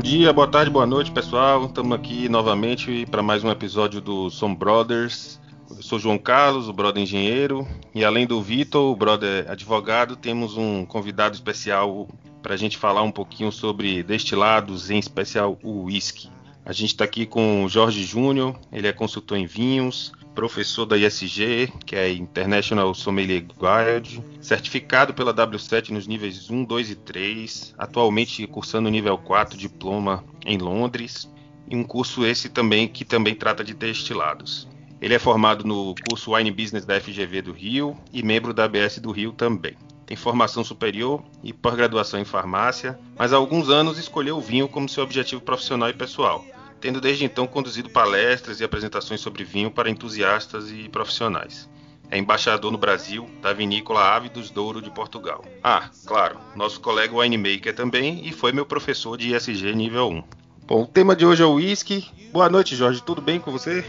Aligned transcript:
Bom 0.00 0.08
dia, 0.08 0.32
boa 0.32 0.48
tarde, 0.48 0.70
boa 0.70 0.86
noite, 0.86 1.10
pessoal. 1.10 1.66
Estamos 1.66 1.92
aqui 1.92 2.26
novamente 2.26 3.04
para 3.10 3.22
mais 3.22 3.44
um 3.44 3.50
episódio 3.50 4.00
do 4.00 4.30
Som 4.30 4.54
Brothers. 4.54 5.38
Eu 5.68 5.82
sou 5.82 5.98
João 5.98 6.16
Carlos, 6.16 6.68
o 6.68 6.72
brother 6.72 7.02
engenheiro, 7.02 7.68
e 7.94 8.02
além 8.02 8.26
do 8.26 8.40
Vitor, 8.40 8.90
o 8.90 8.96
brother 8.96 9.44
advogado, 9.46 10.16
temos 10.16 10.56
um 10.56 10.86
convidado 10.86 11.34
especial 11.34 12.08
para 12.42 12.54
a 12.54 12.56
gente 12.56 12.78
falar 12.78 13.02
um 13.02 13.12
pouquinho 13.12 13.52
sobre 13.52 14.02
destilados, 14.02 14.88
em 14.88 14.98
especial 14.98 15.58
o 15.62 15.82
whisky. 15.82 16.30
A 16.64 16.72
gente 16.72 16.92
está 16.92 17.04
aqui 17.04 17.26
com 17.26 17.66
o 17.66 17.68
Jorge 17.68 18.02
Júnior, 18.02 18.58
ele 18.72 18.88
é 18.88 18.94
consultor 18.94 19.36
em 19.36 19.44
vinhos, 19.44 20.12
professor 20.34 20.86
da 20.86 20.96
ISG, 20.96 21.72
que 21.84 21.96
é 21.96 22.10
International 22.10 22.94
Sommelier 22.94 23.42
Guild, 23.42 24.22
certificado 24.40 25.12
pela 25.12 25.34
W7 25.34 25.90
nos 25.90 26.06
níveis 26.06 26.50
1, 26.50 26.64
2 26.64 26.90
e 26.90 26.94
3, 26.94 27.74
atualmente 27.76 28.46
cursando 28.46 28.88
o 28.88 28.92
nível 28.92 29.18
4, 29.18 29.58
diploma 29.58 30.24
em 30.44 30.58
Londres, 30.58 31.30
e 31.68 31.76
um 31.76 31.84
curso 31.84 32.24
esse 32.24 32.48
também 32.48 32.88
que 32.88 33.04
também 33.04 33.34
trata 33.34 33.62
de 33.62 33.74
destilados. 33.74 34.68
Ele 35.00 35.14
é 35.14 35.18
formado 35.18 35.64
no 35.64 35.94
curso 36.08 36.34
Wine 36.34 36.50
Business 36.50 36.84
da 36.84 37.00
FGV 37.00 37.42
do 37.42 37.52
Rio 37.52 37.96
e 38.12 38.22
membro 38.22 38.52
da 38.52 38.64
ABS 38.64 38.98
do 38.98 39.10
Rio 39.10 39.32
também. 39.32 39.76
Tem 40.04 40.16
formação 40.16 40.64
superior 40.64 41.22
e 41.42 41.52
pós-graduação 41.52 42.20
em 42.20 42.24
farmácia, 42.24 42.98
mas 43.16 43.32
há 43.32 43.36
alguns 43.36 43.70
anos 43.70 43.96
escolheu 43.96 44.36
o 44.36 44.40
vinho 44.40 44.68
como 44.68 44.88
seu 44.88 45.04
objetivo 45.04 45.40
profissional 45.40 45.88
e 45.88 45.94
pessoal 45.94 46.44
tendo 46.80 47.00
desde 47.00 47.24
então 47.24 47.46
conduzido 47.46 47.90
palestras 47.90 48.60
e 48.60 48.64
apresentações 48.64 49.20
sobre 49.20 49.44
vinho 49.44 49.70
para 49.70 49.90
entusiastas 49.90 50.70
e 50.70 50.88
profissionais. 50.88 51.68
É 52.10 52.18
embaixador 52.18 52.72
no 52.72 52.78
Brasil 52.78 53.30
da 53.40 53.52
vinícola 53.52 54.02
Ávidos 54.02 54.50
Douro 54.50 54.82
de 54.82 54.90
Portugal. 54.90 55.44
Ah, 55.62 55.90
claro, 56.06 56.40
nosso 56.56 56.80
colega 56.80 57.14
winemaker 57.14 57.74
também 57.74 58.26
e 58.26 58.32
foi 58.32 58.50
meu 58.50 58.66
professor 58.66 59.16
de 59.16 59.34
ISG 59.34 59.72
nível 59.74 60.08
1. 60.08 60.24
Bom, 60.66 60.82
o 60.82 60.86
tema 60.86 61.14
de 61.14 61.24
hoje 61.24 61.42
é 61.42 61.46
o 61.46 61.54
whisky. 61.54 62.08
Boa 62.32 62.48
noite, 62.48 62.74
Jorge. 62.74 63.02
Tudo 63.02 63.20
bem 63.20 63.38
com 63.38 63.52
você? 63.52 63.84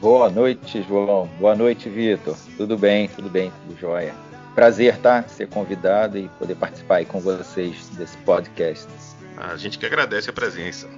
Boa 0.00 0.30
noite, 0.30 0.82
João. 0.88 1.28
Boa 1.38 1.54
noite, 1.54 1.88
Vitor. 1.88 2.36
Tudo 2.56 2.76
bem, 2.76 3.08
tudo 3.08 3.28
bem, 3.28 3.52
tudo 3.62 3.78
jóia. 3.78 4.14
Prazer, 4.54 4.96
tá? 4.98 5.22
Ser 5.28 5.48
convidado 5.48 6.18
e 6.18 6.28
poder 6.38 6.54
participar 6.54 6.96
aí 6.96 7.06
com 7.06 7.20
vocês 7.20 7.88
desse 7.90 8.16
podcast. 8.18 8.88
A 9.36 9.56
gente 9.56 9.78
que 9.78 9.86
agradece 9.86 10.28
a 10.28 10.32
presença. 10.32 10.88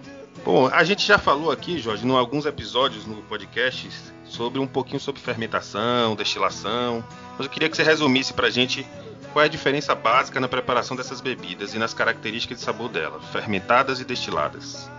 Bom, 0.45 0.67
a 0.67 0.85
gente 0.85 1.07
já 1.07 1.17
falou 1.17 1.51
aqui, 1.51 1.79
Jorge, 1.79 2.07
em 2.07 2.11
alguns 2.15 2.45
episódios 2.45 3.07
no 3.07 3.23
podcast 3.23 3.89
sobre 4.27 4.61
um 4.61 4.67
pouquinho 4.67 5.01
sobre 5.01 5.19
fermentação, 5.23 6.15
destilação, 6.15 7.03
mas 7.39 7.47
eu 7.47 7.51
queria 7.51 7.71
que 7.71 7.75
você 7.75 7.83
resumisse 7.83 8.35
para 8.35 8.49
a 8.49 8.51
gente 8.51 8.87
qual 9.33 9.43
é 9.43 9.47
a 9.47 9.51
diferença 9.51 9.95
básica 9.95 10.39
na 10.39 10.47
preparação 10.47 10.95
dessas 10.95 11.23
bebidas 11.23 11.73
e 11.73 11.79
nas 11.79 11.95
características 11.95 12.59
de 12.59 12.65
sabor 12.65 12.91
delas, 12.91 13.25
fermentadas 13.33 14.01
e 14.01 14.05
destiladas. 14.05 14.91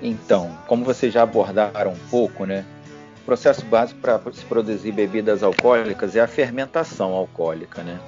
Então, 0.00 0.56
como 0.66 0.86
vocês 0.86 1.12
já 1.12 1.22
abordaram 1.22 1.92
um 1.92 2.08
pouco, 2.10 2.46
né? 2.46 2.64
O 3.20 3.26
processo 3.26 3.66
básico 3.66 4.00
para 4.00 4.18
se 4.32 4.44
produzir 4.46 4.92
bebidas 4.92 5.42
alcoólicas 5.42 6.16
é 6.16 6.20
a 6.20 6.26
fermentação 6.26 7.12
alcoólica, 7.12 7.82
né? 7.82 8.00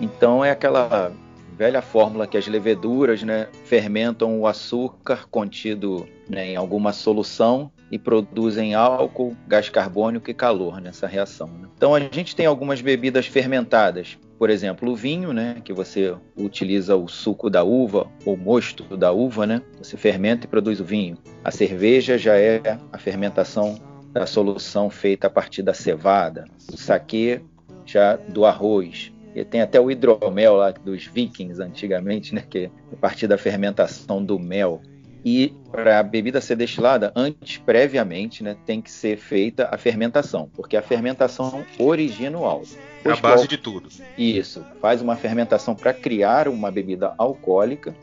Então 0.00 0.44
é 0.44 0.50
aquela 0.50 1.12
velha 1.56 1.80
fórmula 1.80 2.26
que 2.26 2.36
as 2.36 2.46
leveduras 2.46 3.22
né, 3.22 3.48
fermentam 3.64 4.40
o 4.40 4.46
açúcar 4.46 5.26
contido 5.30 6.06
né, 6.28 6.50
em 6.50 6.56
alguma 6.56 6.92
solução 6.92 7.70
e 7.90 7.98
produzem 7.98 8.74
álcool, 8.74 9.36
gás 9.46 9.68
carbônico 9.68 10.30
e 10.30 10.34
calor 10.34 10.80
nessa 10.80 11.06
reação. 11.06 11.46
Né? 11.46 11.68
Então 11.76 11.94
a 11.94 12.00
gente 12.00 12.34
tem 12.34 12.46
algumas 12.46 12.80
bebidas 12.80 13.26
fermentadas, 13.26 14.18
por 14.38 14.50
exemplo, 14.50 14.90
o 14.90 14.96
vinho, 14.96 15.32
né, 15.32 15.60
que 15.64 15.72
você 15.72 16.14
utiliza 16.36 16.96
o 16.96 17.06
suco 17.06 17.48
da 17.48 17.62
uva 17.62 18.08
ou 18.26 18.36
mosto 18.36 18.96
da 18.96 19.12
uva, 19.12 19.46
né, 19.46 19.62
você 19.78 19.96
fermenta 19.96 20.46
e 20.46 20.48
produz 20.48 20.80
o 20.80 20.84
vinho. 20.84 21.16
A 21.44 21.50
cerveja 21.50 22.18
já 22.18 22.36
é 22.36 22.60
a 22.92 22.98
fermentação 22.98 23.78
da 24.12 24.26
solução 24.26 24.90
feita 24.90 25.28
a 25.28 25.30
partir 25.30 25.62
da 25.62 25.74
cevada. 25.74 26.44
O 26.72 26.76
saquê 26.76 27.40
já 27.86 28.16
do 28.16 28.44
arroz. 28.44 29.13
E 29.34 29.44
tem 29.44 29.60
até 29.60 29.80
o 29.80 29.90
hidromel 29.90 30.54
lá 30.54 30.70
dos 30.70 31.06
vikings 31.06 31.60
antigamente, 31.60 32.34
né, 32.34 32.44
que 32.48 32.70
a 32.92 32.96
partir 32.96 33.26
da 33.26 33.36
fermentação 33.36 34.24
do 34.24 34.38
mel. 34.38 34.80
E 35.24 35.54
para 35.72 35.98
a 35.98 36.02
bebida 36.02 36.40
ser 36.40 36.54
destilada, 36.54 37.10
antes, 37.16 37.56
previamente, 37.56 38.44
né, 38.44 38.56
tem 38.66 38.82
que 38.82 38.90
ser 38.90 39.16
feita 39.16 39.68
a 39.72 39.78
fermentação, 39.78 40.50
porque 40.54 40.76
a 40.76 40.82
fermentação 40.82 41.64
origina 41.78 42.38
o 42.38 42.44
álcool. 42.44 42.76
É 43.04 43.10
a 43.10 43.16
base 43.16 43.48
de 43.48 43.56
tudo. 43.56 43.88
Isso, 44.18 44.62
faz 44.80 45.00
uma 45.00 45.16
fermentação 45.16 45.74
para 45.74 45.94
criar 45.94 46.46
uma 46.46 46.70
bebida 46.70 47.14
alcoólica, 47.16 47.94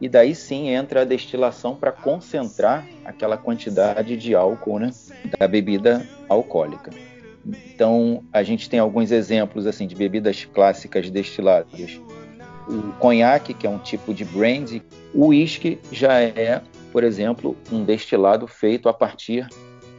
e 0.00 0.08
daí 0.08 0.34
sim 0.34 0.68
entra 0.68 1.02
a 1.02 1.04
destilação 1.04 1.74
para 1.74 1.92
concentrar 1.92 2.86
aquela 3.04 3.36
quantidade 3.36 4.16
de 4.16 4.34
álcool 4.34 4.78
né, 4.78 4.90
da 5.38 5.48
bebida 5.48 6.06
alcoólica. 6.28 6.90
Então, 7.48 8.22
a 8.32 8.42
gente 8.42 8.68
tem 8.68 8.78
alguns 8.78 9.10
exemplos 9.10 9.66
assim 9.66 9.86
de 9.86 9.94
bebidas 9.94 10.44
clássicas 10.44 11.10
destiladas 11.10 12.00
o 12.68 12.92
conhaque, 12.98 13.54
que 13.54 13.66
é 13.66 13.70
um 13.70 13.78
tipo 13.78 14.12
de 14.12 14.24
brandy, 14.24 14.82
o 15.14 15.28
uísque 15.28 15.78
já 15.90 16.20
é, 16.20 16.60
por 16.92 17.02
exemplo, 17.02 17.56
um 17.72 17.82
destilado 17.82 18.46
feito 18.46 18.88
a 18.88 18.92
partir 18.92 19.48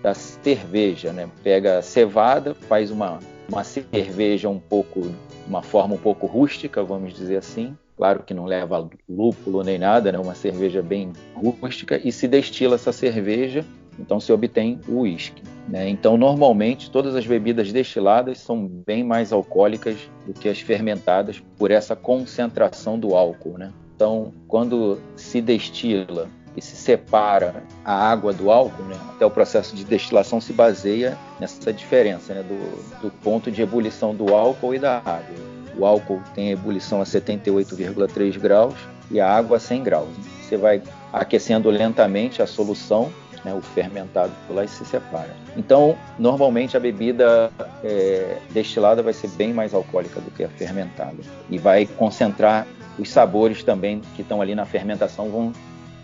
da 0.04 0.14
cerveja, 0.14 1.12
né? 1.12 1.28
Pega 1.44 1.80
a 1.80 1.82
cevada, 1.82 2.54
faz 2.54 2.92
uma, 2.92 3.20
uma 3.52 3.64
cerveja 3.64 4.48
um 4.48 4.60
pouco, 4.60 5.12
uma 5.48 5.62
forma 5.62 5.96
um 5.96 5.98
pouco 5.98 6.28
rústica, 6.28 6.84
vamos 6.84 7.14
dizer 7.14 7.38
assim. 7.38 7.76
Claro 7.98 8.24
que 8.24 8.34
não 8.34 8.46
leva 8.46 8.88
lúpulo 9.10 9.62
nem 9.62 9.78
nada, 9.78 10.12
né? 10.12 10.20
Uma 10.20 10.36
cerveja 10.36 10.82
bem 10.82 11.12
rústica 11.34 12.00
e 12.02 12.12
se 12.12 12.28
destila 12.28 12.76
essa 12.76 12.94
cerveja 12.94 13.66
então 14.00 14.20
se 14.20 14.32
obtém 14.32 14.80
o 14.88 15.02
uísque. 15.02 15.44
Né? 15.68 15.88
Então, 15.90 16.18
normalmente, 16.18 16.90
todas 16.90 17.16
as 17.16 17.26
bebidas 17.28 17.72
destiladas 17.72 18.40
são 18.40 18.68
bem 18.68 19.04
mais 19.04 19.32
alcoólicas 19.32 19.98
do 20.26 20.34
que 20.34 20.50
as 20.50 20.60
fermentadas 20.60 21.44
por 21.58 21.70
essa 21.70 21.96
concentração 21.96 22.98
do 22.98 23.16
álcool. 23.16 23.58
Né? 23.58 23.72
Então, 23.96 24.34
quando 24.48 25.00
se 25.16 25.42
destila 25.42 26.28
e 26.58 26.62
se 26.62 26.76
separa 26.76 27.64
a 27.86 27.94
água 27.94 28.34
do 28.34 28.50
álcool, 28.50 28.84
né? 28.84 28.98
até 29.14 29.26
o 29.26 29.30
processo 29.30 29.76
de 29.76 29.84
destilação 29.84 30.42
se 30.42 30.54
baseia 30.54 31.18
nessa 31.40 31.72
diferença 31.72 32.34
né? 32.34 32.44
do, 32.44 33.02
do 33.02 33.12
ponto 33.12 33.52
de 33.52 33.62
ebulição 33.62 34.16
do 34.16 34.34
álcool 34.34 34.74
e 34.74 34.80
da 34.80 34.98
água. 34.98 35.50
O 35.78 35.86
álcool 35.86 36.22
tem 36.34 36.52
ebulição 36.52 37.00
a 37.00 37.06
78,3 37.06 38.40
graus 38.40 38.76
e 39.12 39.20
a 39.20 39.32
água 39.32 39.58
a 39.58 39.60
100 39.60 39.84
graus. 39.84 40.10
Você 40.42 40.58
vai 40.58 40.82
aquecendo 41.14 41.70
lentamente 41.70 42.42
a 42.42 42.48
solução 42.48 43.12
né, 43.44 43.54
o 43.54 43.62
fermentado 43.62 44.32
por 44.48 44.56
lá 44.56 44.64
e 44.64 44.68
se 44.68 44.86
separa. 44.86 45.36
Então, 45.56 45.98
normalmente 46.18 46.76
a 46.76 46.80
bebida 46.80 47.52
é, 47.84 48.38
destilada 48.52 49.02
vai 49.02 49.14
ser 49.14 49.30
bem 49.30 49.54
mais 49.54 49.74
alcoólica 49.74 50.20
do 50.20 50.32
que 50.32 50.44
a 50.44 50.50
fermentada 50.50 51.18
e 51.50 51.58
vai 51.58 51.86
concentrar 51.86 52.68
os 52.98 53.10
sabores 53.10 53.64
também 53.64 54.02
que 54.16 54.22
estão 54.22 54.42
ali 54.42 54.54
na 54.54 54.66
fermentação 54.66 55.30
vão, 55.30 55.54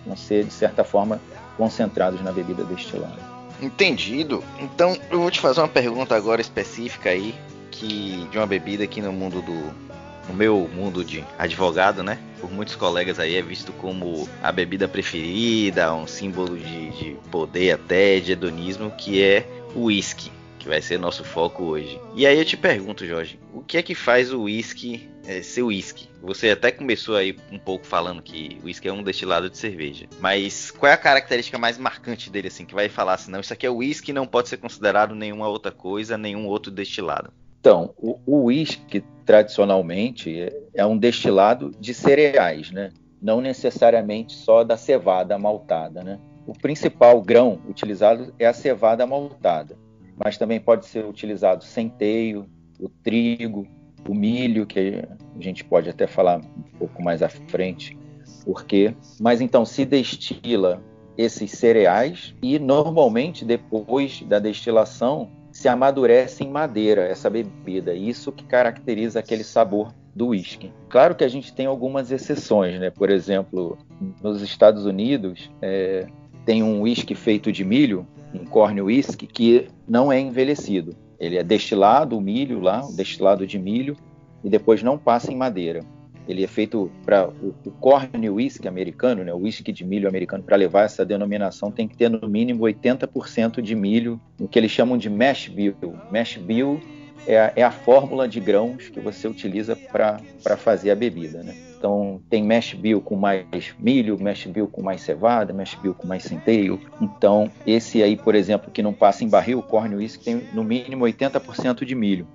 vão 0.06 0.16
ser 0.16 0.46
de 0.46 0.54
certa 0.54 0.84
forma 0.84 1.20
concentrados 1.58 2.22
na 2.22 2.32
bebida 2.32 2.64
destilada. 2.64 3.36
Entendido. 3.62 4.44
Então 4.60 4.98
eu 5.10 5.20
vou 5.20 5.32
te 5.32 5.40
fazer 5.40 5.62
uma 5.62 5.68
pergunta 5.68 6.16
agora 6.16 6.42
específica 6.42 7.10
aí 7.10 7.36
que 7.72 8.28
de 8.32 8.38
uma 8.38 8.48
bebida 8.48 8.84
aqui 8.84 9.02
no 9.02 9.12
mundo 9.12 9.42
do 9.42 9.85
no 10.28 10.34
meu 10.34 10.70
mundo 10.74 11.04
de 11.04 11.24
advogado, 11.38 12.04
né? 12.04 12.20
Por 12.40 12.52
muitos 12.52 12.76
colegas 12.76 13.20
aí 13.20 13.36
é 13.36 13.42
visto 13.42 13.72
como 13.74 14.28
a 14.42 14.52
bebida 14.52 14.88
preferida, 14.88 15.94
um 15.94 16.08
símbolo 16.08 16.58
de, 16.58 16.90
de 16.92 17.18
poder 17.32 17.72
até, 17.72 18.20
de 18.20 18.32
hedonismo, 18.32 18.92
que 18.92 19.22
é 19.22 19.48
o 19.74 19.86
whisky, 19.86 20.32
que 20.60 20.68
vai 20.68 20.82
ser 20.82 20.98
nosso 20.98 21.24
foco 21.24 21.64
hoje. 21.64 22.00
E 22.16 22.26
aí 22.26 22.38
eu 22.38 22.46
te 22.46 22.58
pergunto, 22.58 23.06
Jorge, 23.06 23.40
o 23.54 23.62
que 23.62 23.78
é 23.78 23.84
que 23.84 23.94
faz 23.94 24.34
o 24.34 24.44
whisky 24.44 25.10
é, 25.28 25.42
ser 25.42 25.64
whisky? 25.64 26.10
Você 26.22 26.50
até 26.50 26.72
começou 26.72 27.16
aí 27.16 27.38
um 27.52 27.60
pouco 27.60 27.86
falando 27.86 28.22
que 28.22 28.60
o 28.64 28.66
whisky 28.66 28.88
é 28.88 28.94
um 28.94 29.04
destilado 29.04 29.50
de 29.50 29.58
cerveja, 29.58 30.08
mas 30.20 30.72
qual 30.72 30.90
é 30.90 30.94
a 30.94 30.98
característica 30.98 31.58
mais 31.58 31.78
marcante 31.78 32.30
dele, 32.30 32.48
assim, 32.48 32.66
que 32.66 32.74
vai 32.74 32.90
falar 32.90 33.14
assim, 33.14 33.32
não, 33.32 33.40
isso 33.40 33.54
aqui 33.54 33.66
é 33.66 33.70
whisky 33.70 34.12
não 34.12 34.26
pode 34.26 34.50
ser 34.50 34.58
considerado 34.58 35.14
nenhuma 35.14 35.48
outra 35.48 35.72
coisa, 35.72 36.18
nenhum 36.18 36.48
outro 36.48 36.72
destilado? 36.72 37.32
Então, 37.66 37.96
o 37.98 38.44
uísque, 38.44 39.04
tradicionalmente, 39.26 40.40
é, 40.40 40.56
é 40.76 40.86
um 40.86 40.96
destilado 40.96 41.72
de 41.80 41.96
cereais, 41.96 42.70
né? 42.70 42.92
não 43.20 43.42
necessariamente 43.42 44.34
só 44.34 44.64
da 44.64 44.78
cevada 44.78 45.36
maltada. 45.40 46.04
Né? 46.04 46.20
O 46.46 46.54
principal 46.54 47.20
grão 47.24 47.60
utilizado 47.68 48.32
é 48.38 48.46
a 48.46 48.54
cevada 48.54 49.08
maltada, 49.08 49.76
mas 50.16 50.38
também 50.38 50.60
pode 50.60 50.86
ser 50.86 51.06
utilizado 51.06 51.64
centeio, 51.64 52.46
o 52.80 52.88
trigo, 52.88 53.66
o 54.08 54.14
milho, 54.14 54.68
que 54.68 55.04
a 55.36 55.42
gente 55.42 55.64
pode 55.64 55.90
até 55.90 56.06
falar 56.06 56.42
um 56.42 56.78
pouco 56.78 57.02
mais 57.02 57.24
à 57.24 57.30
frente, 57.30 57.98
por 58.46 58.64
quê. 58.64 58.94
Mas 59.20 59.42
então 59.42 59.66
se 59.66 59.86
destila 59.86 60.84
esses 61.18 61.50
cereais 61.50 62.36
e 62.44 62.60
normalmente 62.60 63.44
depois 63.44 64.22
da 64.22 64.38
destilação 64.38 65.32
se 65.56 65.70
amadurece 65.70 66.44
em 66.44 66.50
madeira 66.50 67.04
essa 67.04 67.30
bebida. 67.30 67.94
Isso 67.94 68.30
que 68.30 68.44
caracteriza 68.44 69.20
aquele 69.20 69.44
sabor 69.44 69.94
do 70.14 70.28
whisky. 70.28 70.70
Claro 70.90 71.16
que 71.16 71.24
a 71.24 71.30
gente 71.30 71.54
tem 71.54 71.66
algumas 71.66 72.12
exceções, 72.12 72.78
né? 72.78 72.90
Por 72.90 73.10
exemplo, 73.10 73.78
nos 74.22 74.42
Estados 74.42 74.86
Unidos 74.86 75.50
é, 75.62 76.08
tem 76.46 76.62
um 76.62 76.82
whisky 76.82 77.16
feito 77.16 77.54
de 77.54 77.64
milho, 77.64 78.06
um 78.34 78.44
corn 78.44 78.82
whisky, 78.82 79.26
que 79.26 79.70
não 79.88 80.12
é 80.12 80.20
envelhecido. 80.20 80.94
Ele 81.18 81.38
é 81.38 81.44
destilado, 81.44 82.18
o 82.18 82.22
milho 82.22 82.60
lá, 82.60 82.82
destilado 82.94 83.48
de 83.48 83.58
milho, 83.58 83.96
e 84.44 84.50
depois 84.50 84.84
não 84.84 84.98
passa 84.98 85.32
em 85.32 85.38
madeira. 85.38 85.80
Ele 86.28 86.44
é 86.44 86.48
feito 86.48 86.92
para 87.06 87.28
o, 87.28 87.54
o 87.66 87.72
corn 87.72 88.30
whisky 88.30 88.68
americano, 88.68 89.24
né, 89.24 89.34
o 89.34 89.38
whisky 89.38 89.72
de 89.72 89.84
milho 89.84 90.08
americano, 90.08 90.44
para 90.44 90.56
levar 90.56 90.84
essa 90.84 91.06
denominação 91.06 91.72
tem 91.72 91.88
que 91.88 91.96
ter 91.96 92.10
no 92.10 92.28
mínimo 92.28 92.64
80% 92.64 93.62
de 93.62 93.76
milho, 93.76 94.20
o 94.40 94.48
que 94.48 94.58
eles 94.60 94.72
chamam 94.72 94.98
de 94.98 95.10
mash 95.10 95.48
bill. 95.48 95.76
Mash 96.12 96.38
bill 96.38 96.80
é 97.28 97.40
a, 97.40 97.54
é 97.56 97.64
a 97.64 97.72
fórmula 97.72 98.28
de 98.28 98.40
grãos 98.40 98.90
que 98.90 99.00
você 99.00 99.28
utiliza 99.28 99.76
para 99.76 100.20
fazer 100.58 100.92
a 100.92 100.96
bebida. 100.96 101.42
Né? 101.44 101.56
Então 101.78 102.22
tem 102.30 102.44
mash 102.44 102.74
bill 102.74 103.02
com 103.02 103.16
mais 103.16 103.46
milho, 103.80 104.20
mash 104.20 104.46
bill 104.46 104.68
com 104.68 104.82
mais 104.82 105.02
cevada, 105.02 105.54
mash 105.54 105.76
bill 105.76 105.94
com 105.94 106.08
mais 106.08 106.24
centeio. 106.24 106.80
Então 107.02 107.50
esse 107.66 108.02
aí, 108.02 108.16
por 108.16 108.36
exemplo, 108.36 108.72
que 108.72 108.82
não 108.82 108.94
passa 108.94 109.24
em 109.24 109.30
barril, 109.30 109.60
o 109.60 109.64
corn 109.64 109.96
whisky 109.96 110.26
tem 110.26 110.42
no 110.54 110.64
mínimo 110.64 111.06
80% 111.06 111.86
de 111.86 111.96
milho. 111.96 112.28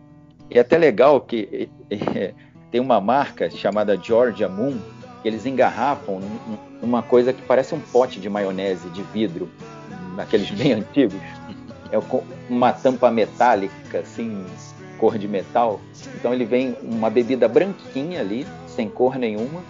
E 0.51 0.59
é 0.59 0.61
até 0.61 0.77
legal 0.77 1.21
que 1.21 1.69
é, 1.91 2.35
tem 2.71 2.81
uma 2.81 3.01
marca 3.01 3.51
chamada 3.51 3.97
Georgia 3.97 4.49
Moon, 4.49 4.79
que 5.23 5.29
eles 5.29 5.45
engarrafam 5.45 6.21
numa 6.81 7.03
coisa 7.03 7.33
que 7.33 7.43
parece 7.43 7.75
um 7.75 7.81
pote 7.81 8.21
de 8.21 8.29
maionese 8.29 8.89
de 8.91 9.03
vidro, 9.03 9.49
naqueles 10.17 10.51
bem 10.51 10.73
antigos. 10.81 11.21
É 11.93 11.99
uma 12.49 12.73
tampa 12.73 13.11
metálica, 13.11 13.99
assim, 13.99 14.45
cor 14.99 15.19
de 15.19 15.27
metal. 15.27 15.81
Então 16.15 16.33
ele 16.33 16.45
vem 16.45 16.77
uma 16.83 17.11
bebida 17.11 17.49
branquinha 17.49 18.21
ali, 18.21 18.47
sem 18.69 18.89
cor 18.89 19.17
nenhuma, 19.17 19.63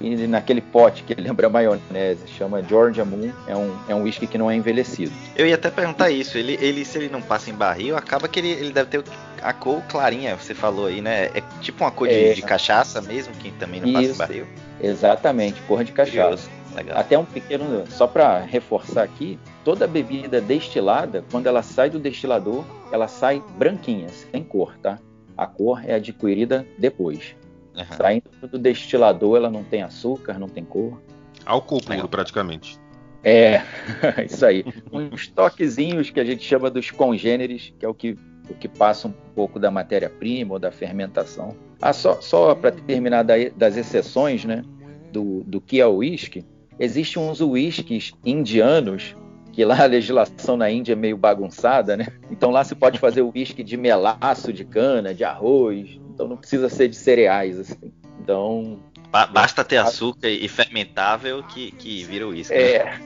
e 0.00 0.26
naquele 0.26 0.60
pote 0.60 1.04
que 1.04 1.14
lembra 1.20 1.48
maionese, 1.48 2.26
chama 2.26 2.62
Georgia 2.62 3.04
Moon, 3.04 3.30
é 3.46 3.56
um, 3.56 3.76
é 3.88 3.94
um 3.94 4.02
whisky 4.02 4.26
que 4.26 4.38
não 4.38 4.50
é 4.50 4.56
envelhecido. 4.56 5.12
Eu 5.36 5.46
ia 5.46 5.54
até 5.54 5.70
perguntar 5.70 6.10
isso, 6.10 6.36
ele, 6.36 6.58
ele 6.60 6.84
se 6.84 6.98
ele 6.98 7.08
não 7.08 7.22
passa 7.22 7.50
em 7.50 7.54
barril, 7.54 7.96
acaba 7.96 8.26
que 8.28 8.40
ele, 8.40 8.50
ele 8.50 8.72
deve 8.72 8.90
ter 8.90 9.04
a 9.42 9.52
cor 9.52 9.82
clarinha, 9.82 10.36
você 10.36 10.54
falou 10.54 10.86
aí, 10.86 11.00
né? 11.00 11.26
É 11.26 11.42
tipo 11.60 11.84
uma 11.84 11.90
cor 11.90 12.08
de, 12.08 12.14
é, 12.14 12.32
de 12.34 12.42
cachaça 12.42 13.00
mesmo, 13.00 13.34
que 13.34 13.50
também 13.52 13.80
não 13.80 13.88
isso, 13.88 14.16
passa 14.16 14.26
barril. 14.26 14.46
Exatamente, 14.80 15.60
cor 15.62 15.84
de 15.84 15.92
cachaça. 15.92 16.48
Até 16.94 17.18
um 17.18 17.24
pequeno, 17.24 17.84
só 17.88 18.06
para 18.06 18.40
reforçar 18.40 19.02
aqui, 19.02 19.38
toda 19.64 19.86
bebida 19.86 20.40
destilada, 20.40 21.24
quando 21.30 21.46
ela 21.46 21.62
sai 21.62 21.90
do 21.90 21.98
destilador, 21.98 22.64
ela 22.92 23.08
sai 23.08 23.42
branquinha, 23.56 24.08
sem 24.08 24.44
cor, 24.44 24.76
tá? 24.78 24.98
A 25.36 25.46
cor 25.46 25.82
é 25.84 25.94
adquirida 25.94 26.66
depois. 26.78 27.34
Uhum. 27.76 27.96
Saindo 27.96 28.30
do 28.42 28.58
destilador, 28.58 29.36
ela 29.36 29.50
não 29.50 29.64
tem 29.64 29.82
açúcar, 29.82 30.38
não 30.38 30.48
tem 30.48 30.64
cor. 30.64 31.00
Álcool 31.44 31.80
puro, 31.80 32.08
praticamente. 32.08 32.78
É, 33.22 33.62
isso 34.24 34.44
aí. 34.44 34.64
Uns 34.92 35.28
toquezinhos 35.28 36.10
que 36.10 36.20
a 36.20 36.24
gente 36.24 36.44
chama 36.44 36.70
dos 36.70 36.90
congêneres, 36.90 37.72
que 37.78 37.84
é 37.84 37.88
o 37.88 37.94
que, 37.94 38.16
o 38.50 38.54
que 38.54 38.68
passa 38.68 39.08
um 39.08 39.12
pouco 39.34 39.58
da 39.58 39.70
matéria-prima 39.70 40.54
ou 40.54 40.58
da 40.58 40.70
fermentação. 40.70 41.56
Ah, 41.80 41.92
só, 41.92 42.20
só 42.20 42.54
para 42.54 42.72
terminar 42.72 43.24
das 43.24 43.76
exceções, 43.76 44.44
né, 44.44 44.64
do, 45.12 45.42
do 45.44 45.60
que 45.60 45.80
é 45.80 45.86
o 45.86 45.96
uísque, 45.96 46.44
existem 46.78 47.22
uns 47.22 47.40
uísques 47.40 48.12
indianos 48.24 49.14
que 49.52 49.64
lá 49.64 49.82
a 49.82 49.86
legislação 49.86 50.56
na 50.56 50.70
Índia 50.70 50.92
é 50.92 50.96
meio 50.96 51.16
bagunçada, 51.16 51.96
né? 51.96 52.06
Então 52.30 52.50
lá 52.50 52.62
se 52.62 52.76
pode 52.76 52.98
fazer 52.98 53.22
o 53.22 53.32
uísque 53.34 53.64
de 53.64 53.76
melaço 53.76 54.52
de 54.52 54.64
cana, 54.64 55.12
de 55.12 55.24
arroz, 55.24 55.98
então 56.14 56.28
não 56.28 56.36
precisa 56.36 56.68
ser 56.68 56.88
de 56.88 56.96
cereais, 56.96 57.58
assim. 57.58 57.92
Então. 58.20 58.78
Basta 59.10 59.64
ter 59.64 59.78
açúcar 59.78 60.28
e 60.28 60.46
fermentável 60.48 61.42
que, 61.42 61.72
que 61.72 62.04
vira 62.04 62.28
uísque. 62.28 62.54
É, 62.54 62.84
né? 62.84 63.00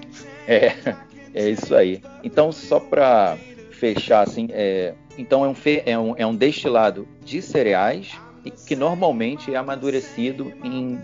é, 0.47 0.97
é 1.33 1.49
isso 1.49 1.75
aí. 1.75 2.03
Então, 2.25 2.51
só 2.51 2.81
para 2.81 3.39
fechar, 3.71 4.23
assim, 4.23 4.49
é, 4.51 4.95
então 5.17 5.45
é 5.45 5.49
um, 5.49 5.55
é, 5.87 5.99
um, 5.99 6.15
é 6.19 6.27
um 6.27 6.35
destilado 6.35 7.07
de 7.25 7.43
cereais 7.43 8.13
e 8.45 8.51
que 8.51 8.75
normalmente 8.75 9.55
é 9.55 9.57
amadurecido 9.57 10.53
em, 10.65 11.01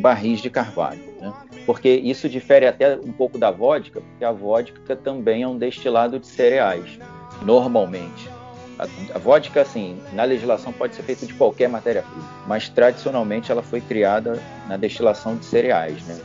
barris 0.00 0.40
de 0.40 0.48
carvalho. 0.48 1.00
Né? 1.20 1.32
Porque 1.66 1.88
isso 1.88 2.28
difere 2.28 2.66
até 2.66 2.96
um 2.96 3.12
pouco 3.12 3.38
da 3.38 3.50
vodka, 3.50 4.00
porque 4.00 4.24
a 4.24 4.32
vodka 4.32 4.96
também 4.96 5.42
é 5.42 5.48
um 5.48 5.58
destilado 5.58 6.18
de 6.18 6.26
cereais, 6.26 6.98
normalmente. 7.42 8.30
A, 8.78 8.86
a 9.14 9.18
vodka, 9.18 9.60
assim, 9.60 10.00
na 10.12 10.24
legislação 10.24 10.72
pode 10.72 10.94
ser 10.94 11.02
feita 11.02 11.26
de 11.26 11.34
qualquer 11.34 11.68
matéria-prima, 11.68 12.28
mas 12.46 12.68
tradicionalmente 12.68 13.50
ela 13.50 13.62
foi 13.62 13.80
criada 13.80 14.40
na 14.68 14.76
destilação 14.76 15.36
de 15.36 15.44
cereais, 15.44 16.02
né? 16.06 16.18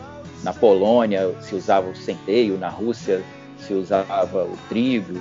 Na 0.44 0.54
Polônia 0.54 1.34
se 1.42 1.56
usava 1.56 1.90
o 1.90 1.96
centeio, 1.96 2.58
na 2.58 2.70
Rússia 2.70 3.24
se 3.58 3.74
usava 3.74 4.44
o 4.44 4.58
trigo. 4.68 5.20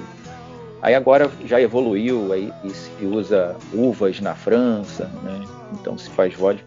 Aí 0.82 0.96
agora 0.96 1.30
já 1.46 1.60
evoluiu 1.60 2.32
aí 2.32 2.52
e 2.64 2.70
se 2.70 3.06
usa 3.06 3.56
uvas 3.72 4.20
na 4.20 4.34
França, 4.34 5.08
né? 5.22 5.40
Então 5.74 5.96
se 5.96 6.10
faz 6.10 6.34
vodka. 6.34 6.64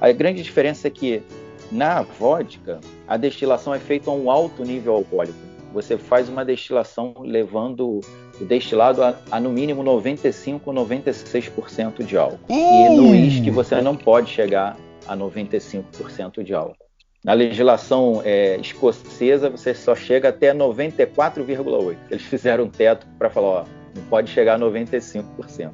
A 0.00 0.10
grande 0.10 0.42
diferença 0.42 0.88
é 0.88 0.90
que 0.90 1.22
na 1.70 2.02
vodka 2.02 2.80
a 3.06 3.16
destilação 3.16 3.72
é 3.72 3.78
feita 3.78 4.10
a 4.10 4.12
um 4.12 4.28
alto 4.28 4.64
nível 4.64 4.94
alcoólico. 4.94 5.38
Você 5.72 5.96
faz 5.96 6.28
uma 6.28 6.44
destilação 6.44 7.14
levando 7.20 8.00
o 8.40 8.44
destilado 8.44 9.02
a, 9.02 9.14
a 9.30 9.38
no 9.38 9.50
mínimo 9.50 9.84
95 9.84 10.68
ou 10.68 10.84
96% 10.84 12.04
de 12.04 12.16
álcool. 12.16 12.38
Uh! 12.50 12.52
E 12.52 12.96
no 12.96 13.10
uísque 13.10 13.48
você 13.48 13.80
não 13.80 13.96
pode 13.96 14.28
chegar 14.28 14.76
a 15.06 15.16
95% 15.16 16.42
de 16.42 16.52
álcool. 16.52 16.81
Na 17.24 17.32
legislação 17.34 18.20
é, 18.24 18.56
escocesa 18.58 19.48
você 19.48 19.74
só 19.74 19.94
chega 19.94 20.30
até 20.30 20.52
94,8%. 20.52 21.96
Eles 22.10 22.22
fizeram 22.24 22.64
um 22.64 22.68
teto 22.68 23.06
para 23.18 23.30
falar, 23.30 23.48
ó, 23.48 23.64
não 23.94 24.02
pode 24.04 24.30
chegar 24.30 24.54
a 24.54 24.58
95%. 24.58 25.70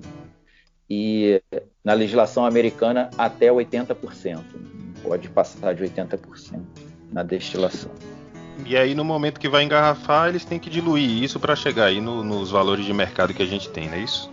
E 0.91 1.43
na 1.85 1.93
legislação 1.95 2.45
americana 2.45 3.11
até 3.17 3.49
80%. 3.49 4.37
Não 4.37 5.03
pode 5.03 5.29
passar 5.29 5.75
de 5.75 5.85
80% 5.85 6.61
na 7.13 7.23
destilação. 7.23 7.91
E 8.67 8.77
aí, 8.77 8.95
no 8.95 9.05
momento 9.05 9.39
que 9.39 9.49
vai 9.49 9.63
engarrafar, 9.63 10.29
eles 10.29 10.45
têm 10.45 10.59
que 10.59 10.69
diluir 10.69 11.23
isso 11.23 11.39
para 11.39 11.55
chegar 11.55 11.87
aí 11.87 12.01
no, 12.01 12.25
nos 12.25 12.51
valores 12.51 12.85
de 12.85 12.93
mercado 12.93 13.33
que 13.33 13.43
a 13.43 13.47
gente 13.47 13.71
tem, 13.71 13.87
não 13.87 13.95
é 13.95 14.01
isso? 14.01 14.31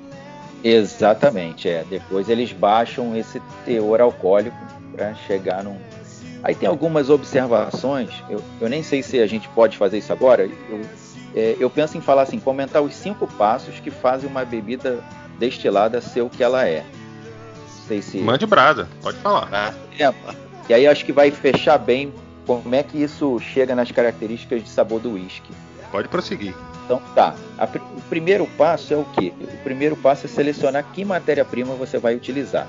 Exatamente, 0.63 1.69
é. 1.69 1.85
Depois 1.87 2.27
eles 2.27 2.51
baixam 2.51 3.15
esse 3.15 3.39
teor 3.63 4.01
alcoólico 4.01 4.57
para 4.95 5.13
chegar 5.13 5.63
num. 5.63 5.77
Aí 6.45 6.53
tem 6.53 6.69
algumas 6.69 7.09
observações, 7.09 8.11
eu, 8.29 8.39
eu 8.61 8.69
nem 8.69 8.83
sei 8.83 9.01
se 9.01 9.19
a 9.19 9.25
gente 9.25 9.49
pode 9.49 9.77
fazer 9.77 9.97
isso 9.97 10.13
agora. 10.13 10.43
Eu, 10.43 10.81
é, 11.35 11.55
eu 11.59 11.71
penso 11.71 11.97
em 11.97 12.01
falar 12.01 12.21
assim, 12.21 12.39
comentar 12.39 12.83
os 12.83 12.93
cinco 12.93 13.25
passos 13.25 13.79
que 13.79 13.89
fazem 13.89 14.29
uma 14.29 14.45
bebida 14.45 15.03
destilada 15.39 15.99
ser 16.01 16.21
o 16.21 16.29
que 16.29 16.43
ela 16.43 16.67
é. 16.67 16.83
Não 16.83 17.87
sei 17.87 17.99
se. 17.99 18.19
Mande 18.19 18.45
brada, 18.45 18.87
pode 19.01 19.17
falar. 19.17 19.73
É, 19.97 20.13
e 20.69 20.73
aí 20.75 20.85
acho 20.85 21.03
que 21.03 21.11
vai 21.11 21.31
fechar 21.31 21.79
bem 21.79 22.13
como 22.45 22.75
é 22.75 22.83
que 22.83 23.01
isso 23.01 23.39
chega 23.39 23.73
nas 23.73 23.91
características 23.91 24.63
de 24.63 24.69
sabor 24.69 24.99
do 24.99 25.13
whisky? 25.13 25.51
Pode 25.91 26.07
prosseguir. 26.09 26.53
Então 26.85 27.01
tá. 27.15 27.33
A, 27.57 27.65
o 27.65 28.01
primeiro 28.01 28.45
passo 28.55 28.93
é 28.93 28.97
o 28.97 29.05
quê? 29.17 29.33
O 29.41 29.63
primeiro 29.63 29.95
passo 29.95 30.27
é 30.27 30.29
selecionar 30.29 30.85
que 30.93 31.03
matéria-prima 31.03 31.73
você 31.73 31.97
vai 31.97 32.13
utilizar. 32.13 32.67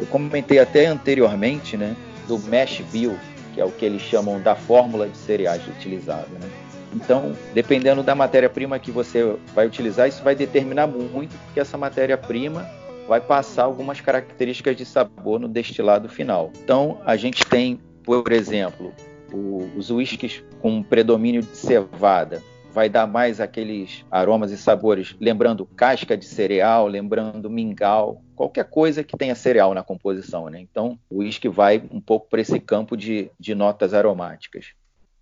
Eu 0.00 0.06
comentei 0.06 0.58
até 0.58 0.86
anteriormente, 0.86 1.76
né, 1.76 1.94
do 2.28 2.38
mash 2.38 2.80
bill, 2.92 3.18
que 3.54 3.60
é 3.60 3.64
o 3.64 3.72
que 3.72 3.84
eles 3.84 4.02
chamam 4.02 4.40
da 4.40 4.54
fórmula 4.54 5.08
de 5.08 5.16
cereais 5.16 5.66
utilizada. 5.66 6.28
Né? 6.40 6.48
Então, 6.94 7.34
dependendo 7.52 8.02
da 8.02 8.14
matéria-prima 8.14 8.78
que 8.78 8.90
você 8.90 9.36
vai 9.54 9.66
utilizar, 9.66 10.08
isso 10.08 10.22
vai 10.22 10.34
determinar 10.34 10.86
muito, 10.86 11.36
porque 11.46 11.58
essa 11.58 11.76
matéria-prima 11.76 12.68
vai 13.08 13.20
passar 13.20 13.64
algumas 13.64 14.00
características 14.00 14.76
de 14.76 14.84
sabor 14.84 15.40
no 15.40 15.48
destilado 15.48 16.08
final. 16.08 16.52
Então, 16.62 17.00
a 17.04 17.16
gente 17.16 17.44
tem, 17.46 17.80
por 18.04 18.30
exemplo, 18.30 18.92
o, 19.32 19.70
os 19.76 19.90
uísques 19.90 20.42
com 20.60 20.82
predomínio 20.82 21.42
de 21.42 21.56
cevada 21.56 22.42
vai 22.78 22.88
dar 22.88 23.08
mais 23.08 23.40
aqueles 23.40 24.04
aromas 24.08 24.52
e 24.52 24.56
sabores, 24.56 25.16
lembrando 25.18 25.66
casca 25.66 26.16
de 26.16 26.24
cereal, 26.24 26.86
lembrando 26.86 27.50
mingau, 27.50 28.22
qualquer 28.36 28.70
coisa 28.70 29.02
que 29.02 29.16
tenha 29.16 29.34
cereal 29.34 29.74
na 29.74 29.82
composição, 29.82 30.48
né? 30.48 30.60
Então, 30.60 30.96
o 31.10 31.16
uísque 31.16 31.48
vai 31.48 31.82
um 31.90 32.00
pouco 32.00 32.28
para 32.28 32.40
esse 32.40 32.60
campo 32.60 32.96
de, 32.96 33.32
de 33.36 33.52
notas 33.52 33.94
aromáticas. 33.94 34.74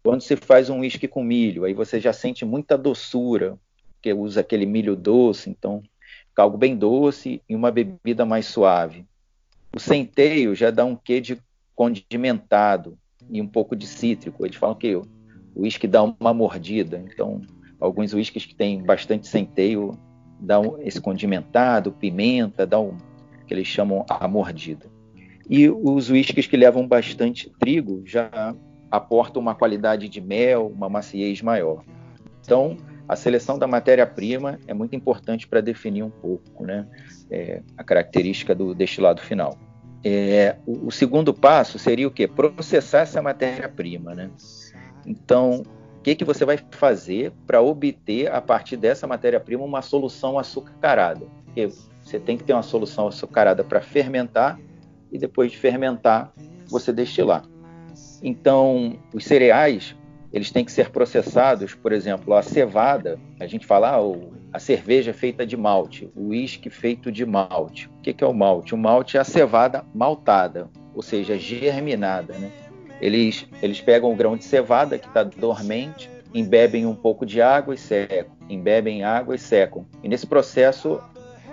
Quando 0.02 0.20
se 0.20 0.36
faz 0.36 0.68
um 0.68 0.80
uísque 0.80 1.08
com 1.08 1.24
milho, 1.24 1.64
aí 1.64 1.72
você 1.72 1.98
já 1.98 2.12
sente 2.12 2.44
muita 2.44 2.76
doçura, 2.76 3.58
porque 3.94 4.12
usa 4.12 4.42
aquele 4.42 4.66
milho 4.66 4.94
doce, 4.94 5.48
então 5.48 5.82
fica 6.28 6.42
algo 6.42 6.58
bem 6.58 6.76
doce 6.76 7.40
e 7.48 7.56
uma 7.56 7.70
bebida 7.70 8.26
mais 8.26 8.44
suave. 8.44 9.06
O 9.74 9.80
centeio 9.80 10.54
já 10.54 10.70
dá 10.70 10.84
um 10.84 10.94
quê 10.94 11.22
de 11.22 11.38
condimentado, 11.74 12.98
e 13.30 13.40
um 13.40 13.46
pouco 13.46 13.74
de 13.74 13.86
cítrico. 13.86 14.44
Eles 14.44 14.56
falam 14.56 14.76
que 14.76 15.00
o 15.56 15.62
uísque 15.62 15.88
dá 15.88 16.02
uma 16.02 16.34
mordida. 16.34 17.02
Então, 17.12 17.40
alguns 17.80 18.12
uísques 18.12 18.44
que 18.44 18.54
têm 18.54 18.82
bastante 18.82 19.26
centeio 19.26 19.98
dão 20.38 20.76
esse 20.80 21.00
condimentado, 21.00 21.90
pimenta, 21.90 22.66
dá 22.66 22.78
um 22.78 22.96
que 23.46 23.54
eles 23.54 23.66
chamam 23.66 24.04
a 24.08 24.28
mordida. 24.28 24.86
E 25.48 25.68
os 25.68 26.10
whiskies 26.10 26.46
que 26.46 26.56
levam 26.56 26.86
bastante 26.86 27.50
trigo 27.58 28.02
já 28.04 28.54
aportam 28.90 29.40
uma 29.40 29.54
qualidade 29.54 30.08
de 30.08 30.20
mel, 30.20 30.66
uma 30.66 30.88
maciez 30.88 31.40
maior. 31.40 31.84
Então, 32.40 32.76
a 33.08 33.14
seleção 33.14 33.58
da 33.58 33.66
matéria-prima 33.66 34.58
é 34.66 34.74
muito 34.74 34.96
importante 34.96 35.46
para 35.46 35.60
definir 35.60 36.02
um 36.02 36.10
pouco 36.10 36.64
né, 36.64 36.86
é, 37.30 37.62
a 37.76 37.84
característica 37.84 38.54
do 38.54 38.74
destilado 38.74 39.22
final. 39.22 39.56
É, 40.04 40.56
o, 40.66 40.88
o, 40.88 40.90
segundo 40.90 41.32
passo 41.32 41.78
seria 41.78 42.06
o 42.06 42.10
quê? 42.10 42.28
Processar 42.28 43.00
essa 43.00 43.22
matéria-prima. 43.22 44.14
Né? 44.14 44.30
Então, 45.06 45.62
o 45.98 46.02
que, 46.02 46.14
que 46.14 46.24
você 46.24 46.44
vai 46.44 46.58
fazer 46.70 47.32
para 47.46 47.62
obter, 47.62 48.30
a 48.30 48.40
partir 48.40 48.76
dessa 48.76 49.06
matéria-prima, 49.06 49.64
uma 49.64 49.82
solução 49.82 50.38
açucarada? 50.38 51.26
Porque 51.44 51.68
você 52.02 52.18
tem 52.18 52.36
que 52.36 52.44
ter 52.44 52.52
uma 52.52 52.62
solução 52.62 53.08
açucarada 53.08 53.64
para 53.64 53.80
fermentar 53.80 54.58
e 55.10 55.18
depois 55.18 55.52
de 55.52 55.58
fermentar, 55.58 56.32
você 56.68 56.92
destilar. 56.92 57.44
Então, 58.22 58.98
os 59.14 59.24
cereais, 59.24 59.94
eles 60.32 60.50
têm 60.50 60.64
que 60.64 60.72
ser 60.72 60.90
processados, 60.90 61.74
por 61.74 61.92
exemplo, 61.92 62.34
a 62.34 62.42
cevada, 62.42 63.18
a 63.38 63.46
gente 63.46 63.66
fala 63.66 63.96
ah, 63.96 64.00
a 64.52 64.58
cerveja 64.58 65.12
feita 65.12 65.46
de 65.46 65.56
malte, 65.56 66.10
o 66.14 66.28
uísque 66.28 66.70
feito 66.70 67.12
de 67.12 67.24
malte. 67.24 67.88
O 67.98 68.00
que 68.00 68.22
é 68.22 68.26
o 68.26 68.32
malte? 68.32 68.74
O 68.74 68.78
malte 68.78 69.16
é 69.16 69.20
a 69.20 69.24
cevada 69.24 69.84
maltada, 69.94 70.68
ou 70.94 71.02
seja, 71.02 71.38
germinada. 71.38 72.34
Né? 72.34 72.50
Eles, 73.00 73.46
eles 73.62 73.80
pegam 73.80 74.12
o 74.12 74.16
grão 74.16 74.36
de 74.36 74.44
cevada 74.44 74.98
que 74.98 75.06
está 75.06 75.22
dormente, 75.22 76.10
embebem 76.34 76.86
um 76.86 76.94
pouco 76.94 77.24
de 77.26 77.40
água 77.40 77.74
e 77.74 77.78
secam, 77.78 78.34
embebem 78.48 79.04
água 79.04 79.34
e 79.34 79.38
secam. 79.38 79.86
E 80.02 80.08
nesse 80.08 80.26
processo, 80.26 81.00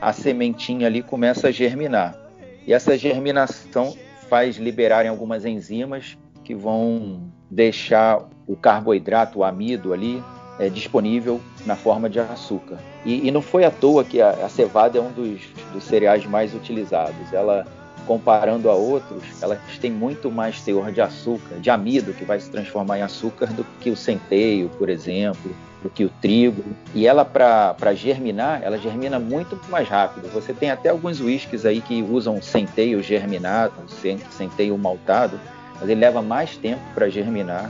a 0.02 0.12
sementinha 0.14 0.88
ali 0.88 1.02
começa 1.02 1.48
a 1.48 1.52
germinar. 1.52 2.18
E 2.66 2.74
essa 2.74 2.98
germinação 2.98 3.96
faz 4.30 4.58
liberarem 4.58 5.10
algumas 5.10 5.46
enzimas 5.46 6.18
que 6.44 6.56
vão 6.56 7.32
deixar 7.50 8.28
o 8.48 8.56
carboidrato, 8.56 9.40
o 9.40 9.44
amido 9.44 9.94
ali, 9.94 10.22
é, 10.60 10.70
disponível 10.70 11.42
na 11.66 11.76
forma 11.76 12.10
de 12.10 12.20
açúcar. 12.20 12.78
E, 13.06 13.28
e, 13.28 13.32
não 13.32 13.42
foi 13.42 13.64
à 13.64 13.72
toa 13.72 14.04
que 14.04 14.22
a, 14.22 14.30
a 14.30 14.50
cevada 14.50 14.98
é 14.98 15.02
um 15.02 15.12
dos, 15.12 15.42
dos, 15.72 15.84
cereais 15.84 16.26
mais 16.26 16.54
utilizados. 16.54 17.34
Ela, 17.34 17.66
comparando 18.06 18.70
a 18.70 18.74
outros, 18.74 19.24
ela 19.42 19.60
tem 19.80 19.92
muito 19.92 20.32
mais 20.32 20.62
teor 20.62 20.92
de 20.92 21.02
açúcar, 21.02 21.56
de 21.60 21.70
amido, 21.70 22.14
que 22.14 22.26
vai 22.26 22.40
se 22.40 22.50
transformar 22.50 23.00
em 23.00 23.02
açúcar, 23.02 23.48
do 23.48 23.64
que 23.80 23.90
o 23.90 23.96
centeio, 23.96 24.70
por 24.70 24.90
exemplo, 24.90 25.56
do 25.82 25.90
que 25.90 26.06
o 26.06 26.10
trigo. 26.22 26.64
E 26.94 27.06
ela, 27.06 27.26
para 27.26 27.94
germinar, 27.94 28.62
ela 28.64 28.78
germina 28.78 29.20
muito 29.20 29.60
mais 29.70 29.88
rápido. 29.88 30.32
Você 30.34 30.54
tem 30.54 30.72
até 30.72 30.90
alguns 30.90 31.20
whiskies 31.20 31.66
aí 31.66 31.82
que 31.82 32.02
usam 32.02 32.42
centeio 32.42 33.04
germinado, 33.04 33.74
centeio 34.32 34.78
maltado, 34.78 35.40
mas 35.80 35.90
ele 35.90 36.00
leva 36.00 36.22
mais 36.22 36.58
tempo 36.58 36.82
para 36.94 37.10
germinar 37.10 37.70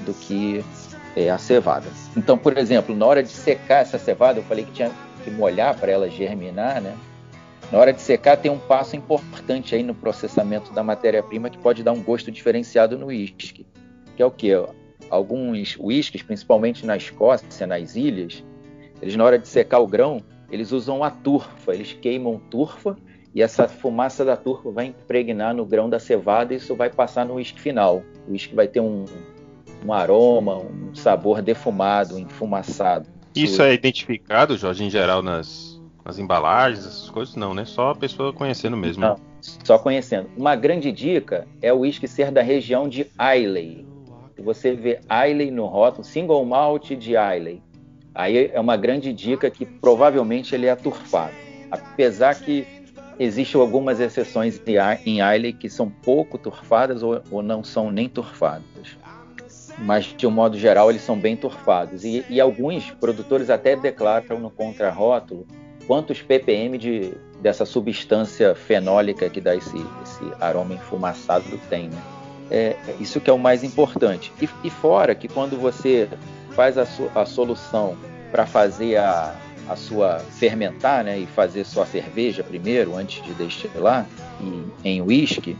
do 0.00 0.12
que 0.12 0.64
é, 1.16 1.30
a 1.30 1.38
cevada. 1.38 1.86
Então, 2.16 2.36
por 2.36 2.56
exemplo, 2.58 2.94
na 2.94 3.06
hora 3.06 3.22
de 3.22 3.30
secar 3.30 3.82
essa 3.82 3.98
cevada, 3.98 4.40
eu 4.40 4.44
falei 4.44 4.64
que 4.64 4.72
tinha 4.72 4.90
que 5.22 5.30
molhar 5.30 5.76
para 5.76 5.92
ela 5.92 6.10
germinar, 6.10 6.80
né? 6.80 6.94
Na 7.72 7.78
hora 7.78 7.92
de 7.92 8.02
secar, 8.02 8.36
tem 8.36 8.50
um 8.50 8.58
passo 8.58 8.94
importante 8.96 9.74
aí 9.74 9.82
no 9.82 9.94
processamento 9.94 10.74
da 10.74 10.82
matéria-prima 10.82 11.48
que 11.48 11.56
pode 11.56 11.82
dar 11.82 11.92
um 11.92 12.02
gosto 12.02 12.30
diferenciado 12.30 12.98
no 12.98 13.06
uísque, 13.06 13.64
que 14.14 14.22
é 14.22 14.26
o 14.26 14.30
que? 14.30 14.50
Alguns 15.08 15.78
uísques, 15.80 16.22
principalmente 16.22 16.84
na 16.84 16.98
Escócia, 16.98 17.66
nas 17.66 17.96
ilhas, 17.96 18.44
eles 19.00 19.16
na 19.16 19.24
hora 19.24 19.38
de 19.38 19.48
secar 19.48 19.78
o 19.78 19.86
grão, 19.86 20.22
eles 20.50 20.70
usam 20.70 21.02
a 21.02 21.10
turfa, 21.10 21.74
eles 21.74 21.94
queimam 21.94 22.38
turfa 22.50 22.94
e 23.34 23.40
essa 23.40 23.66
fumaça 23.66 24.22
da 24.22 24.36
turfa 24.36 24.70
vai 24.70 24.86
impregnar 24.86 25.54
no 25.54 25.64
grão 25.64 25.88
da 25.88 25.98
cevada 25.98 26.52
e 26.52 26.58
isso 26.58 26.76
vai 26.76 26.90
passar 26.90 27.24
no 27.24 27.36
uísque 27.36 27.58
final. 27.58 28.02
O 28.28 28.32
uísque 28.32 28.54
vai 28.54 28.68
ter 28.68 28.80
um, 28.80 29.06
um 29.82 29.94
aroma, 29.94 30.58
um 30.58 30.94
sabor 30.94 31.40
defumado, 31.40 32.18
enfumaçado. 32.18 33.08
Isso 33.34 33.62
é 33.62 33.72
identificado, 33.72 34.58
Jorge, 34.58 34.84
em 34.84 34.90
geral 34.90 35.22
nas, 35.22 35.71
nas 36.04 36.18
embalagens, 36.18 36.86
essas 36.86 37.10
coisas? 37.10 37.36
Não, 37.36 37.54
né? 37.54 37.64
Só 37.64 37.90
a 37.90 37.94
pessoa 37.94 38.32
conhecendo 38.32 38.76
mesmo. 38.76 39.02
Não, 39.02 39.16
só 39.40 39.78
conhecendo. 39.78 40.28
Uma 40.36 40.56
grande 40.56 40.90
dica 40.92 41.46
é 41.60 41.72
o 41.72 41.80
uísque 41.80 42.08
ser 42.08 42.30
da 42.30 42.42
região 42.42 42.88
de 42.88 43.06
Islay. 43.36 43.86
Você 44.38 44.72
vê 44.72 45.00
Islay 45.04 45.50
no 45.50 45.66
rótulo, 45.66 46.04
single 46.04 46.44
malt 46.44 46.90
de 46.90 47.10
Islay, 47.10 47.62
aí 48.14 48.50
é 48.52 48.58
uma 48.58 48.76
grande 48.76 49.12
dica 49.12 49.48
que 49.50 49.64
provavelmente 49.64 50.54
ele 50.54 50.66
é 50.66 50.70
aturfado. 50.70 51.34
Apesar 51.70 52.34
que 52.34 52.66
Existem 53.18 53.60
algumas 53.60 54.00
exceções 54.00 54.60
em 55.06 55.20
Islay 55.20 55.52
que 55.52 55.68
são 55.68 55.88
pouco 55.88 56.38
turfadas 56.38 57.02
ou, 57.02 57.22
ou, 57.30 57.42
não 57.42 57.62
são 57.62 57.90
nem 57.90 58.08
turfadas. 58.08 58.96
Mas, 59.78 60.06
de 60.06 60.26
um 60.26 60.30
modo 60.30 60.58
geral, 60.58 60.90
eles 60.90 61.02
são 61.02 61.18
bem 61.18 61.36
turfados. 61.36 62.04
E, 62.04 62.24
e 62.28 62.40
alguns 62.40 62.90
produtores 62.90 63.50
até 63.50 63.76
declaram 63.76 64.38
no 64.38 64.50
contrarótulo 64.50 65.46
quantos 65.86 66.22
ppm 66.22 66.78
de, 66.78 67.12
dessa 67.40 67.64
substância 67.64 68.54
fenólica 68.54 69.28
que 69.28 69.40
dá 69.40 69.54
esse, 69.54 69.76
esse 70.02 70.32
aroma 70.40 70.74
enfumaçado 70.74 71.44
tem. 71.68 71.88
Né? 71.88 72.02
É, 72.50 72.76
isso 73.00 73.20
que 73.20 73.30
é 73.30 73.32
o 73.32 73.38
mais 73.38 73.64
importante. 73.64 74.32
E, 74.40 74.48
e 74.64 74.70
fora 74.70 75.14
que 75.14 75.28
quando 75.28 75.58
você 75.58 76.08
faz 76.50 76.76
a, 76.78 76.86
a 77.14 77.24
solução 77.24 77.96
para 78.30 78.46
fazer 78.46 78.96
a, 78.96 79.34
a 79.68 79.76
sua 79.76 80.18
fermentar, 80.18 81.04
né, 81.04 81.18
e 81.18 81.26
fazer 81.26 81.64
sua 81.64 81.86
cerveja 81.86 82.42
primeiro, 82.42 82.96
antes 82.96 83.22
de 83.24 83.32
destilar, 83.34 84.06
e, 84.40 84.88
em 84.88 85.02
uísque, 85.02 85.56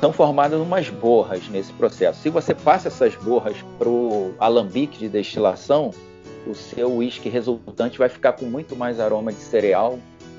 são 0.00 0.12
formadas 0.12 0.60
umas 0.60 0.88
borras 0.88 1.48
nesse 1.48 1.72
processo. 1.72 2.20
Se 2.20 2.30
você 2.30 2.54
passa 2.54 2.88
essas 2.88 3.14
borras 3.16 3.56
para 3.78 3.88
o 3.88 4.34
alambique 4.38 4.98
de 4.98 5.08
destilação, 5.08 5.92
o 6.46 6.54
seu 6.54 6.92
uísque 6.96 7.28
resultante 7.28 7.98
vai 7.98 8.08
ficar 8.08 8.32
com 8.32 8.44
muito 8.44 8.76
mais 8.76 9.00
aroma 9.00 9.32
de 9.32 9.40
cereal, 9.40 9.98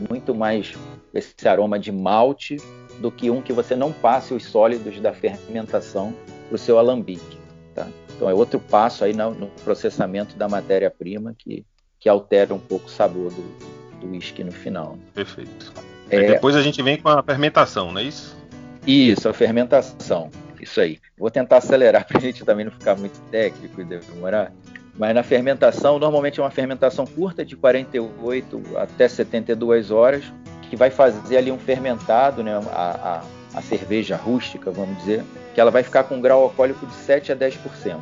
muito 0.09 0.33
mais 0.35 0.73
esse 1.13 1.47
aroma 1.47 1.79
de 1.79 1.91
malte, 1.91 2.57
do 2.99 3.11
que 3.11 3.29
um 3.29 3.41
que 3.41 3.53
você 3.53 3.75
não 3.75 3.91
passe 3.91 4.33
os 4.33 4.45
sólidos 4.45 4.99
da 4.99 5.13
fermentação 5.13 6.13
para 6.47 6.55
o 6.55 6.57
seu 6.57 6.77
alambique. 6.77 7.37
Tá? 7.73 7.87
Então 8.15 8.29
é 8.29 8.33
outro 8.33 8.59
passo 8.59 9.03
aí 9.03 9.13
no 9.13 9.47
processamento 9.63 10.35
da 10.37 10.47
matéria-prima 10.47 11.35
que 11.37 11.65
que 12.05 12.09
altera 12.09 12.53
um 12.53 12.59
pouco 12.59 12.85
o 12.85 12.89
sabor 12.89 13.31
do 13.31 14.07
uísque 14.07 14.43
no 14.43 14.51
final. 14.51 14.95
Perfeito. 15.15 15.73
É, 16.07 16.33
depois 16.33 16.55
a 16.55 16.61
gente 16.61 16.79
vem 16.83 17.01
com 17.01 17.09
a 17.09 17.23
fermentação, 17.23 17.91
não 17.91 17.99
é 17.99 18.03
isso? 18.03 18.37
Isso, 18.85 19.27
a 19.27 19.33
fermentação. 19.33 20.29
Isso 20.61 20.79
aí. 20.79 20.99
Vou 21.17 21.31
tentar 21.31 21.57
acelerar 21.57 22.05
para 22.07 22.19
a 22.19 22.21
gente 22.21 22.45
também 22.45 22.63
não 22.63 22.71
ficar 22.71 22.95
muito 22.95 23.19
técnico 23.31 23.81
e 23.81 23.85
demorar. 23.85 24.53
Mas 24.97 25.13
na 25.13 25.23
fermentação, 25.23 25.99
normalmente 25.99 26.39
é 26.39 26.43
uma 26.43 26.51
fermentação 26.51 27.05
curta, 27.05 27.43
de 27.43 27.55
48 27.55 28.61
até 28.77 29.07
72 29.07 29.91
horas, 29.91 30.23
que 30.69 30.75
vai 30.75 30.89
fazer 30.89 31.37
ali 31.37 31.51
um 31.51 31.59
fermentado, 31.59 32.41
né, 32.41 32.53
a, 32.71 33.21
a, 33.53 33.57
a 33.57 33.61
cerveja 33.61 34.15
rústica, 34.15 34.71
vamos 34.71 34.97
dizer, 34.99 35.23
que 35.53 35.59
ela 35.59 35.71
vai 35.71 35.83
ficar 35.83 36.03
com 36.05 36.15
um 36.15 36.21
grau 36.21 36.43
alcoólico 36.43 36.85
de 36.85 36.93
7 36.93 37.31
a 37.31 37.35
10%. 37.35 37.97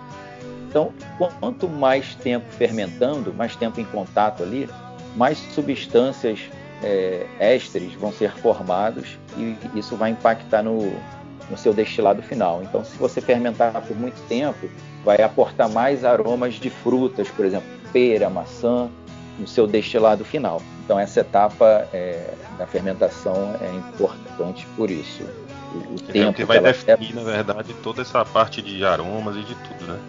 Então, 0.69 0.91
quanto 1.39 1.67
mais 1.67 2.15
tempo 2.15 2.45
fermentando, 2.51 3.33
mais 3.33 3.55
tempo 3.55 3.79
em 3.79 3.85
contato 3.85 4.41
ali, 4.41 4.69
mais 5.15 5.37
substâncias 5.37 6.39
é, 6.83 7.25
ésteres 7.39 7.93
vão 7.93 8.11
ser 8.11 8.31
formados 8.31 9.19
e 9.37 9.55
isso 9.75 9.95
vai 9.95 10.11
impactar 10.11 10.63
no, 10.63 10.91
no 11.49 11.57
seu 11.57 11.73
destilado 11.73 12.21
final. 12.21 12.61
Então, 12.63 12.83
se 12.83 12.97
você 12.97 13.21
fermentar 13.21 13.81
por 13.81 13.95
muito 13.95 14.19
tempo, 14.27 14.69
vai 15.03 15.21
aportar 15.21 15.69
mais 15.69 16.05
aromas 16.05 16.55
de 16.55 16.69
frutas, 16.69 17.27
por 17.29 17.45
exemplo, 17.45 17.67
pera, 17.91 18.29
maçã, 18.29 18.89
no 19.37 19.47
seu 19.47 19.67
destilado 19.67 20.23
final. 20.23 20.61
Então, 20.83 20.99
essa 20.99 21.21
etapa 21.21 21.87
é, 21.93 22.33
da 22.57 22.67
fermentação 22.67 23.55
é 23.61 23.75
importante 23.75 24.67
por 24.75 24.89
isso. 24.91 25.23
O, 25.73 25.95
o 25.95 25.99
tempo 25.99 26.33
que 26.33 26.45
vai 26.45 26.59
definir, 26.59 27.15
na 27.15 27.23
verdade, 27.23 27.73
toda 27.81 28.01
essa 28.01 28.23
parte 28.23 28.61
de 28.61 28.85
aromas 28.85 29.35
e 29.35 29.41
de 29.41 29.55
tudo, 29.55 29.91
né? 29.91 29.99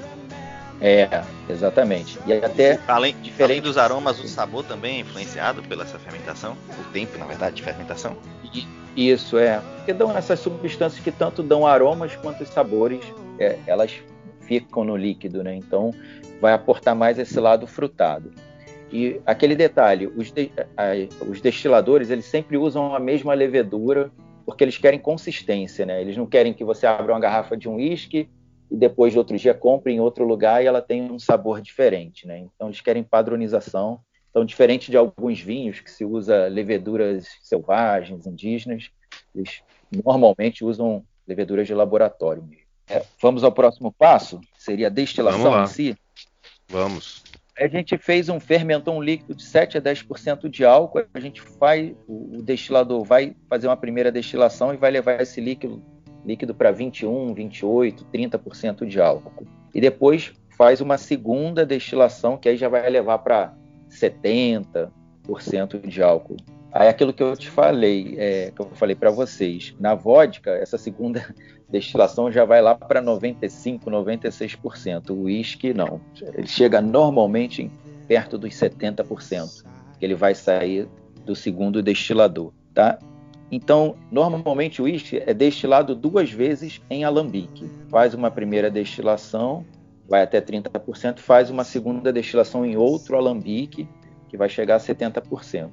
É, 0.81 1.09
exatamente. 1.49 2.19
E 2.27 2.33
até 2.33 2.79
além, 2.87 3.15
diferente 3.23 3.43
além 3.43 3.63
dos 3.63 3.79
aromas, 3.79 4.19
o 4.21 4.29
sabor 4.29 4.65
também 4.65 4.97
é 4.97 5.01
influenciado 5.01 5.63
pela 5.63 5.85
essa 5.85 5.99
fermentação, 5.99 6.57
o 6.79 6.93
tempo, 6.93 7.17
na 7.19 7.27
verdade, 7.27 7.57
de 7.57 7.63
fermentação. 7.63 8.17
E, 8.53 8.67
isso 8.97 9.39
é, 9.39 9.61
porque 9.77 9.93
dão 9.93 10.17
essas 10.17 10.39
substâncias 10.39 11.03
que 11.03 11.11
tanto 11.11 11.43
dão 11.43 11.67
aromas 11.67 12.15
quanto 12.17 12.45
sabores, 12.47 13.01
é, 13.39 13.59
elas 13.67 13.93
ficam 14.43 14.85
no 14.85 14.97
líquido, 14.97 15.43
né? 15.43 15.55
Então 15.55 15.93
vai 16.41 16.53
aportar 16.53 16.95
mais 16.95 17.19
esse 17.19 17.39
lado 17.41 17.67
frutado. 17.67 18.31
E 18.93 19.21
aquele 19.27 19.57
detalhe, 19.57 20.07
os, 20.15 20.31
de, 20.31 20.53
a, 20.77 20.93
os 21.29 21.41
destiladores 21.41 22.11
eles 22.11 22.27
sempre 22.27 22.57
usam 22.57 22.95
a 22.95 23.01
mesma 23.01 23.35
levedura 23.35 24.13
porque 24.47 24.63
eles 24.63 24.77
querem 24.77 25.01
consistência, 25.01 25.87
né? 25.87 26.01
Eles 26.01 26.17
não 26.17 26.27
querem 26.27 26.53
que 26.53 26.63
você 26.63 26.87
abra 26.87 27.13
uma 27.13 27.21
garrafa 27.21 27.57
de 27.57 27.69
um 27.69 27.77
uísque 27.77 28.29
e 28.75 28.77
depois 28.77 29.13
de 29.13 29.19
outro 29.19 29.39
dia 29.39 29.55
compre 29.55 29.93
em 29.93 30.01
outro 30.01 30.25
lugar 30.25 30.61
e 30.61 30.67
ela 30.67 30.83
tem 30.83 31.01
um 31.11 31.19
sabor 31.19 31.61
diferente, 31.61 32.27
né? 32.27 32.41
Então 32.41 32.67
eles 32.67 32.81
querem 32.81 33.05
padronização. 33.05 34.01
Então, 34.31 34.45
diferente 34.45 34.91
de 34.91 34.97
alguns 34.97 35.41
vinhos 35.41 35.79
que 35.79 35.89
se 35.89 36.05
usa 36.05 36.49
leveduras 36.49 37.25
selvagens, 37.41 38.27
indígenas, 38.27 38.91
eles 39.33 39.63
normalmente 40.05 40.65
usam 40.65 41.05
leveduras 41.25 41.69
de 41.69 41.75
laboratório. 41.75 42.45
É, 42.89 43.05
vamos 43.23 43.45
ao 43.45 43.53
próximo 43.53 43.93
passo? 43.93 44.41
Seria 44.59 44.89
a 44.89 44.91
destilação 44.91 45.63
em 45.63 45.67
si? 45.69 45.97
Vamos. 46.69 47.23
A 47.57 47.69
gente 47.69 47.97
fez 47.97 48.29
um 48.29 48.41
fermentou 48.41 48.97
um 48.97 49.03
líquido 49.03 49.37
de 49.37 49.45
7 49.45 49.79
a 49.79 49.81
10% 49.81 50.49
de 50.49 50.65
álcool. 50.65 51.05
A 51.15 51.21
gente 51.21 51.41
faz, 51.41 51.93
o, 52.09 52.39
o 52.39 52.43
destilador 52.43 53.05
vai 53.05 53.37
fazer 53.49 53.69
uma 53.69 53.77
primeira 53.77 54.11
destilação 54.11 54.75
e 54.75 54.77
vai 54.77 54.91
levar 54.91 55.21
esse 55.21 55.41
líquido, 55.41 55.81
líquido 56.25 56.55
para 56.55 56.71
21, 56.71 57.35
28, 57.35 58.07
30% 58.13 58.87
de 58.87 59.01
álcool. 59.01 59.47
E 59.75 59.81
depois 59.81 60.33
faz 60.57 60.81
uma 60.81 60.97
segunda 60.97 61.67
destilação, 61.67 62.37
que 62.37 62.49
aí 62.49 62.57
já 62.57 62.69
vai 62.69 62.89
levar 62.89 63.19
para 63.19 63.55
70% 63.91 64.91
de 65.87 66.03
álcool. 66.03 66.37
Aí 66.73 66.89
aquilo 66.89 67.13
que 67.13 67.23
eu 67.23 67.37
te 67.37 67.49
falei, 67.49 68.17
é, 68.19 68.51
que 68.51 68.61
eu 68.61 68.69
falei 68.75 68.97
para 68.97 69.11
vocês, 69.11 69.75
na 69.79 69.95
vodka, 69.95 70.51
essa 70.51 70.77
segunda 70.77 71.25
destilação 71.71 72.33
já 72.33 72.45
vai 72.45 72.61
lá 72.61 72.75
para 72.75 73.01
95, 73.01 73.91
96%. 73.91 75.11
O 75.11 75.23
uísque 75.23 75.73
não. 75.73 76.01
Ele 76.35 76.47
chega 76.47 76.81
normalmente 76.81 77.71
perto 78.09 78.37
dos 78.37 78.55
70%, 78.55 79.65
que 79.99 80.05
ele 80.05 80.15
vai 80.15 80.35
sair 80.35 80.89
do 81.25 81.35
segundo 81.35 81.83
destilador, 81.83 82.53
tá? 82.75 82.99
Então, 83.51 83.97
normalmente 84.11 84.81
o 84.81 84.85
uísque 84.85 85.23
é 85.25 85.33
destilado 85.35 85.95
duas 85.95 86.31
vezes 86.31 86.81
em 86.91 87.05
alambique. 87.05 87.71
Faz 87.89 88.15
uma 88.15 88.31
primeira 88.31 88.71
destilação, 88.71 89.65
vai 90.09 90.23
até 90.23 90.41
30%, 90.41 91.19
faz 91.19 91.51
uma 91.51 91.65
segunda 91.65 92.13
destilação 92.13 92.65
em 92.65 92.77
outro 92.77 93.17
alambique, 93.17 93.89
que 94.29 94.37
vai 94.37 94.49
chegar 94.49 94.77
a 94.77 94.81
70%. 94.81 95.71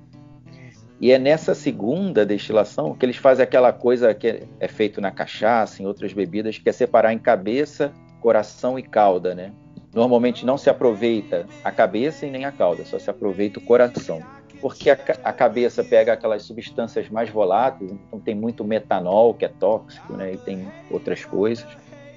E 0.99 1.11
é 1.11 1.17
nessa 1.17 1.55
segunda 1.55 2.23
destilação 2.23 2.93
que 2.93 3.03
eles 3.03 3.17
fazem 3.17 3.43
aquela 3.43 3.73
coisa 3.73 4.13
que 4.13 4.43
é 4.59 4.67
feito 4.67 5.01
na 5.01 5.09
cachaça, 5.09 5.81
em 5.81 5.87
outras 5.87 6.13
bebidas, 6.13 6.59
que 6.59 6.69
é 6.69 6.71
separar 6.71 7.11
em 7.11 7.17
cabeça, 7.17 7.91
coração 8.19 8.77
e 8.77 8.83
cauda, 8.83 9.33
né? 9.33 9.51
Normalmente 9.91 10.45
não 10.45 10.59
se 10.59 10.69
aproveita 10.69 11.47
a 11.63 11.71
cabeça 11.71 12.27
e 12.27 12.29
nem 12.29 12.45
a 12.45 12.51
cauda, 12.51 12.85
só 12.85 12.99
se 12.99 13.09
aproveita 13.09 13.59
o 13.59 13.63
coração. 13.63 14.21
Porque 14.62 14.89
a, 14.89 14.98
a 15.24 15.34
cabeça 15.34 15.84
pega 15.84 16.13
aquelas 16.13 16.44
substâncias 16.44 17.10
mais 17.10 17.30
voláteis, 17.30 17.91
então 17.91 18.20
tem 18.20 18.36
muito 18.36 18.63
metanol, 18.63 19.34
que 19.34 19.46
é 19.46 19.48
tóxico, 19.48 20.13
né? 20.13 20.34
E 20.34 20.38
tem 20.38 20.68
outras 20.89 21.25
coisas. 21.25 21.65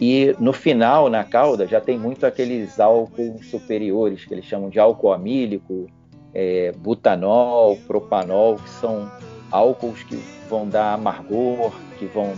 E 0.01 0.35
no 0.39 0.53
final, 0.53 1.09
na 1.09 1.25
cauda, 1.25 1.67
já 1.67 1.81
tem 1.81 1.99
muito 1.99 2.27
aqueles 2.27 2.79
álcools 2.79 3.47
superiores, 3.49 4.25
que 4.25 4.35
eles 4.35 4.45
chamam 4.45 4.69
de 4.69 4.79
álcool 4.79 5.13
amílico, 5.13 5.87
é, 6.35 6.73
butanol, 6.73 7.77
propanol, 7.87 8.57
que 8.57 8.69
são 8.69 9.11
álcools 9.51 10.03
que 10.03 10.17
vão 10.51 10.69
dar 10.69 10.95
amargor, 10.95 11.73
que 11.99 12.07
vão 12.07 12.35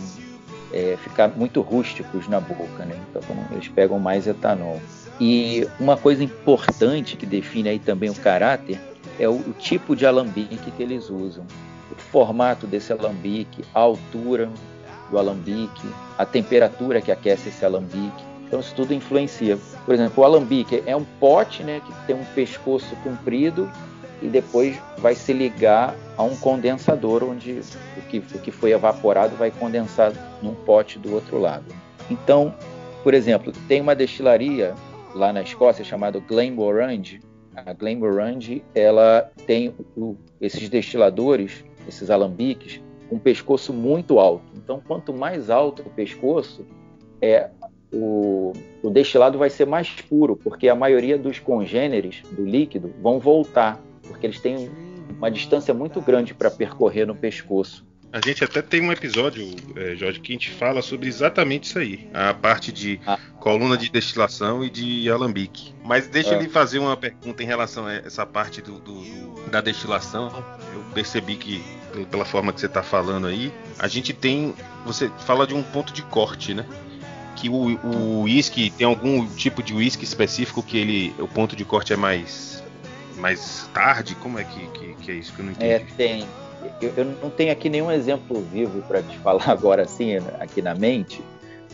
é, 0.72 0.96
ficar 0.98 1.28
muito 1.28 1.60
rústicos 1.62 2.28
na 2.28 2.40
boca, 2.40 2.84
né? 2.84 2.94
Então 3.10 3.22
eles 3.50 3.68
pegam 3.68 3.98
mais 3.98 4.26
etanol. 4.26 4.80
E 5.18 5.66
uma 5.80 5.96
coisa 5.96 6.22
importante 6.22 7.16
que 7.16 7.24
define 7.24 7.70
aí 7.70 7.78
também 7.78 8.10
o 8.10 8.14
caráter 8.14 8.78
é 9.18 9.28
o, 9.28 9.34
o 9.34 9.52
tipo 9.58 9.94
de 9.94 10.06
alambique 10.06 10.70
que 10.70 10.82
eles 10.82 11.10
usam. 11.10 11.44
O 11.90 11.94
formato 11.94 12.66
desse 12.66 12.92
alambique, 12.92 13.62
a 13.74 13.80
altura 13.80 14.50
do 15.10 15.18
alambique, 15.18 15.88
a 16.18 16.26
temperatura 16.26 17.00
que 17.00 17.12
aquece 17.12 17.48
esse 17.48 17.64
alambique. 17.64 18.24
Então 18.46 18.60
isso 18.60 18.74
tudo 18.74 18.94
influencia. 18.94 19.58
Por 19.84 19.94
exemplo, 19.94 20.22
o 20.22 20.26
alambique 20.26 20.82
é 20.86 20.94
um 20.94 21.04
pote, 21.18 21.62
né, 21.62 21.80
que 21.84 22.06
tem 22.06 22.16
um 22.16 22.24
pescoço 22.26 22.94
comprido 23.02 23.70
e 24.22 24.28
depois 24.28 24.76
vai 24.98 25.14
se 25.14 25.32
ligar 25.32 25.94
a 26.16 26.22
um 26.22 26.34
condensador 26.36 27.22
onde 27.24 27.60
o 27.96 28.00
que, 28.02 28.18
o 28.18 28.38
que 28.38 28.50
foi 28.50 28.72
evaporado 28.72 29.36
vai 29.36 29.50
condensar 29.50 30.12
num 30.42 30.54
pote 30.54 30.98
do 30.98 31.12
outro 31.12 31.38
lado. 31.38 31.64
Então, 32.10 32.54
por 33.02 33.14
exemplo, 33.14 33.52
tem 33.68 33.80
uma 33.80 33.94
destilaria 33.94 34.74
lá 35.14 35.32
na 35.32 35.42
Escócia 35.42 35.84
chamada 35.84 36.18
Glenmorangie. 36.20 37.20
A 37.56 37.72
Glenmorangie 37.72 38.62
ela 38.74 39.30
tem 39.46 39.74
o, 39.96 40.16
esses 40.40 40.68
destiladores, 40.68 41.64
esses 41.88 42.10
alambiques, 42.10 42.80
um 43.10 43.18
pescoço 43.18 43.72
muito 43.72 44.18
alto. 44.18 44.44
Então, 44.54 44.82
quanto 44.86 45.12
mais 45.12 45.48
alto 45.48 45.82
o 45.82 45.90
pescoço, 45.90 46.66
é 47.20 47.48
o, 47.92 48.52
o 48.82 48.90
destilado 48.90 49.38
vai 49.38 49.48
ser 49.48 49.66
mais 49.66 49.88
puro, 50.02 50.36
porque 50.36 50.68
a 50.68 50.74
maioria 50.74 51.16
dos 51.16 51.38
congêneres 51.38 52.22
do 52.32 52.44
líquido 52.44 52.92
vão 53.00 53.18
voltar 53.18 53.80
porque 54.06 54.26
eles 54.26 54.40
têm 54.40 54.70
uma 55.16 55.30
distância 55.30 55.72
muito 55.74 56.00
grande 56.00 56.34
para 56.34 56.50
percorrer 56.50 57.06
no 57.06 57.14
pescoço. 57.14 57.86
A 58.12 58.20
gente 58.20 58.42
até 58.42 58.62
tem 58.62 58.80
um 58.80 58.92
episódio, 58.92 59.46
é, 59.74 59.94
Jorge, 59.94 60.20
que 60.20 60.32
a 60.32 60.34
gente 60.34 60.50
fala 60.50 60.80
sobre 60.80 61.08
exatamente 61.08 61.64
isso 61.64 61.78
aí, 61.78 62.08
a 62.14 62.32
parte 62.32 62.72
de 62.72 63.00
ah. 63.06 63.18
coluna 63.38 63.76
de 63.76 63.90
destilação 63.90 64.64
e 64.64 64.70
de 64.70 65.10
alambique. 65.10 65.74
Mas 65.84 66.06
deixa 66.06 66.30
é. 66.30 66.38
ele 66.38 66.48
fazer 66.48 66.78
uma 66.78 66.96
pergunta 66.96 67.42
em 67.42 67.46
relação 67.46 67.86
a 67.86 67.94
essa 67.94 68.24
parte 68.24 68.62
do, 68.62 68.78
do, 68.78 69.00
do 69.02 69.50
da 69.50 69.60
destilação. 69.60 70.32
Eu 70.72 70.82
percebi 70.94 71.36
que, 71.36 71.62
pela 72.10 72.24
forma 72.24 72.52
que 72.52 72.60
você 72.60 72.66
está 72.66 72.82
falando 72.82 73.26
aí, 73.26 73.52
a 73.78 73.88
gente 73.88 74.12
tem. 74.12 74.54
Você 74.84 75.10
fala 75.26 75.46
de 75.46 75.54
um 75.54 75.62
ponto 75.62 75.92
de 75.92 76.02
corte, 76.02 76.54
né? 76.54 76.64
Que 77.34 77.50
o 77.50 78.22
uísque 78.22 78.70
tem 78.70 78.86
algum 78.86 79.26
tipo 79.34 79.62
de 79.62 79.74
uísque 79.74 80.04
específico 80.04 80.62
que 80.62 80.78
ele, 80.78 81.14
o 81.18 81.28
ponto 81.28 81.54
de 81.54 81.64
corte 81.66 81.92
é 81.92 81.96
mais 81.96 82.56
mais 83.16 83.68
tarde? 83.74 84.14
Como 84.14 84.38
é 84.38 84.44
que, 84.44 84.66
que, 84.68 84.94
que 84.94 85.10
é 85.10 85.14
isso 85.14 85.32
que 85.32 85.40
eu 85.40 85.44
não 85.44 85.52
entendi? 85.52 85.70
É, 85.70 85.78
tem. 85.96 86.26
Eu, 86.80 86.92
eu 86.96 87.04
não 87.04 87.30
tenho 87.30 87.52
aqui 87.52 87.68
nenhum 87.68 87.90
exemplo 87.90 88.40
vivo 88.40 88.82
para 88.82 89.02
te 89.02 89.18
falar 89.20 89.48
agora 89.48 89.82
assim, 89.82 90.16
aqui 90.38 90.62
na 90.62 90.74
mente, 90.74 91.22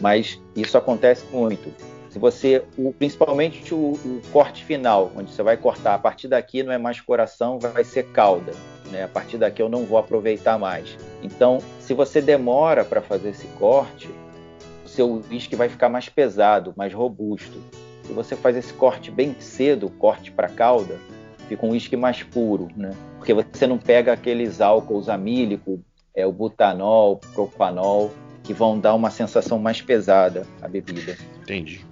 mas 0.01 0.41
isso 0.57 0.77
acontece 0.77 1.25
muito. 1.33 1.73
Se 2.11 2.19
você, 2.19 2.63
o, 2.77 2.93
principalmente 2.93 3.73
o, 3.73 3.93
o, 3.93 4.21
corte 4.33 4.65
final, 4.65 5.11
onde 5.17 5.33
você 5.33 5.43
vai 5.43 5.57
cortar, 5.57 5.95
a 5.95 5.99
partir 5.99 6.29
daqui 6.29 6.63
não 6.63 6.71
é 6.73 6.77
mais 6.77 7.01
coração, 7.01 7.59
vai 7.59 7.85
ser 7.85 8.05
cauda. 8.09 8.53
Né? 8.91 9.05
A 9.05 9.09
partir 9.09 9.39
daqui 9.39 9.63
eu 9.63 9.69
não 9.71 9.87
vou 9.87 9.97
aproveitar 9.97 10.59
mais. 10.59 10.97
Então, 11.23 11.59
se 11.81 11.95
você 11.95 12.21
demora 12.21 12.85
para 12.85 13.01
fazer 13.01 13.31
esse 13.31 13.47
corte, 13.59 14.11
o 14.85 14.89
seu 14.89 15.23
uísque 15.31 15.57
vai 15.57 15.71
ficar 15.71 15.89
mais 15.89 16.11
pesado, 16.11 16.75
mais 16.77 16.93
robusto. 16.93 17.59
Se 18.05 18.13
você 18.13 18.37
faz 18.37 18.57
esse 18.57 18.75
corte 18.75 19.11
bem 19.11 19.35
cedo, 19.41 19.89
corte 19.89 20.31
para 20.31 20.51
cauda, 20.51 20.99
fica 21.49 21.65
um 21.65 21.71
uísque 21.71 21.97
mais 21.97 22.23
puro, 22.23 22.69
né? 22.77 22.91
Porque 23.23 23.33
você 23.33 23.69
não 23.69 23.79
pega 23.79 24.13
aqueles 24.13 24.61
álcools 24.61 25.09
amílico, 25.09 25.81
é, 26.13 26.27
o 26.27 26.33
butanol, 26.33 27.13
o 27.13 27.17
propanol, 27.33 28.13
que 28.43 28.53
vão 28.53 28.81
dar 28.81 28.95
uma 28.95 29.13
sensação 29.13 29.61
mais 29.61 29.81
pesada 29.81 30.45
à 30.61 30.67
bebida. 30.67 31.17
Entendi. 31.41 31.87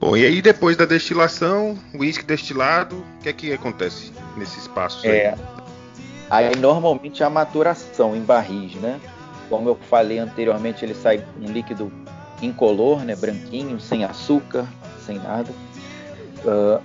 Bom, 0.00 0.16
e 0.16 0.24
aí 0.24 0.40
depois 0.40 0.74
da 0.74 0.86
destilação, 0.86 1.78
uísque 1.94 2.24
destilado, 2.24 2.96
o 2.96 3.22
que 3.22 3.28
é 3.28 3.32
que 3.34 3.52
acontece 3.52 4.10
nesse 4.38 4.58
espaço 4.58 5.06
aí? 5.06 5.12
É, 5.12 5.34
aí 6.30 6.56
normalmente 6.56 7.22
a 7.22 7.28
maturação 7.28 8.16
em 8.16 8.22
barris, 8.22 8.74
né? 8.76 8.98
Como 9.50 9.68
eu 9.68 9.76
falei 9.76 10.18
anteriormente, 10.18 10.82
ele 10.82 10.94
sai 10.94 11.22
um 11.38 11.44
líquido 11.44 11.92
incolor, 12.40 13.04
né, 13.04 13.14
branquinho, 13.14 13.78
sem 13.78 14.02
açúcar, 14.02 14.66
sem 15.04 15.18
nada. 15.18 15.52
Uh, 16.42 16.82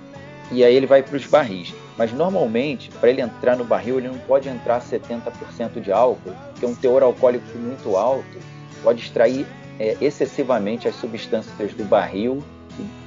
e 0.52 0.62
aí 0.62 0.74
ele 0.74 0.86
vai 0.86 1.02
para 1.02 1.16
os 1.16 1.24
barris. 1.24 1.72
Mas 2.00 2.14
normalmente, 2.14 2.90
para 2.98 3.10
ele 3.10 3.20
entrar 3.20 3.58
no 3.58 3.64
barril, 3.64 3.98
ele 3.98 4.08
não 4.08 4.16
pode 4.20 4.48
entrar 4.48 4.80
70% 4.80 5.82
de 5.82 5.92
álcool, 5.92 6.32
porque 6.50 6.64
um 6.64 6.74
teor 6.74 7.02
alcoólico 7.02 7.44
muito 7.58 7.94
alto 7.94 8.38
pode 8.82 9.02
extrair 9.02 9.46
é, 9.78 9.98
excessivamente 10.00 10.88
as 10.88 10.94
substâncias 10.94 11.74
do 11.74 11.84
barril 11.84 12.42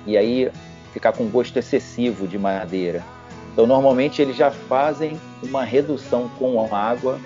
e, 0.06 0.12
e 0.12 0.16
aí 0.16 0.52
ficar 0.94 1.12
com 1.12 1.26
gosto 1.26 1.58
excessivo 1.58 2.28
de 2.28 2.38
madeira. 2.38 3.04
Então, 3.52 3.66
normalmente 3.66 4.22
eles 4.22 4.36
já 4.36 4.52
fazem 4.52 5.20
uma 5.42 5.64
redução 5.64 6.30
com 6.38 6.64
água 6.72 7.20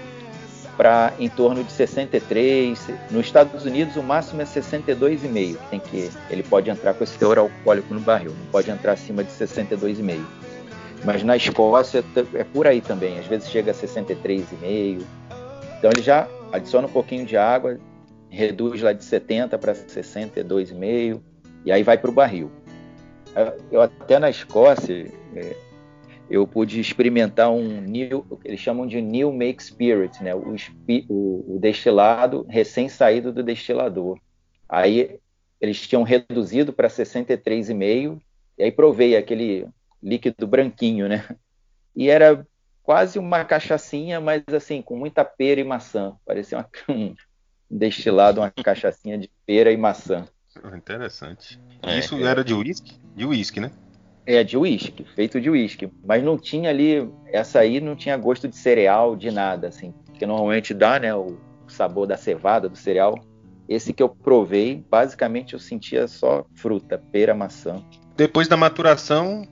para 0.78 1.12
em 1.20 1.28
torno 1.28 1.66
de 1.66 1.72
63. 1.74 2.80
Nos 3.12 3.26
Estados 3.26 3.66
Unidos, 3.66 3.98
o 3.98 4.04
máximo 4.04 4.42
é 4.42 4.46
62,5. 4.46 5.58
Tem 5.70 5.82
que 5.82 6.10
ele 6.30 6.44
pode 6.44 6.70
entrar 6.70 6.94
com 6.94 7.04
esse 7.04 7.18
teor 7.18 7.38
alcoólico 7.38 7.94
no 7.94 8.00
barril, 8.00 8.34
não 8.40 8.52
pode 8.54 8.72
entrar 8.72 8.94
acima 8.94 9.22
de 9.22 9.32
62,5. 9.32 10.47
Mas 11.04 11.24
na 11.24 11.36
Escócia 11.36 12.04
é 12.34 12.44
por 12.44 12.68
aí 12.68 12.82
também, 12.82 13.20
às 13.20 13.26
vezes 13.28 13.50
chega 13.50 13.72
a 13.72 13.74
63,5. 13.74 15.02
Então 15.78 15.92
ele 15.94 16.02
já 16.02 16.28
adiciona 16.52 16.88
um 16.88 16.92
pouquinho 16.92 17.26
de 17.26 17.38
água, 17.38 17.80
reduz 18.30 18.82
lá 18.82 18.94
de 18.94 19.04
70 19.04 19.58
para 19.58 19.74
62,5 19.74 21.22
e 21.66 21.72
aí 21.72 21.84
vai 21.84 21.98
para 21.98 22.10
o 22.10 22.14
barril. 22.14 22.52
Eu 23.72 23.82
até 23.82 24.18
na 24.18 24.30
Escócia 24.30 25.06
é, 25.36 25.56
eu 26.30 26.46
pude 26.48 26.80
experimentar 26.80 27.52
um 27.52 27.82
new, 27.82 28.26
eles 28.44 28.60
chamam 28.60 28.88
de 28.88 29.02
new 29.02 29.32
make 29.32 29.64
spirit, 29.64 30.22
né? 30.24 30.34
O, 30.34 30.56
o, 31.10 31.56
o 31.56 31.60
destilado 31.60 32.46
recém 32.50 32.90
saído 32.90 33.32
do 33.32 33.44
destilador. 33.44 34.20
Aí 34.68 35.20
eles 35.62 35.80
tinham 35.88 36.04
reduzido 36.04 36.74
para 36.74 36.88
63,5 36.88 38.20
e 38.58 38.64
aí 38.64 38.72
provei 38.72 39.16
aquele 39.16 39.68
líquido 40.02 40.48
branquinho, 40.48 41.08
né? 41.08 41.26
E 41.96 42.10
era 42.10 42.46
quase 42.84 43.20
uma 43.20 43.44
cachaçinha, 43.44 44.22
mas 44.22 44.44
assim, 44.54 44.82
com 44.82 44.96
muita 44.96 45.26
pera 45.26 45.60
e 45.60 45.64
maçã. 45.64 46.16
Parecia 46.26 46.58
uma, 46.58 46.70
destilado 47.70 48.40
uma 48.40 48.50
cachaçinha 48.52 49.18
de 49.18 49.30
pera 49.46 49.72
e 49.72 49.78
maçã. 49.78 50.26
Interessante. 50.76 51.60
É, 51.84 52.00
Isso 52.00 52.16
é. 52.16 52.24
era 52.24 52.44
de 52.44 52.54
uísque? 52.54 53.00
De 53.16 53.26
uísque, 53.26 53.60
né? 53.60 53.72
É, 54.26 54.44
de 54.44 54.58
uísque, 54.58 55.06
feito 55.16 55.40
de 55.40 55.50
uísque. 55.50 55.90
Mas 56.06 56.24
não 56.24 56.38
tinha 56.38 56.70
ali, 56.70 57.10
essa 57.28 57.60
aí 57.60 57.80
não 57.80 57.96
tinha 57.96 58.18
gosto 58.18 58.48
de 58.48 58.56
cereal, 58.56 59.16
de 59.16 59.32
nada, 59.32 59.68
assim. 59.68 59.94
Que 60.14 60.26
normalmente 60.26 60.74
dá, 60.74 61.00
né, 61.00 61.16
o 61.16 61.38
sabor 61.68 62.08
da 62.08 62.18
cevada, 62.18 62.68
do 62.70 62.78
cereal. 62.78 63.20
Esse 63.68 63.92
que 63.92 64.02
eu 64.02 64.10
provei, 64.10 64.84
basicamente 64.90 65.54
eu 65.54 65.60
sentia 65.60 66.08
só 66.08 66.46
fruta, 66.56 67.02
pera, 67.12 67.34
maçã. 67.34 67.84
Depois 68.16 68.48
da 68.48 68.56
maturação, 68.58 69.46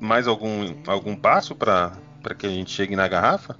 mais 0.00 0.26
algum, 0.26 0.74
algum 0.86 1.14
passo 1.14 1.54
para 1.54 1.92
que 2.36 2.46
a 2.46 2.50
gente 2.50 2.70
chegue 2.70 2.96
na 2.96 3.06
garrafa? 3.06 3.56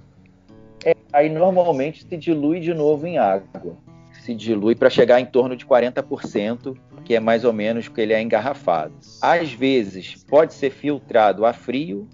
É, 0.83 0.95
aí 1.13 1.29
normalmente 1.29 2.05
se 2.05 2.17
dilui 2.17 2.59
de 2.59 2.73
novo 2.73 3.05
em 3.05 3.17
água. 3.17 3.77
Se 4.23 4.33
dilui 4.33 4.75
para 4.75 4.89
chegar 4.89 5.19
em 5.19 5.25
torno 5.25 5.55
de 5.55 5.65
40%, 5.65 6.75
que 7.05 7.15
é 7.15 7.19
mais 7.19 7.45
ou 7.45 7.53
menos 7.53 7.87
que 7.87 8.01
ele 8.01 8.13
é 8.13 8.21
engarrafado. 8.21 8.93
Às 9.21 9.53
vezes 9.53 10.23
pode 10.27 10.53
ser 10.53 10.71
filtrado 10.71 11.45
a 11.45 11.53
frio 11.53 12.07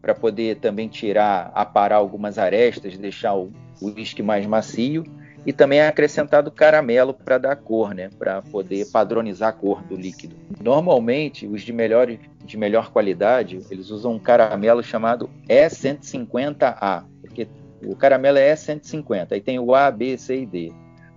para 0.00 0.14
poder 0.14 0.56
também 0.56 0.88
tirar, 0.88 1.50
aparar 1.54 1.96
algumas 1.96 2.38
arestas, 2.38 2.98
deixar 2.98 3.34
o 3.34 3.52
uísque 3.80 4.22
mais 4.22 4.46
macio 4.46 5.04
e 5.46 5.52
também 5.52 5.80
é 5.80 5.88
acrescentado 5.88 6.50
caramelo 6.50 7.12
para 7.12 7.38
dar 7.38 7.56
cor, 7.56 7.94
né, 7.94 8.10
para 8.18 8.42
poder 8.42 8.86
padronizar 8.90 9.50
a 9.50 9.52
cor 9.52 9.82
do 9.82 9.94
líquido. 9.94 10.36
Normalmente, 10.62 11.46
os 11.46 11.62
de 11.62 11.72
melhor, 11.72 12.08
de 12.44 12.56
melhor 12.56 12.90
qualidade, 12.90 13.60
eles 13.70 13.90
usam 13.90 14.12
um 14.12 14.18
caramelo 14.18 14.82
chamado 14.82 15.28
E150A, 15.48 17.04
porque 17.20 17.48
o 17.84 17.94
caramelo 17.94 18.38
é 18.38 18.52
E150, 18.54 19.32
aí 19.32 19.40
tem 19.40 19.58
o 19.58 19.74
A, 19.74 19.90
B, 19.90 20.16
C 20.16 20.42
e 20.42 20.46
D. 20.46 20.72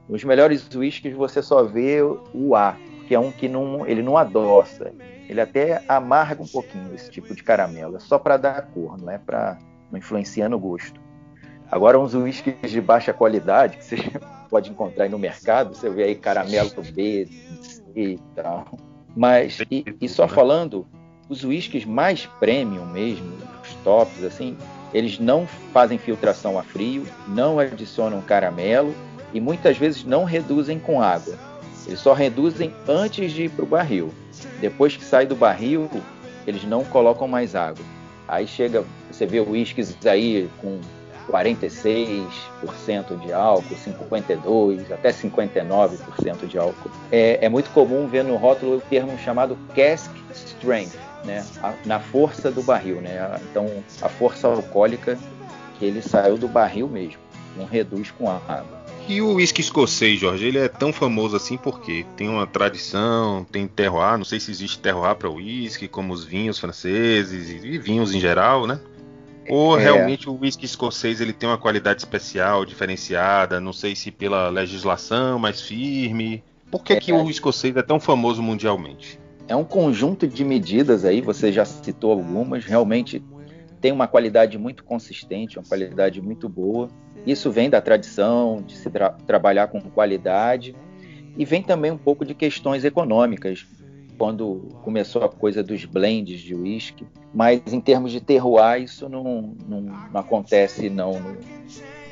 Nos 0.10 0.24
melhores 0.24 0.68
whiskies 0.74 1.16
você 1.16 1.42
só 1.42 1.64
vê 1.64 2.02
o 2.02 2.56
A, 2.56 2.78
que 3.08 3.16
é 3.16 3.20
um 3.20 3.32
que 3.32 3.48
não, 3.48 3.86
ele 3.88 4.02
não 4.02 4.18
adoça. 4.18 4.92
Ele 5.30 5.42
até 5.42 5.84
amarga 5.88 6.42
um 6.42 6.48
pouquinho 6.48 6.94
esse 6.96 7.10
tipo 7.12 7.36
de 7.36 7.44
caramelo, 7.44 7.98
é 7.98 8.00
só 8.00 8.18
para 8.18 8.38
dar 8.38 8.62
cor, 8.68 8.98
não 8.98 9.12
é 9.12 9.18
para 9.18 9.58
não 9.92 10.00
influenciar 10.00 10.48
no 10.50 10.60
gosto. 10.60 11.07
Agora, 11.72 12.00
uns 12.00 12.14
whiskies 12.14 12.72
de 12.72 12.80
baixa 12.80 13.14
qualidade 13.14 13.78
que 13.78 13.84
você 13.84 13.98
pode 14.50 14.70
encontrar 14.70 15.04
aí 15.04 15.10
no 15.10 15.20
mercado, 15.20 15.76
você 15.76 15.90
vê 15.90 16.04
aí 16.04 16.16
caramelo 16.16 16.72
B, 16.94 17.28
C 17.62 17.84
e 17.96 18.20
tal. 18.36 18.66
Mas, 19.16 19.60
e, 19.70 19.84
e 20.00 20.08
só 20.08 20.28
falando, 20.28 20.86
os 21.28 21.44
whiskies 21.44 21.84
mais 21.84 22.26
premium 22.40 22.86
mesmo, 22.86 23.34
os 23.64 23.74
tops, 23.84 24.24
assim, 24.24 24.56
eles 24.94 25.20
não 25.20 25.46
fazem 25.74 25.98
filtração 25.98 26.58
a 26.58 26.64
frio, 26.64 27.06
não 27.28 27.60
adicionam 27.60 28.22
caramelo 28.22 28.94
e 29.34 29.42
muitas 29.42 29.78
vezes 29.78 30.06
não 30.06 30.24
reduzem 30.24 30.80
com 30.80 31.02
água. 31.02 31.36
Eles 31.86 32.00
só 32.00 32.14
reduzem 32.14 32.74
antes 32.88 33.32
de 33.32 33.44
ir 33.44 33.50
para 33.50 33.64
o 33.64 33.68
barril. 33.68 34.14
Depois 34.60 34.96
que 34.96 35.04
sai 35.04 35.26
do 35.26 35.36
barril, 35.36 35.90
eles 36.46 36.64
não 36.64 36.84
colocam 36.84 37.28
mais 37.28 37.56
água. 37.56 37.84
Aí 38.28 38.46
chega, 38.48 38.84
você 39.10 39.26
vê 39.26 39.40
whiskies 39.40 39.96
aí 40.06 40.50
com 40.62 40.80
46% 41.30 43.20
de 43.20 43.34
álcool, 43.34 43.76
52%, 43.76 44.92
até 44.92 45.12
59% 45.12 46.48
de 46.48 46.58
álcool. 46.58 46.90
É, 47.12 47.46
é, 47.46 47.50
muito 47.50 47.70
comum 47.72 48.08
ver 48.08 48.24
no 48.24 48.36
rótulo 48.36 48.78
o 48.78 48.82
termo 48.82 49.18
chamado 49.20 49.58
cask 49.76 50.12
strength, 50.34 50.98
né? 51.26 51.46
A, 51.62 51.74
na 51.86 52.00
força 52.00 52.50
do 52.50 52.64
barril. 52.64 53.02
Né? 53.02 53.40
Então, 53.50 53.70
a 54.02 54.10
força 54.10 54.48
alcoólica 54.48 55.18
que 55.78 55.86
ele 55.86 56.02
saiu 56.02 56.38
do 56.38 56.48
barril 56.48 56.88
mesmo, 56.88 57.20
não 57.56 57.66
reduz 57.66 58.12
com 58.12 58.30
água. 58.30 58.78
E 59.08 59.22
o 59.22 59.36
uísque 59.36 59.62
escocês, 59.62 60.20
Jorge, 60.20 60.46
ele 60.46 60.58
é 60.58 60.68
tão 60.68 60.92
famoso 60.92 61.36
assim 61.36 61.56
porque 61.56 62.06
tem 62.18 62.28
uma 62.28 62.46
tradição, 62.46 63.46
tem 63.50 63.66
terroir, 63.66 64.18
não 64.18 64.26
sei 64.26 64.38
se 64.38 64.52
existe 64.52 64.80
terroir 64.80 65.16
para 65.16 65.30
uísque, 65.30 65.88
como 65.88 66.14
os 66.14 66.26
vinhos 66.26 66.60
franceses 66.60 67.50
e 67.64 67.78
vinhos 67.78 68.14
em 68.14 68.20
geral, 68.20 68.68
né? 68.68 68.82
Ou 69.50 69.78
é. 69.78 69.84
realmente 69.84 70.30
o 70.30 70.38
whisky 70.40 70.66
escocês 70.66 71.22
ele 71.22 71.34
tem 71.34 71.48
uma 71.48 71.58
qualidade 71.58 72.02
especial, 72.02 72.66
diferenciada, 72.66 73.60
não 73.60 73.74
sei 73.74 73.96
se 73.96 74.12
pela 74.12 74.50
legislação 74.50 75.40
mais 75.40 75.62
firme. 75.62 76.44
Por 76.70 76.84
que, 76.84 76.94
é, 76.94 77.00
que 77.00 77.14
o 77.14 77.30
escocês 77.30 77.76
é 77.76 77.82
tão 77.82 78.00
famoso 78.00 78.42
mundialmente? 78.42 79.20
É 79.48 79.56
um 79.56 79.64
conjunto 79.64 80.28
de 80.28 80.44
medidas 80.44 81.06
aí, 81.06 81.22
você 81.22 81.52
já 81.52 81.64
citou 81.64 82.12
algumas, 82.12 82.66
realmente 82.66 83.24
tem 83.80 83.92
uma 83.92 84.08
qualidade 84.08 84.58
muito 84.58 84.84
consistente, 84.84 85.58
uma 85.58 85.66
qualidade 85.66 86.22
muito 86.22 86.50
boa. 86.50 86.90
Isso 87.26 87.52
vem 87.52 87.70
da 87.70 87.80
tradição 87.80 88.64
de 88.66 88.76
se 88.76 88.90
tra 88.90 89.12
trabalhar 89.26 89.68
com 89.68 89.80
qualidade 89.82 90.76
e 91.38 91.46
vem 91.46 91.62
também 91.62 91.92
um 91.92 91.98
pouco 91.98 92.26
de 92.26 92.34
questões 92.34 92.84
econômicas 92.84 93.66
quando 94.18 94.68
começou 94.84 95.24
a 95.24 95.30
coisa 95.30 95.64
dos 95.64 95.86
blends 95.86 96.42
de 96.42 96.56
whisky, 96.56 97.06
mas 97.34 97.62
em 97.72 97.80
termos 97.80 98.12
de 98.12 98.20
terroir 98.20 98.82
isso 98.82 99.08
não, 99.08 99.56
não, 99.68 99.82
não 99.82 100.20
acontece 100.20 100.90
não. 100.90 101.14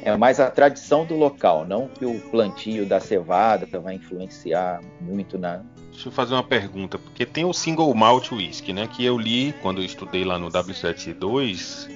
é 0.04 0.16
mais 0.16 0.40
a 0.40 0.50
tradição 0.50 1.06
do 1.06 1.16
local, 1.16 1.66
não 1.66 1.88
que 1.88 2.06
o 2.06 2.20
plantio 2.30 2.86
da 2.86 3.00
cevada 3.00 3.80
vai 3.80 3.96
influenciar 3.96 4.82
muito 5.02 5.38
na. 5.38 5.64
Deixa 5.92 6.10
eu 6.10 6.12
fazer 6.12 6.34
uma 6.34 6.44
pergunta, 6.44 7.00
porque 7.00 7.26
tem 7.26 7.46
o 7.46 7.54
single 7.54 7.94
malt 7.94 8.32
whisky, 8.32 8.74
né? 8.74 8.88
Que 8.88 9.04
eu 9.04 9.18
li 9.18 9.54
quando 9.62 9.82
eu 9.82 9.86
estudei 9.86 10.26
lá 10.26 10.38
no 10.38 10.50
W72, 10.50 11.90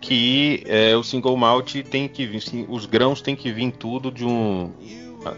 que 0.00 0.62
é, 0.66 0.94
o 0.94 1.02
single 1.02 1.36
malt 1.36 1.74
tem 1.90 2.06
que 2.06 2.26
vir, 2.26 2.66
os 2.68 2.86
grãos 2.86 3.22
tem 3.22 3.34
que 3.34 3.50
vir 3.50 3.72
tudo 3.72 4.12
de 4.12 4.24
um 4.24 4.70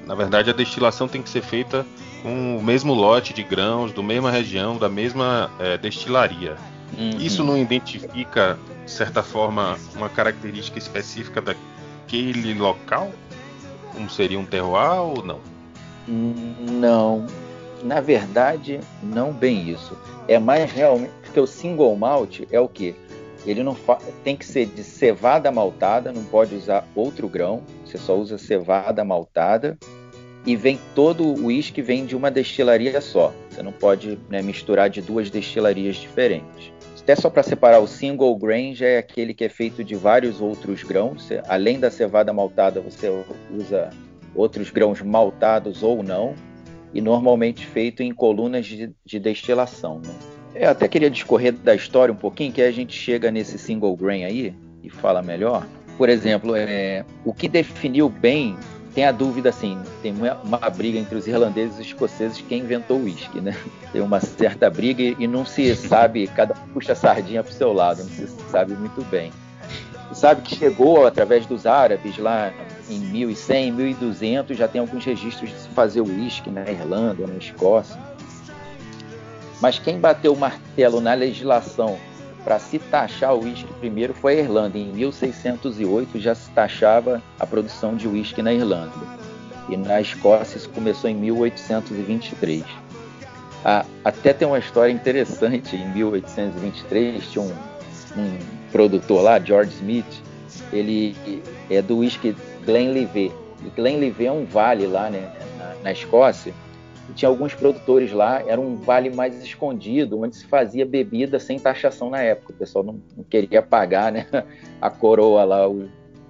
na 0.07 0.15
verdade, 0.15 0.51
a 0.51 0.53
destilação 0.53 1.09
tem 1.09 1.23
que 1.23 1.29
ser 1.29 1.43
feita 1.43 1.87
com 2.23 2.57
o 2.57 2.63
mesmo 2.63 2.93
lote 2.93 3.33
de 3.33 3.43
grãos, 3.43 3.93
do 3.93 4.03
mesma 4.03 4.31
região, 4.31 4.77
da 4.77 4.89
mesma 4.89 5.51
é, 5.59 5.79
destilaria. 5.79 6.57
Uhum. 6.99 7.19
Isso 7.19 7.43
não 7.45 7.57
identifica, 7.57 8.59
de 8.85 8.91
certa 8.91 9.23
forma, 9.23 9.79
uma 9.95 10.09
característica 10.09 10.79
específica 10.79 11.41
daquele 11.41 12.55
local? 12.55 13.11
Como 13.93 14.09
seria 14.11 14.39
um 14.39 14.45
terroir 14.45 15.01
ou 15.01 15.25
não? 15.25 15.41
Não. 16.07 17.27
Na 17.83 18.01
verdade, 18.01 18.81
não 19.03 19.33
bem 19.33 19.71
isso. 19.71 19.97
É 20.29 20.39
mais 20.39 20.71
realmente. 20.71 21.13
Porque 21.23 21.41
o 21.41 21.47
single 21.47 21.97
malt 21.97 22.41
é 22.51 22.61
o 22.61 22.69
que? 22.69 22.95
Ele 23.47 23.63
não 23.63 23.75
fa... 23.75 23.99
tem 24.23 24.37
que 24.37 24.45
ser 24.45 24.67
de 24.67 24.85
cevada 24.85 25.51
maltada, 25.51 26.13
não 26.13 26.25
pode 26.25 26.55
usar 26.55 26.87
outro 26.95 27.29
grão. 27.29 27.63
Você 27.91 27.99
só 27.99 28.17
usa 28.17 28.39
cevada 28.39 29.05
maltada 29.05 29.77
e 30.47 30.55
vem 30.55 30.79
todo 30.95 31.25
o 31.25 31.47
uísque 31.47 31.83
vem 31.83 32.07
de 32.07 32.15
uma 32.15 32.31
destilaria 32.31 33.01
só. 33.01 33.35
Você 33.51 33.63
não 33.63 33.73
pode 33.73 34.17
né, 34.29 34.41
misturar 34.41 34.89
de 34.89 35.03
duas 35.03 35.29
destilarias 35.29 35.97
diferentes. 35.97 36.73
Até 37.03 37.17
só 37.17 37.29
para 37.29 37.43
separar, 37.43 37.81
o 37.81 37.89
single 37.89 38.37
grain 38.37 38.73
já 38.73 38.87
é 38.87 38.99
aquele 38.99 39.35
que 39.35 39.45
é 39.45 39.49
feito 39.49 39.83
de 39.83 39.97
vários 39.97 40.41
outros 40.41 40.85
grãos. 40.85 41.29
Além 41.49 41.81
da 41.81 41.91
cevada 41.91 42.33
maltada, 42.33 42.81
você 42.81 43.09
usa 43.51 43.91
outros 44.35 44.71
grãos 44.71 45.03
maltados 45.03 45.83
ou 45.83 46.05
não, 46.05 46.37
e 46.95 47.01
normalmente 47.01 47.67
feito 47.67 48.05
em 48.05 48.15
colunas 48.15 48.67
de, 48.67 48.93
de 49.05 49.19
destilação. 49.19 50.01
Né? 50.01 50.15
Eu 50.55 50.71
até 50.71 50.87
queria 50.87 51.11
discorrer 51.11 51.53
da 51.53 51.75
história 51.75 52.13
um 52.13 52.17
pouquinho, 52.17 52.53
que 52.53 52.63
a 52.63 52.71
gente 52.71 52.97
chega 52.97 53.33
nesse 53.33 53.59
single 53.59 53.97
grain 53.97 54.25
aí 54.25 54.55
e 54.85 54.89
fala 54.89 55.21
melhor 55.21 55.67
por 56.01 56.09
exemplo, 56.09 56.57
é, 56.57 57.05
o 57.27 57.35
que 57.35 57.47
definiu 57.47 58.09
bem, 58.09 58.57
tem 58.95 59.05
a 59.05 59.13
dúvida 59.13 59.51
assim, 59.51 59.79
tem 60.01 60.15
uma, 60.15 60.71
briga 60.71 60.99
entre 60.99 61.15
os 61.15 61.27
irlandeses 61.27 61.77
e 61.77 61.81
os 61.83 61.87
escoceses 61.89 62.43
quem 62.49 62.61
inventou 62.61 62.97
o 62.97 63.05
uísque, 63.05 63.39
né? 63.39 63.55
Tem 63.93 64.01
uma 64.01 64.19
certa 64.19 64.71
briga 64.71 65.03
e 65.03 65.27
não 65.27 65.45
se 65.45 65.77
sabe, 65.77 66.27
cada 66.29 66.55
um 66.55 66.73
puxa 66.73 66.93
a 66.93 66.97
sardinha 66.97 67.43
para 67.43 67.51
o 67.51 67.55
seu 67.55 67.75
lado, 67.75 68.03
não 68.03 68.09
se 68.09 68.27
sabe 68.51 68.73
muito 68.73 69.05
bem. 69.11 69.31
Sabe 70.15 70.41
que 70.41 70.57
chegou 70.57 71.07
através 71.07 71.45
dos 71.45 71.67
árabes 71.67 72.17
lá 72.17 72.51
em 72.89 72.99
1100, 72.99 73.71
1200, 73.71 74.57
já 74.57 74.67
tem 74.67 74.81
alguns 74.81 75.05
registros 75.05 75.51
de 75.51 75.57
se 75.59 75.69
fazer 75.69 76.01
uísque 76.01 76.49
na 76.49 76.63
Irlanda, 76.63 77.27
na 77.27 77.37
Escócia. 77.37 78.01
Mas 79.61 79.79
quem 79.79 80.01
bateu 80.01 80.33
o 80.33 80.39
martelo 80.39 80.99
na 80.99 81.13
legislação 81.13 81.99
para 82.45 82.59
se 82.59 82.79
taxar 82.79 83.35
o 83.35 83.45
uísque 83.45 83.73
primeiro 83.75 84.15
foi 84.15 84.39
a 84.39 84.43
Irlanda. 84.43 84.79
Em 84.79 84.93
1608 84.93 86.19
já 86.19 86.35
se 86.35 86.51
taxava 86.51 87.23
a 87.39 87.47
produção 87.47 87.95
de 87.95 88.09
uísque 88.09 88.43
na 88.43 88.53
Irlanda. 88.53 88.93
E 89.69 89.77
na 89.77 90.01
Escócia 90.01 90.57
isso 90.57 90.69
começou 90.71 91.09
em 91.09 91.15
1823. 91.15 92.65
Ah, 93.65 93.85
até 94.05 94.33
tem 94.33 94.49
uma 94.49 94.59
história 94.59 94.93
interessante. 94.93 95.77
Em 95.77 95.89
1823 95.93 97.31
tinha 97.31 97.45
um, 97.45 97.53
um 98.17 98.39
produtor 98.73 99.23
lá, 99.23 99.39
George 99.39 99.73
Smith, 99.75 100.23
ele 100.73 101.43
é 101.69 101.83
do 101.83 101.99
uísque 101.99 102.35
Glenlivet. 102.65 103.33
E 103.65 103.71
Glenlivet 103.77 104.27
é 104.27 104.33
um 104.33 104.45
vale 104.45 104.87
lá 104.87 105.11
né, 105.11 105.31
na, 105.59 105.75
na 105.85 105.93
Escócia 105.93 106.55
tinha 107.15 107.29
alguns 107.29 107.55
produtores 107.55 108.13
lá, 108.13 108.43
era 108.47 108.61
um 108.61 108.77
vale 108.77 109.11
mais 109.11 109.43
escondido, 109.43 110.21
onde 110.21 110.37
se 110.37 110.47
fazia 110.47 110.85
bebida 110.87 111.39
sem 111.39 111.59
taxação 111.59 112.11
na 112.11 112.21
época. 112.21 112.53
O 112.53 112.57
pessoal 112.57 112.85
não, 112.85 113.01
não 113.17 113.25
queria 113.25 113.63
pagar 113.63 114.13
né, 114.13 114.27
a 114.81 114.91
coroa 114.91 115.45
lá, 115.45 115.69
o, 115.69 115.89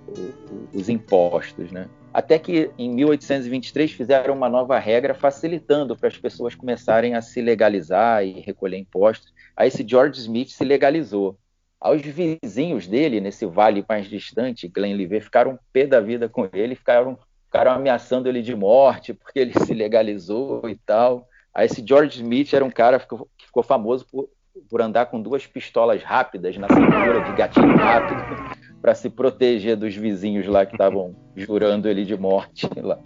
o, 0.09 0.69
os 0.75 0.89
impostos. 0.89 1.71
Né? 1.71 1.89
Até 2.13 2.39
que 2.39 2.71
em 2.77 2.91
1823 2.91 3.93
fizeram 3.93 4.35
uma 4.35 4.49
nova 4.49 4.79
regra 4.79 5.15
facilitando 5.15 5.97
para 5.97 6.09
as 6.09 6.17
pessoas 6.17 6.55
começarem 6.55 7.15
a 7.15 7.23
se 7.23 7.41
legalizar 7.41 8.25
e 8.25 8.41
recolher 8.41 8.79
impostos. 8.79 9.33
Aí 9.57 9.69
esse 9.69 9.87
George 9.87 10.19
Smith 10.19 10.49
se 10.49 10.65
legalizou. 10.65 11.39
Aos 11.81 12.03
vizinhos 12.03 12.87
dele, 12.87 13.23
nesse 13.23 13.47
vale 13.47 13.83
mais 13.89 14.07
distante, 14.07 14.69
Glenlivet, 14.69 15.23
ficaram 15.23 15.59
pé 15.73 15.87
da 15.87 15.99
vida 15.99 16.29
com 16.29 16.47
ele, 16.53 16.75
ficaram, 16.75 17.19
ficaram 17.51 17.73
ameaçando 17.73 18.29
ele 18.29 18.43
de 18.43 18.55
morte 18.55 19.13
porque 19.13 19.41
ele 19.41 19.53
se 19.59 19.75
legalizou 19.75 20.69
e 20.69 20.77
tal. 20.77 21.27
Aí 21.53 21.67
esse 21.67 21.85
George 21.85 22.21
Smith 22.21 22.55
era 22.55 22.65
um 22.65 22.71
cara 22.71 22.99
que 22.99 23.03
ficou, 23.03 23.29
que 23.37 23.47
ficou 23.47 23.63
famoso 23.65 24.07
por, 24.07 24.29
por 24.71 24.81
andar 24.81 25.07
com 25.07 25.21
duas 25.21 25.45
pistolas 25.49 26.01
rápidas 26.01 26.57
na 26.57 26.69
cintura, 26.69 27.25
de 27.25 27.33
gatilho 27.33 27.77
rápido, 27.77 28.23
para 28.81 28.95
se 28.95 29.11
proteger 29.11 29.77
dos 29.77 29.97
vizinhos 29.97 30.47
lá 30.47 30.65
que 30.65 30.75
estavam 30.75 31.17
jurando 31.35 31.89
ele 31.89 32.05
de 32.05 32.17
morte 32.17 32.69
lá. 32.81 33.01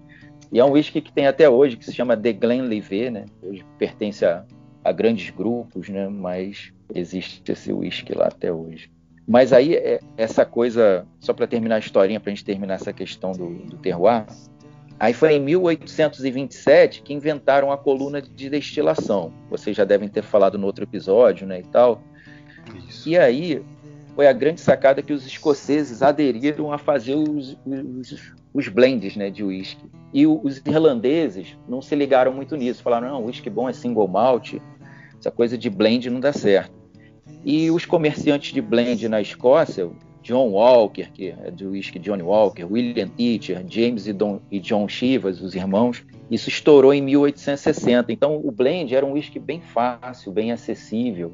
E 0.52 0.61
é 0.61 0.64
um 0.64 0.72
whisky 0.72 1.00
que 1.00 1.11
tem 1.11 1.26
até 1.26 1.48
hoje, 1.48 1.78
que 1.78 1.85
se 1.87 1.94
chama 1.94 2.14
The 2.14 2.35
Glenlivet, 2.35 3.11
né? 3.11 3.24
Hoje 3.42 3.64
pertence 3.78 4.26
a, 4.26 4.44
a 4.85 4.92
grandes 4.92 5.30
grupos, 5.30 5.88
né? 5.88 6.07
Mas 6.07 6.70
existe 6.94 7.50
esse 7.50 7.72
whisky 7.72 8.14
lá 8.14 8.26
até 8.26 8.52
hoje. 8.52 8.90
Mas 9.26 9.52
aí, 9.52 9.74
é, 9.74 10.00
essa 10.16 10.44
coisa, 10.44 11.06
só 11.18 11.32
para 11.32 11.46
terminar 11.46 11.76
a 11.76 11.78
historinha, 11.78 12.20
para 12.20 12.30
a 12.30 12.34
gente 12.34 12.44
terminar 12.44 12.74
essa 12.74 12.92
questão 12.92 13.32
do, 13.32 13.50
do 13.50 13.76
terroir, 13.78 14.26
Aí 14.98 15.12
foi 15.12 15.34
em 15.34 15.40
1827 15.40 17.02
que 17.02 17.12
inventaram 17.12 17.72
a 17.72 17.76
coluna 17.76 18.22
de 18.22 18.48
destilação. 18.48 19.32
Vocês 19.50 19.76
já 19.76 19.84
devem 19.84 20.08
ter 20.08 20.22
falado 20.22 20.56
no 20.56 20.66
outro 20.66 20.84
episódio, 20.84 21.46
né, 21.46 21.60
e 21.60 21.64
tal. 21.64 22.00
Isso. 22.88 23.08
E 23.08 23.18
aí 23.18 23.62
foi 24.14 24.28
a 24.28 24.32
grande 24.32 24.60
sacada 24.60 25.02
que 25.02 25.12
os 25.12 25.26
escoceses 25.26 26.00
aderiram 26.00 26.72
a 26.72 26.78
fazer 26.78 27.16
os, 27.16 27.58
os, 27.66 28.32
os 28.52 28.68
blends, 28.68 29.16
né, 29.16 29.30
de 29.30 29.42
whisky. 29.42 29.84
E 30.12 30.26
os 30.26 30.58
irlandeses 30.64 31.58
não 31.68 31.82
se 31.82 31.94
ligaram 31.96 32.32
muito 32.32 32.56
nisso. 32.56 32.82
Falaram, 32.82 33.08
não, 33.08 33.24
whisky 33.24 33.50
bom 33.50 33.68
é 33.68 33.72
single 33.72 34.06
malt, 34.06 34.54
essa 35.18 35.30
coisa 35.30 35.58
de 35.58 35.68
blend 35.68 36.08
não 36.08 36.20
dá 36.20 36.32
certo. 36.32 36.84
E 37.44 37.70
os 37.70 37.84
comerciantes 37.84 38.52
de 38.52 38.60
blend 38.60 39.08
na 39.08 39.20
Escócia, 39.20 39.90
John 40.22 40.50
Walker, 40.50 41.10
que 41.12 41.28
é 41.28 41.50
do 41.50 41.70
whisky 41.70 41.98
Johnny 41.98 42.22
Walker, 42.22 42.64
William 42.64 43.08
Teacher, 43.08 43.62
James 43.68 44.06
e, 44.06 44.12
Don, 44.12 44.40
e 44.50 44.58
John 44.58 44.88
Chivas, 44.88 45.42
os 45.42 45.54
irmãos. 45.54 46.02
Isso 46.30 46.48
estourou 46.48 46.94
em 46.94 47.02
1860. 47.02 48.10
Então 48.10 48.40
o 48.42 48.50
blend 48.50 48.94
era 48.94 49.04
um 49.04 49.12
whisky 49.12 49.38
bem 49.38 49.60
fácil, 49.60 50.32
bem 50.32 50.50
acessível, 50.50 51.32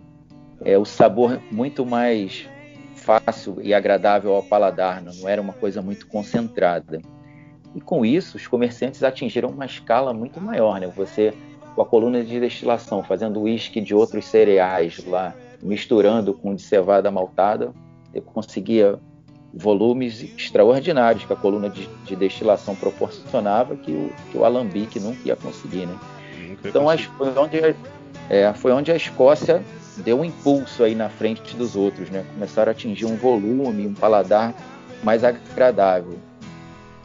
é 0.65 0.77
o 0.77 0.85
sabor 0.85 1.41
muito 1.51 1.87
mais 1.87 2.49
fácil 2.95 3.59
e 3.63 3.73
agradável 3.73 4.35
ao 4.35 4.43
paladar, 4.43 5.03
não 5.03 5.29
era 5.29 5.41
uma 5.41 5.53
coisa 5.53 5.81
muito 5.81 6.07
concentrada. 6.07 7.01
E 7.75 7.81
com 7.81 8.05
isso, 8.05 8.37
os 8.37 8.47
comerciantes 8.47 9.03
atingiram 9.03 9.49
uma 9.49 9.65
escala 9.65 10.13
muito 10.13 10.41
maior, 10.41 10.81
né? 10.81 10.89
Você 10.89 11.33
com 11.75 11.83
a 11.83 11.87
coluna 11.87 12.23
de 12.23 12.41
destilação, 12.41 13.03
fazendo 13.03 13.43
uísque 13.43 13.81
de 13.81 13.95
outros 13.95 14.27
cereais 14.27 15.03
lá, 15.07 15.35
misturando 15.63 16.35
com 16.35 16.55
de 16.55 16.63
cevada 16.63 17.11
maltada, 17.11 17.73
eu 18.15 18.23
conseguia 18.23 18.99
volumes 19.53 20.23
extraordinários 20.23 21.25
que 21.25 21.33
a 21.33 21.37
coluna 21.37 21.69
de, 21.69 21.89
de 22.05 22.15
destilação 22.15 22.75
proporcionava 22.75 23.77
que 23.77 23.91
o, 23.91 24.13
que 24.31 24.39
o 24.39 24.45
alambique 24.45 25.01
nunca 25.01 25.21
ia 25.25 25.37
conseguir, 25.37 25.87
né? 25.87 25.99
então 26.65 26.87
foi 27.17 27.29
onde, 27.37 27.77
é, 28.29 28.53
foi 28.55 28.73
onde 28.73 28.93
a 28.93 28.97
Escócia 28.97 29.63
deu 29.99 30.21
um 30.21 30.25
impulso 30.25 30.85
aí 30.85 30.95
na 30.95 31.09
frente 31.09 31.57
dos 31.57 31.77
outros, 31.77 32.11
né? 32.11 32.25
Começaram 32.33 32.71
a 32.71 32.73
atingir 32.73 33.07
um 33.07 33.17
volume, 33.17 33.87
um 33.87 33.95
paladar 33.95 34.55
mais 35.03 35.25
agradável. 35.25 36.19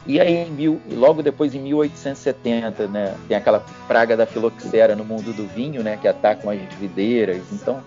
E 0.06 0.20
aí, 0.20 0.48
mil, 0.48 0.80
logo 0.92 1.20
depois, 1.20 1.52
em 1.54 1.58
1870, 1.60 2.86
né, 2.86 3.16
tem 3.26 3.36
aquela 3.36 3.64
praga 3.88 4.16
da 4.16 4.24
filoxera 4.24 4.94
no 4.94 5.04
mundo 5.04 5.32
do 5.32 5.44
vinho, 5.48 5.82
né, 5.82 5.98
que 6.00 6.06
atacam 6.06 6.48
as 6.48 6.60
videiras. 6.78 7.42
Então, 7.52 7.82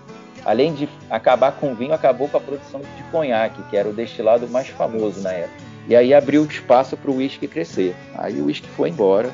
além 0.45 0.73
de 0.73 0.89
acabar 1.09 1.51
com 1.53 1.71
o 1.71 1.75
vinho, 1.75 1.93
acabou 1.93 2.27
com 2.27 2.37
a 2.37 2.41
produção 2.41 2.81
de 2.81 3.03
conhaque, 3.11 3.61
que 3.69 3.77
era 3.77 3.89
o 3.89 3.93
destilado 3.93 4.47
mais 4.47 4.67
famoso 4.67 5.21
na 5.21 5.31
época. 5.31 5.69
E 5.87 5.95
aí 5.95 6.13
abriu 6.13 6.45
espaço 6.45 6.95
para 6.95 7.09
o 7.09 7.15
uísque 7.15 7.47
crescer. 7.47 7.95
Aí 8.15 8.39
o 8.39 8.45
uísque 8.45 8.67
foi 8.69 8.89
embora, 8.89 9.31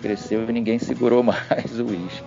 cresceu 0.00 0.48
e 0.48 0.52
ninguém 0.52 0.78
segurou 0.78 1.22
mais 1.24 1.78
o 1.78 1.84
uísque. 1.84 2.24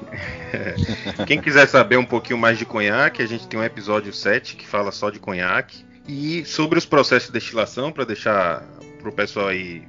Quem 1.25 1.41
quiser 1.41 1.67
saber 1.67 1.97
um 1.97 2.05
pouquinho 2.05 2.37
mais 2.37 2.57
de 2.57 2.65
conhaque, 2.65 3.21
a 3.21 3.27
gente 3.27 3.47
tem 3.47 3.59
um 3.59 3.63
episódio 3.63 4.13
7 4.13 4.55
que 4.55 4.67
fala 4.67 4.91
só 4.91 5.09
de 5.09 5.19
conhaque. 5.19 5.85
E 6.07 6.43
sobre 6.45 6.77
os 6.77 6.85
processos 6.85 7.27
de 7.27 7.33
destilação, 7.33 7.91
para 7.91 8.03
deixar 8.03 8.63
para 8.99 9.09
o 9.09 9.11
pessoal 9.11 9.47
aí 9.47 9.83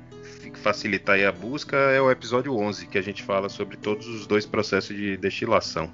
facilitar 0.62 1.16
aí 1.16 1.24
a 1.24 1.32
busca, 1.32 1.76
é 1.76 2.00
o 2.00 2.10
episódio 2.10 2.54
11, 2.54 2.86
que 2.86 2.98
a 2.98 3.02
gente 3.02 3.22
fala 3.22 3.48
sobre 3.48 3.76
todos 3.76 4.06
os 4.06 4.26
dois 4.26 4.44
processos 4.44 4.94
de 4.94 5.16
destilação. 5.16 5.90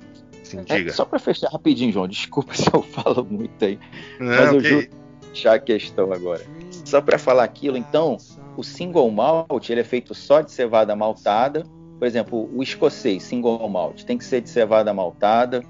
Sim, 0.46 0.64
é, 0.68 0.88
só 0.90 1.04
para 1.04 1.18
fechar 1.18 1.50
rapidinho, 1.50 1.92
João, 1.92 2.06
desculpa 2.06 2.54
se 2.56 2.68
eu 2.72 2.82
falo 2.82 3.24
muito 3.24 3.64
aí, 3.64 3.78
Não, 4.20 4.26
mas 4.26 4.52
eu 4.52 4.59
okay. 4.59 4.70
juro 4.70 4.88
fechar 5.28 5.54
a 5.54 5.59
questão 5.59 6.12
agora. 6.12 6.44
Só 6.85 7.00
para 7.00 7.18
falar 7.18 7.44
aquilo, 7.44 7.76
então, 7.76 8.16
o 8.56 8.62
single 8.62 9.11
malt 9.11 9.68
ele 9.68 9.80
é 9.80 9.85
feito 9.85 10.14
só 10.14 10.40
de 10.40 10.52
cevada 10.52 10.94
maltada. 10.94 11.64
Por 11.98 12.06
exemplo, 12.06 12.48
o 12.54 12.62
escocês 12.62 13.22
single 13.22 13.68
malt 13.68 14.04
tem 14.04 14.16
que 14.18 14.24
ser 14.24 14.40
de 14.40 14.50
cevada 14.50 14.92
maltada 14.94 15.62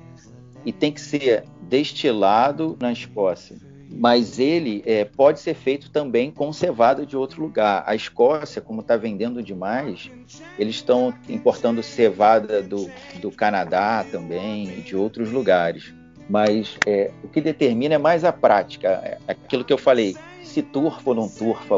e 0.64 0.72
tem 0.72 0.92
que 0.92 1.00
ser 1.00 1.44
destilado 1.62 2.76
na 2.80 2.92
Escócia 2.92 3.65
mas 3.98 4.38
ele 4.38 4.82
é, 4.86 5.04
pode 5.04 5.40
ser 5.40 5.54
feito 5.54 5.90
também 5.90 6.30
com 6.30 6.52
cevada 6.52 7.06
de 7.06 7.16
outro 7.16 7.42
lugar. 7.42 7.82
A 7.86 7.94
Escócia, 7.94 8.60
como 8.60 8.80
está 8.80 8.96
vendendo 8.96 9.42
demais, 9.42 10.10
eles 10.58 10.76
estão 10.76 11.14
importando 11.28 11.82
cevada 11.82 12.62
do, 12.62 12.90
do 13.20 13.30
Canadá 13.30 14.04
também 14.10 14.68
e 14.78 14.82
de 14.82 14.96
outros 14.96 15.30
lugares. 15.30 15.94
Mas 16.28 16.76
é, 16.86 17.10
o 17.22 17.28
que 17.28 17.40
determina 17.40 17.94
é 17.94 17.98
mais 17.98 18.24
a 18.24 18.32
prática, 18.32 18.88
é 18.88 19.18
aquilo 19.28 19.64
que 19.64 19.72
eu 19.72 19.78
falei, 19.78 20.16
se 20.42 20.60
turfa 20.60 21.10
ou 21.10 21.14
não 21.14 21.28
turfa 21.28 21.74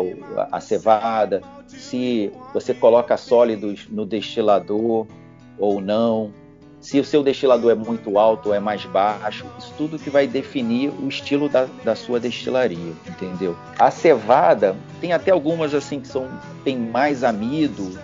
a 0.51 0.61
cevada, 0.61 1.43
se 1.67 2.33
você 2.53 2.73
coloca 2.73 3.17
sólidos 3.17 3.87
no 3.91 4.07
destilador 4.07 5.07
ou 5.59 5.81
não, 5.81 6.33
se 6.81 6.99
o 7.01 7.05
seu 7.05 7.23
destilador 7.23 7.73
é 7.73 7.75
muito 7.75 8.19
alto 8.19 8.51
ou 8.51 8.55
é 8.55 8.61
mais 8.61 8.85
baixo, 8.85 9.47
isso 9.59 9.73
tudo 9.77 9.99
que 9.99 10.11
vai 10.11 10.27
definir 10.27 10.91
o 10.91 11.09
estilo 11.09 11.49
da, 11.49 11.67
da 11.85 11.97
sua 11.97 12.21
destilaria, 12.21 12.93
entendeu? 13.07 13.57
A 13.79 13.91
cevada 13.91 14.77
tem 15.01 15.13
até 15.13 15.31
algumas 15.31 15.75
assim 15.75 16.01
que 16.01 16.09
são 16.09 16.29
tem 16.65 16.79
mais 16.79 17.25
amido, 17.25 17.99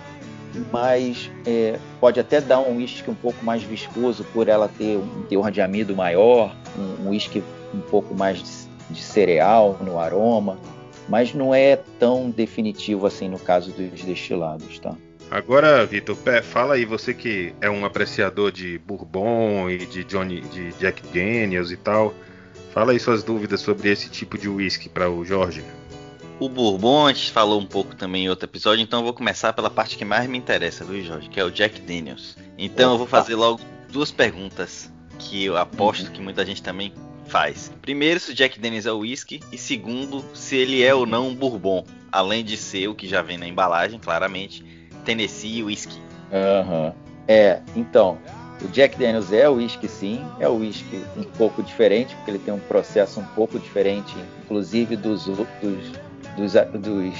mas 0.71 1.31
é, 1.45 1.79
pode 1.99 2.19
até 2.19 2.41
dar 2.41 2.59
um 2.59 2.77
uísque 2.77 3.09
um 3.09 3.15
pouco 3.15 3.43
mais 3.45 3.63
viscoso 3.63 4.25
por 4.33 4.47
ela 4.47 4.67
ter 4.67 4.97
um 4.97 5.23
teor 5.23 5.51
de 5.51 5.61
amido 5.61 5.95
maior, 5.95 6.55
um 6.77 7.09
uísque 7.09 7.43
um 7.73 7.81
pouco 7.81 8.13
mais 8.13 8.39
de, 8.39 8.93
de 8.93 9.01
cereal 9.01 9.77
no 9.81 9.99
aroma, 9.99 10.57
mas 11.07 11.33
não 11.33 11.53
é 11.53 11.77
tão 11.99 12.29
definitivo 12.29 13.05
assim 13.05 13.29
no 13.29 13.39
caso 13.39 13.71
dos 13.71 14.01
destilados, 14.01 14.79
tá? 14.79 14.95
Agora, 15.29 15.85
Vitor, 15.85 16.15
fala 16.43 16.75
aí, 16.75 16.85
você 16.85 17.13
que 17.13 17.53
é 17.59 17.69
um 17.69 17.83
apreciador 17.83 18.51
de 18.51 18.77
Bourbon 18.79 19.69
e 19.69 19.85
de 19.85 20.03
Johnny, 20.03 20.41
de 20.41 20.71
Jack 20.73 21.01
Daniels 21.07 21.71
e 21.71 21.77
tal, 21.77 22.13
fala 22.71 22.91
aí 22.91 22.99
suas 22.99 23.23
dúvidas 23.23 23.61
sobre 23.61 23.89
esse 23.89 24.09
tipo 24.09 24.37
de 24.37 24.47
whisky 24.47 24.87
para 24.87 25.09
o 25.09 25.25
Jorge. 25.25 25.63
O 26.39 26.49
Bourbon 26.49 27.07
a 27.07 27.13
gente 27.13 27.31
falou 27.31 27.59
um 27.59 27.65
pouco 27.65 27.95
também 27.95 28.25
em 28.25 28.29
outro 28.29 28.45
episódio, 28.45 28.83
então 28.83 28.99
eu 28.99 29.03
vou 29.05 29.13
começar 29.13 29.53
pela 29.53 29.69
parte 29.69 29.97
que 29.97 30.05
mais 30.05 30.29
me 30.29 30.37
interessa, 30.37 30.83
viu, 30.83 31.03
Jorge, 31.03 31.29
que 31.29 31.39
é 31.39 31.43
o 31.43 31.49
Jack 31.49 31.81
Daniels. 31.81 32.37
Então 32.57 32.91
eu 32.91 32.97
vou 32.97 33.07
fazer 33.07 33.35
logo 33.35 33.61
duas 33.89 34.11
perguntas 34.11 34.91
que 35.17 35.45
eu 35.45 35.57
aposto 35.57 36.11
que 36.11 36.21
muita 36.21 36.45
gente 36.45 36.61
também 36.61 36.93
faz. 37.27 37.71
Primeiro, 37.81 38.19
se 38.19 38.31
o 38.31 38.35
Jack 38.35 38.59
Daniels 38.59 38.85
é 38.85 38.91
o 38.91 38.99
whisky, 38.99 39.39
e 39.51 39.57
segundo, 39.57 40.23
se 40.33 40.55
ele 40.55 40.83
é 40.83 40.93
ou 40.93 41.05
não 41.05 41.29
um 41.29 41.35
Bourbon, 41.35 41.85
além 42.11 42.43
de 42.43 42.57
ser 42.57 42.87
o 42.87 42.95
que 42.95 43.07
já 43.07 43.21
vem 43.21 43.37
na 43.37 43.47
embalagem, 43.47 43.99
claramente 43.99 44.63
Tennessee 45.05 45.63
Whiskey. 45.63 46.01
Uhum. 46.31 46.91
É, 47.27 47.61
então, 47.75 48.17
o 48.61 48.67
Jack 48.69 48.97
Daniels 48.97 49.31
é 49.31 49.47
whisky 49.49 49.87
sim, 49.87 50.25
é 50.39 50.47
o 50.47 50.55
whisky 50.57 51.03
um 51.17 51.23
pouco 51.23 51.61
diferente, 51.61 52.15
porque 52.15 52.31
ele 52.31 52.39
tem 52.39 52.53
um 52.53 52.59
processo 52.59 53.19
um 53.19 53.25
pouco 53.25 53.59
diferente, 53.59 54.15
inclusive 54.43 54.95
dos, 54.95 55.25
dos, 55.25 55.47
dos, 56.35 56.53
dos 56.81 57.13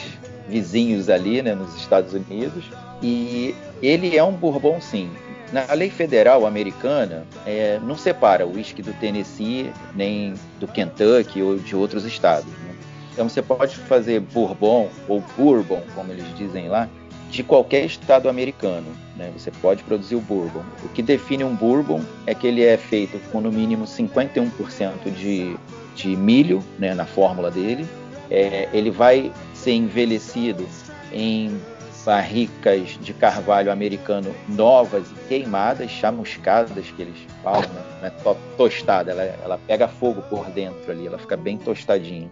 vizinhos 0.48 1.10
ali, 1.10 1.41
né, 1.41 1.54
nos 1.54 1.76
Estados 1.76 2.13
Unidos. 2.13 2.65
E 3.02 3.56
ele 3.82 4.17
é 4.17 4.24
um 4.24 4.32
bourbon 4.32 4.80
sim. 4.80 5.10
Na 5.52 5.71
lei 5.74 5.89
federal 5.89 6.45
americana, 6.45 7.26
é, 7.45 7.80
não 7.84 7.95
separa 7.95 8.48
o 8.48 8.54
whisky 8.54 8.82
do 8.82 8.93
Tennessee 8.93 9.71
nem 9.93 10.34
do 10.60 10.67
Kentucky 10.67 11.41
ou 11.41 11.58
de 11.58 11.76
outros 11.76 12.04
estados. 12.06 12.48
Né? 12.48 12.76
Então 13.13 13.30
você 13.30 13.41
pode 13.41 13.76
fazer 13.76 14.19
bourbon 14.19 14.89
ou 15.08 15.24
bourbon, 15.38 15.82
como 15.93 16.12
eles 16.12 16.26
dizem 16.36 16.67
lá, 16.67 16.89
de 17.29 17.43
qualquer 17.43 17.85
estado 17.85 18.29
americano. 18.29 18.88
Né? 19.15 19.31
Você 19.38 19.51
pode 19.51 19.83
produzir 19.83 20.15
o 20.15 20.21
bourbon. 20.21 20.63
O 20.83 20.89
que 20.89 21.01
define 21.01 21.43
um 21.43 21.55
bourbon 21.55 22.01
é 22.25 22.33
que 22.35 22.47
ele 22.47 22.63
é 22.63 22.77
feito 22.77 23.19
com 23.31 23.41
no 23.41 23.51
mínimo 23.51 23.85
51% 23.85 25.11
de, 25.13 25.57
de 25.95 26.15
milho 26.15 26.63
né, 26.77 26.93
na 26.93 27.05
fórmula 27.05 27.49
dele. 27.49 27.88
É, 28.29 28.67
ele 28.73 28.89
vai 28.89 29.31
ser 29.53 29.73
envelhecido 29.73 30.67
em 31.11 31.59
barricas 32.05 32.97
de 33.01 33.13
carvalho 33.13 33.71
americano 33.71 34.33
novas 34.47 35.09
e 35.11 35.27
queimadas, 35.27 35.89
chamuscadas, 35.89 36.85
que 36.91 37.01
eles 37.01 37.17
falam, 37.43 37.67
né? 38.01 38.11
é 38.25 38.35
tostada, 38.55 39.11
ela, 39.11 39.23
ela 39.23 39.59
pega 39.65 39.88
fogo 39.88 40.21
por 40.23 40.45
dentro 40.51 40.91
ali, 40.91 41.07
ela 41.07 41.17
fica 41.17 41.35
bem 41.35 41.57
tostadinha. 41.57 42.29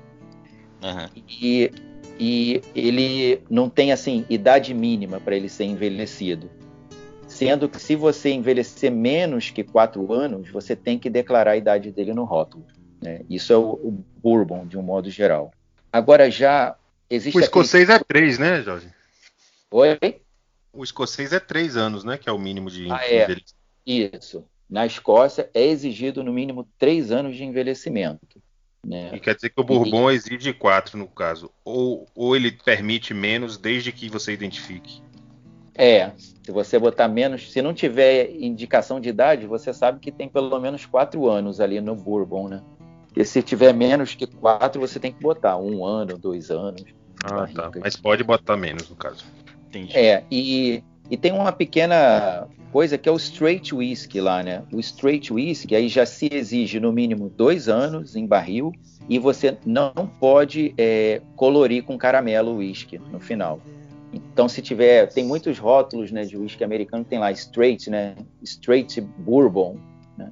Uhum. 0.83 1.09
E, 1.27 1.71
e 2.19 2.61
ele 2.75 3.41
não 3.49 3.69
tem 3.69 3.91
assim 3.91 4.25
idade 4.29 4.73
mínima 4.73 5.19
para 5.19 5.35
ele 5.35 5.49
ser 5.49 5.65
envelhecido. 5.65 6.49
Sendo 7.27 7.67
que 7.67 7.79
se 7.79 7.95
você 7.95 8.29
envelhecer 8.29 8.91
menos 8.91 9.49
que 9.49 9.63
4 9.63 10.13
anos, 10.13 10.49
você 10.49 10.75
tem 10.75 10.99
que 10.99 11.09
declarar 11.09 11.51
a 11.51 11.57
idade 11.57 11.91
dele 11.91 12.13
no 12.13 12.23
rótulo. 12.25 12.65
Né? 13.01 13.21
Isso 13.29 13.51
é 13.51 13.57
o, 13.57 13.71
o 13.71 13.91
bourbon, 14.21 14.67
de 14.67 14.77
um 14.77 14.83
modo 14.83 15.09
geral. 15.09 15.51
Agora 15.91 16.29
já 16.29 16.75
existe. 17.09 17.37
O 17.37 17.41
escocês 17.41 17.89
aquele... 17.89 18.01
é 18.01 18.21
3, 18.21 18.39
né, 18.39 18.61
Jorge? 18.61 18.87
Oi? 19.71 19.97
O 20.71 20.83
escocês 20.83 21.33
é 21.33 21.39
3 21.39 21.75
anos, 21.75 22.03
né? 22.03 22.17
Que 22.17 22.29
é 22.29 22.31
o 22.31 22.37
mínimo 22.37 22.69
de 22.69 22.89
ah, 22.91 23.01
é. 23.03 23.35
Isso. 23.85 24.45
Na 24.69 24.85
Escócia 24.85 25.49
é 25.53 25.63
exigido 25.63 26.23
no 26.23 26.33
mínimo 26.33 26.67
3 26.79 27.11
anos 27.11 27.35
de 27.35 27.43
envelhecimento. 27.43 28.41
Né? 28.85 29.11
E 29.13 29.19
quer 29.19 29.35
dizer 29.35 29.49
que 29.49 29.61
o 29.61 29.63
Bourbon 29.63 30.11
e... 30.11 30.15
exige 30.15 30.53
4 30.53 30.97
no 30.97 31.07
caso. 31.07 31.49
Ou, 31.63 32.05
ou 32.13 32.35
ele 32.35 32.51
permite 32.51 33.13
menos 33.13 33.57
desde 33.57 33.91
que 33.91 34.09
você 34.09 34.33
identifique. 34.33 35.01
É, 35.75 36.11
se 36.43 36.51
você 36.51 36.77
botar 36.77 37.07
menos, 37.07 37.51
se 37.51 37.61
não 37.61 37.73
tiver 37.73 38.29
indicação 38.31 38.99
de 38.99 39.09
idade, 39.09 39.47
você 39.47 39.73
sabe 39.73 39.99
que 39.99 40.11
tem 40.11 40.29
pelo 40.29 40.59
menos 40.59 40.85
quatro 40.85 41.27
anos 41.27 41.59
ali 41.59 41.81
no 41.81 41.95
Bourbon, 41.95 42.47
né? 42.47 42.61
E 43.15 43.23
se 43.23 43.41
tiver 43.41 43.73
menos 43.73 44.13
que 44.15 44.27
quatro, 44.27 44.81
você 44.81 44.99
tem 44.99 45.11
que 45.11 45.21
botar 45.21 45.57
um 45.57 45.85
ano, 45.85 46.17
dois 46.17 46.51
anos. 46.51 46.83
Ah, 47.23 47.47
tá. 47.47 47.71
Mas 47.79 47.95
pode 47.95 48.23
botar 48.23 48.57
menos 48.57 48.89
no 48.89 48.95
caso. 48.95 49.23
Entendi. 49.69 49.97
É, 49.97 50.23
e, 50.29 50.83
e 51.09 51.17
tem 51.17 51.31
uma 51.31 51.51
pequena 51.51 52.47
coisa 52.73 52.97
que 52.97 53.07
é 53.07 53.11
o 53.11 53.17
straight 53.17 53.73
whisky 53.73 54.19
lá, 54.19 54.41
né? 54.41 54.63
O 54.73 54.79
straight 54.79 55.31
whisky 55.31 55.75
aí 55.75 55.87
já 55.87 56.07
se 56.07 56.27
exige 56.33 56.79
no 56.79 56.91
mínimo 56.91 57.29
dois 57.29 57.69
anos 57.69 58.15
em 58.15 58.25
barril 58.25 58.71
e 59.07 59.19
você 59.19 59.55
não 59.63 59.93
pode 60.19 60.73
é, 60.75 61.21
colorir 61.35 61.83
com 61.83 61.95
caramelo 61.99 62.53
o 62.53 62.57
whisky 62.57 62.99
no 63.11 63.19
final. 63.19 63.61
Então, 64.11 64.49
se 64.49 64.59
tiver, 64.59 65.05
tem 65.05 65.23
muitos 65.23 65.59
rótulos 65.59 66.11
né, 66.11 66.23
de 66.23 66.35
whisky 66.35 66.63
americano 66.63 67.05
tem 67.05 67.19
lá 67.19 67.31
straight, 67.31 67.91
né? 67.91 68.15
Straight 68.41 68.99
bourbon. 68.99 69.77
Né? 70.17 70.31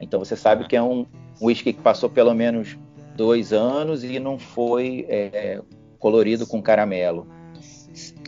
Então 0.00 0.18
você 0.18 0.36
sabe 0.36 0.66
que 0.66 0.74
é 0.74 0.82
um 0.82 1.04
whisky 1.38 1.74
que 1.74 1.82
passou 1.82 2.08
pelo 2.08 2.32
menos 2.32 2.78
dois 3.14 3.52
anos 3.52 4.02
e 4.02 4.18
não 4.18 4.38
foi 4.38 5.04
é, 5.06 5.60
colorido 5.98 6.46
com 6.46 6.62
caramelo. 6.62 7.28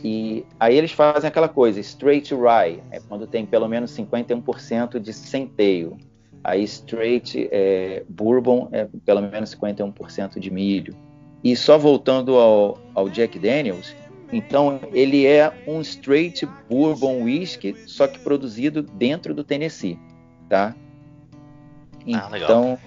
E 0.03 0.45
aí 0.59 0.77
eles 0.77 0.91
fazem 0.91 1.27
aquela 1.27 1.47
coisa, 1.47 1.79
straight 1.79 2.33
rye, 2.33 2.81
é 2.89 2.99
quando 2.99 3.27
tem 3.27 3.45
pelo 3.45 3.67
menos 3.67 3.95
51% 3.95 4.99
de 4.99 5.13
centeio. 5.13 5.97
Aí 6.43 6.63
straight 6.63 7.47
é, 7.51 8.03
bourbon 8.09 8.67
é 8.71 8.87
pelo 9.05 9.21
menos 9.21 9.55
51% 9.55 10.39
de 10.39 10.49
milho. 10.49 10.95
E 11.43 11.55
só 11.55 11.77
voltando 11.77 12.35
ao, 12.37 12.79
ao 12.95 13.09
Jack 13.09 13.37
Daniels, 13.37 13.95
então, 14.31 14.79
ele 14.93 15.25
é 15.25 15.51
um 15.67 15.81
straight 15.81 16.47
bourbon 16.69 17.23
whisky, 17.23 17.75
só 17.85 18.07
que 18.07 18.19
produzido 18.19 18.81
dentro 18.81 19.33
do 19.33 19.43
Tennessee, 19.43 19.99
tá? 20.47 20.73
Ah, 22.13 22.29
então, 22.33 22.79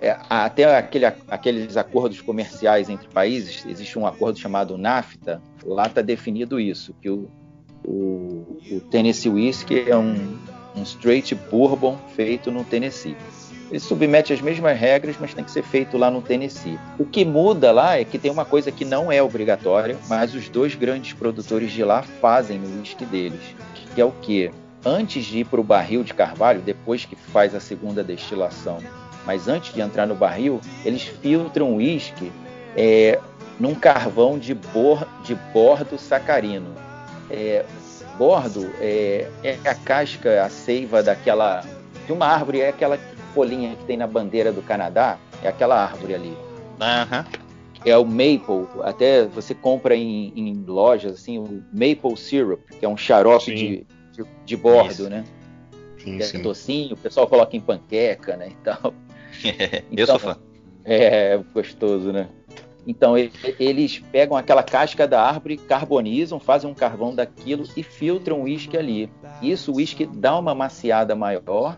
é, 0.00 0.16
até 0.28 0.76
aquele, 0.76 1.06
aqueles 1.06 1.76
acordos 1.76 2.20
comerciais 2.20 2.88
entre 2.88 3.08
países, 3.08 3.64
existe 3.66 3.98
um 3.98 4.06
acordo 4.06 4.38
chamado 4.38 4.78
NAFTA, 4.78 5.42
lá 5.64 5.86
está 5.86 6.02
definido 6.02 6.60
isso, 6.60 6.94
que 7.02 7.10
o, 7.10 7.28
o, 7.84 8.58
o 8.70 8.80
Tennessee 8.90 9.30
Whisky 9.30 9.90
é 9.90 9.96
um, 9.96 10.38
um 10.76 10.82
straight 10.82 11.34
bourbon 11.34 11.98
feito 12.14 12.50
no 12.50 12.64
Tennessee. 12.64 13.16
Ele 13.70 13.80
submete 13.80 14.32
as 14.32 14.40
mesmas 14.40 14.78
regras, 14.78 15.16
mas 15.20 15.34
tem 15.34 15.44
que 15.44 15.50
ser 15.50 15.62
feito 15.62 15.98
lá 15.98 16.10
no 16.10 16.22
Tennessee. 16.22 16.78
O 16.98 17.04
que 17.04 17.22
muda 17.24 17.70
lá 17.70 17.98
é 17.98 18.04
que 18.04 18.18
tem 18.18 18.30
uma 18.30 18.44
coisa 18.44 18.72
que 18.72 18.84
não 18.84 19.12
é 19.12 19.22
obrigatória, 19.22 19.98
mas 20.08 20.34
os 20.34 20.48
dois 20.48 20.74
grandes 20.74 21.12
produtores 21.12 21.70
de 21.72 21.84
lá 21.84 22.02
fazem 22.02 22.58
no 22.58 22.80
whisky 22.80 23.04
deles, 23.04 23.40
que 23.94 24.00
é 24.00 24.04
o 24.04 24.12
que? 24.12 24.50
Antes 24.86 25.24
de 25.24 25.40
ir 25.40 25.44
para 25.44 25.60
o 25.60 25.64
barril 25.64 26.02
de 26.02 26.14
carvalho, 26.14 26.62
depois 26.62 27.04
que 27.04 27.16
faz 27.16 27.54
a 27.54 27.60
segunda 27.60 28.02
destilação, 28.02 28.78
mas 29.28 29.46
antes 29.46 29.74
de 29.74 29.82
entrar 29.82 30.06
no 30.06 30.14
barril, 30.14 30.58
eles 30.86 31.02
filtram 31.02 31.74
o 31.74 31.76
uísque 31.76 32.32
é, 32.74 33.20
num 33.60 33.74
carvão 33.74 34.38
de, 34.38 34.54
bor, 34.54 35.06
de 35.22 35.34
bordo 35.52 35.98
sacarino. 35.98 36.74
É, 37.30 37.62
bordo 38.16 38.66
é, 38.80 39.28
é, 39.44 39.58
a 39.68 39.74
casca, 39.74 40.42
a 40.42 40.48
seiva 40.48 41.02
daquela 41.02 41.62
de 42.06 42.12
uma 42.14 42.24
árvore, 42.24 42.62
é 42.62 42.70
aquela 42.70 42.98
folhinha 43.34 43.76
que 43.76 43.84
tem 43.84 43.98
na 43.98 44.06
bandeira 44.06 44.50
do 44.50 44.62
Canadá 44.62 45.18
é 45.42 45.48
aquela 45.48 45.76
árvore 45.76 46.14
ali. 46.14 46.28
Uhum. 46.80 47.40
É 47.84 47.98
o 47.98 48.06
maple, 48.06 48.66
até 48.82 49.26
você 49.26 49.54
compra 49.54 49.94
em, 49.94 50.32
em, 50.34 50.64
lojas 50.66 51.12
assim, 51.12 51.36
o 51.38 51.62
maple 51.70 52.16
syrup, 52.16 52.62
que 52.80 52.82
é 52.82 52.88
um 52.88 52.96
xarope 52.96 53.54
de, 53.54 53.86
de, 54.10 54.24
de, 54.46 54.56
bordo, 54.56 54.90
Isso. 54.90 55.10
né? 55.10 55.22
Sim, 56.02 56.16
é 56.16 56.22
sim. 56.22 56.40
docinho, 56.40 56.94
o 56.94 56.96
pessoal 56.96 57.26
coloca 57.26 57.54
em 57.54 57.60
panqueca, 57.60 58.34
né? 58.34 58.52
Então, 58.58 58.94
Eu 59.90 60.06
sou 60.06 60.18
fã. 60.18 60.36
É, 60.84 61.38
gostoso, 61.52 62.12
né? 62.12 62.28
Então, 62.86 63.14
eles 63.58 63.98
pegam 64.10 64.36
aquela 64.36 64.62
casca 64.62 65.06
da 65.06 65.22
árvore, 65.22 65.58
carbonizam, 65.58 66.40
fazem 66.40 66.70
um 66.70 66.74
carvão 66.74 67.14
daquilo 67.14 67.64
e 67.76 67.82
filtram 67.82 68.40
o 68.40 68.44
uísque 68.44 68.78
ali. 68.78 69.10
Isso, 69.42 69.70
o 69.70 69.76
uísque 69.76 70.06
dá 70.06 70.38
uma 70.38 70.54
maciada 70.54 71.14
maior 71.14 71.76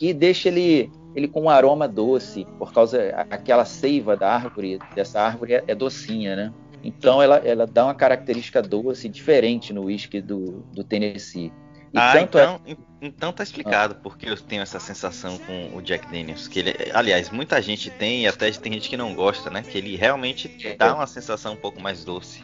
e 0.00 0.14
deixa 0.14 0.48
ele 0.48 0.90
ele 1.14 1.28
com 1.28 1.42
um 1.42 1.50
aroma 1.50 1.86
doce, 1.86 2.46
por 2.58 2.72
causa 2.72 3.10
aquela 3.28 3.64
seiva 3.66 4.16
da 4.16 4.32
árvore, 4.32 4.78
dessa 4.94 5.20
árvore 5.20 5.54
é, 5.54 5.64
é 5.66 5.74
docinha, 5.74 6.34
né? 6.34 6.52
Então 6.82 7.22
ela, 7.22 7.36
ela 7.36 7.66
dá 7.66 7.84
uma 7.84 7.94
característica 7.94 8.62
doce 8.62 9.08
diferente 9.08 9.72
no 9.72 9.84
whisky 9.84 10.20
do, 10.20 10.64
do 10.72 10.82
Tennessee. 10.82 11.52
E 11.92 11.98
ah, 11.98 12.16
é 12.16 12.22
então, 12.22 12.60
é... 12.66 12.76
então 13.02 13.32
tá 13.32 13.42
explicado 13.42 13.94
ah. 13.98 14.00
porque 14.02 14.28
eu 14.28 14.36
tenho 14.36 14.62
essa 14.62 14.80
sensação 14.80 15.38
com 15.38 15.76
o 15.76 15.82
Jack 15.82 16.06
Daniels. 16.10 16.48
Que 16.48 16.60
ele, 16.60 16.74
aliás, 16.94 17.30
muita 17.30 17.60
gente 17.60 17.90
tem 17.90 18.22
e 18.22 18.26
até 18.26 18.50
tem 18.50 18.72
gente 18.72 18.88
que 18.88 18.96
não 18.96 19.14
gosta, 19.14 19.50
né? 19.50 19.62
Que 19.62 19.78
ele 19.78 19.96
realmente 19.96 20.50
é. 20.64 20.74
dá 20.74 20.94
uma 20.94 21.06
sensação 21.06 21.52
um 21.52 21.56
pouco 21.56 21.80
mais 21.80 22.04
doce. 22.04 22.42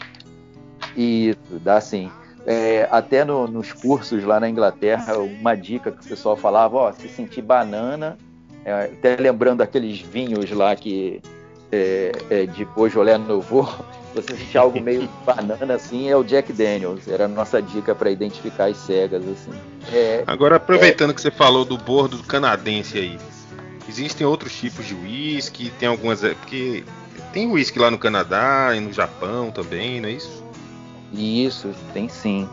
Isso, 0.96 1.58
dá 1.62 1.80
sim. 1.80 2.10
É, 2.46 2.88
até 2.90 3.24
no, 3.24 3.46
nos 3.46 3.72
cursos 3.72 4.24
lá 4.24 4.40
na 4.40 4.48
Inglaterra, 4.48 5.18
uma 5.18 5.54
dica 5.54 5.92
que 5.92 6.04
o 6.04 6.08
pessoal 6.08 6.36
falava, 6.36 6.76
ó, 6.76 6.92
se 6.92 7.08
sentir 7.08 7.42
banana, 7.42 8.16
é, 8.64 8.84
até 8.84 9.16
lembrando 9.16 9.62
aqueles 9.62 10.00
vinhos 10.00 10.50
lá 10.50 10.74
que 10.74 11.20
é, 11.70 12.12
é, 12.30 12.46
de 12.46 12.64
Beaujolais 12.64 13.20
Nouveau, 13.20 13.68
você 14.14 14.36
sentir 14.36 14.58
algo 14.58 14.80
meio 14.80 15.08
banana 15.24 15.74
assim, 15.74 16.08
é 16.08 16.16
o 16.16 16.24
Jack 16.24 16.52
Daniels. 16.52 17.08
Era 17.08 17.26
a 17.26 17.28
nossa 17.28 17.60
dica 17.60 17.94
para 17.94 18.10
identificar 18.10 18.66
as 18.66 18.76
cegas 18.76 19.22
assim. 19.26 19.52
É, 19.92 20.24
Agora 20.26 20.56
aproveitando 20.56 21.10
é, 21.10 21.14
que 21.14 21.20
você 21.20 21.30
falou 21.30 21.64
do 21.64 21.76
bordo 21.76 22.22
canadense 22.24 22.98
aí, 22.98 23.18
existem 23.88 24.26
outros 24.26 24.54
tipos 24.58 24.86
de 24.86 24.94
whisky, 24.94 25.70
tem 25.78 25.88
algumas 25.88 26.22
é, 26.22 26.34
porque 26.34 26.84
tem 27.32 27.50
whisky 27.50 27.78
lá 27.78 27.90
no 27.90 27.98
Canadá 27.98 28.72
e 28.74 28.80
no 28.80 28.92
Japão 28.92 29.50
também, 29.50 30.00
não 30.00 30.08
é 30.08 30.12
isso? 30.12 30.44
Isso, 31.12 31.74
tem 31.92 32.08
sim. 32.08 32.48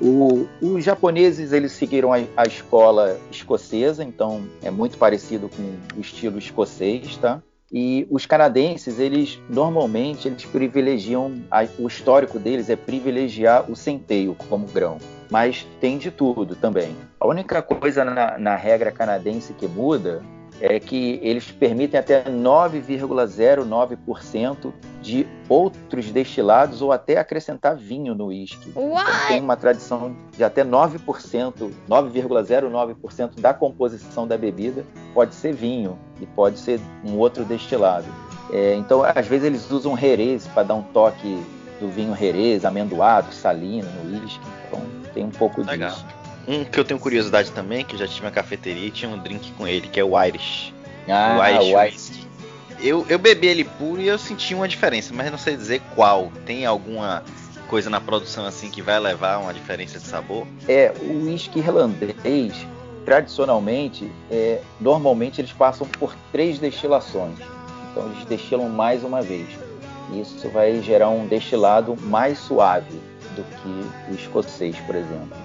O, 0.00 0.48
os 0.60 0.82
japoneses 0.82 1.52
eles 1.52 1.72
seguiram 1.72 2.12
a, 2.12 2.16
a, 2.36 2.42
escola 2.44 3.20
escocesa, 3.30 4.02
então 4.02 4.44
é 4.60 4.70
muito 4.70 4.98
parecido 4.98 5.48
com 5.48 5.62
o 5.96 6.00
estilo 6.00 6.38
escocês, 6.38 7.16
tá? 7.16 7.40
E 7.72 8.06
os 8.10 8.26
canadenses 8.26 8.98
eles 8.98 9.40
normalmente 9.48 10.28
eles 10.28 10.44
privilegiam 10.44 11.42
o 11.78 11.88
histórico 11.88 12.38
deles 12.38 12.68
é 12.68 12.76
privilegiar 12.76 13.70
o 13.70 13.74
centeio 13.74 14.36
como 14.48 14.66
grão, 14.66 14.98
mas 15.30 15.66
tem 15.80 15.96
de 15.96 16.10
tudo 16.10 16.54
também. 16.54 16.94
A 17.18 17.26
única 17.26 17.62
coisa 17.62 18.04
na, 18.04 18.36
na 18.36 18.56
regra 18.56 18.92
canadense 18.92 19.54
que 19.54 19.66
muda 19.66 20.22
é 20.62 20.78
que 20.78 21.18
eles 21.22 21.50
permitem 21.50 21.98
até 21.98 22.22
9,09% 22.22 24.72
de 25.02 25.26
outros 25.48 26.12
destilados 26.12 26.80
ou 26.80 26.92
até 26.92 27.18
acrescentar 27.18 27.76
vinho 27.76 28.14
no 28.14 28.26
uísque. 28.26 28.70
Então, 28.70 28.94
tem 29.26 29.40
uma 29.40 29.56
tradição 29.56 30.14
de 30.36 30.44
até 30.44 30.64
9%, 30.64 31.68
9,09% 31.90 33.40
da 33.40 33.52
composição 33.52 34.28
da 34.28 34.38
bebida 34.38 34.84
pode 35.12 35.34
ser 35.34 35.52
vinho 35.52 35.98
e 36.20 36.26
pode 36.26 36.60
ser 36.60 36.80
um 37.04 37.18
outro 37.18 37.44
destilado. 37.44 38.06
É, 38.52 38.76
então, 38.76 39.02
às 39.02 39.26
vezes 39.26 39.46
eles 39.46 39.68
usam 39.68 39.98
herês 39.98 40.46
para 40.46 40.62
dar 40.62 40.74
um 40.74 40.82
toque 40.82 41.42
do 41.80 41.88
vinho 41.88 42.16
herês, 42.18 42.64
amendoado, 42.64 43.34
salino 43.34 43.88
no 44.04 44.12
uísque. 44.12 44.46
Então, 44.68 44.80
tem 45.12 45.24
um 45.24 45.30
pouco 45.30 45.62
Legal. 45.62 45.90
disso. 45.90 46.06
Um 46.46 46.64
que 46.64 46.78
eu 46.78 46.84
tenho 46.84 46.98
curiosidade 46.98 47.50
também, 47.52 47.84
que 47.84 47.94
eu 47.94 47.98
já 47.98 48.06
tive 48.06 48.26
uma 48.26 48.30
cafeteria 48.30 48.88
e 48.88 48.90
tinha 48.90 49.10
um 49.10 49.18
drink 49.18 49.52
com 49.52 49.66
ele, 49.66 49.88
que 49.88 50.00
é 50.00 50.04
o 50.04 50.20
Irish. 50.22 50.72
Ah, 51.08 51.38
o 51.38 51.46
Irish. 51.46 51.74
O 51.74 51.82
Irish. 51.82 52.26
Eu, 52.80 53.06
eu 53.08 53.18
bebi 53.18 53.46
ele 53.46 53.64
puro 53.64 54.00
e 54.00 54.08
eu 54.08 54.18
senti 54.18 54.54
uma 54.54 54.66
diferença, 54.66 55.14
mas 55.14 55.30
não 55.30 55.38
sei 55.38 55.56
dizer 55.56 55.80
qual. 55.94 56.32
Tem 56.44 56.66
alguma 56.66 57.22
coisa 57.68 57.88
na 57.88 58.00
produção 58.00 58.44
assim 58.44 58.70
que 58.70 58.82
vai 58.82 58.98
levar 58.98 59.34
a 59.34 59.38
uma 59.38 59.54
diferença 59.54 59.98
de 59.98 60.04
sabor? 60.04 60.46
É, 60.68 60.92
o 61.00 61.26
uísque 61.26 61.60
irlandês, 61.60 62.66
tradicionalmente, 63.04 64.10
é, 64.30 64.60
normalmente 64.80 65.40
eles 65.40 65.52
passam 65.52 65.86
por 65.86 66.14
três 66.32 66.58
destilações. 66.58 67.38
Então 67.90 68.10
eles 68.10 68.24
destilam 68.24 68.68
mais 68.68 69.04
uma 69.04 69.22
vez. 69.22 69.46
Isso 70.12 70.48
vai 70.50 70.82
gerar 70.82 71.08
um 71.08 71.26
destilado 71.26 71.96
mais 72.02 72.38
suave 72.38 73.00
do 73.36 73.44
que 73.44 74.12
o 74.12 74.14
escocês, 74.14 74.76
por 74.80 74.94
exemplo. 74.94 75.41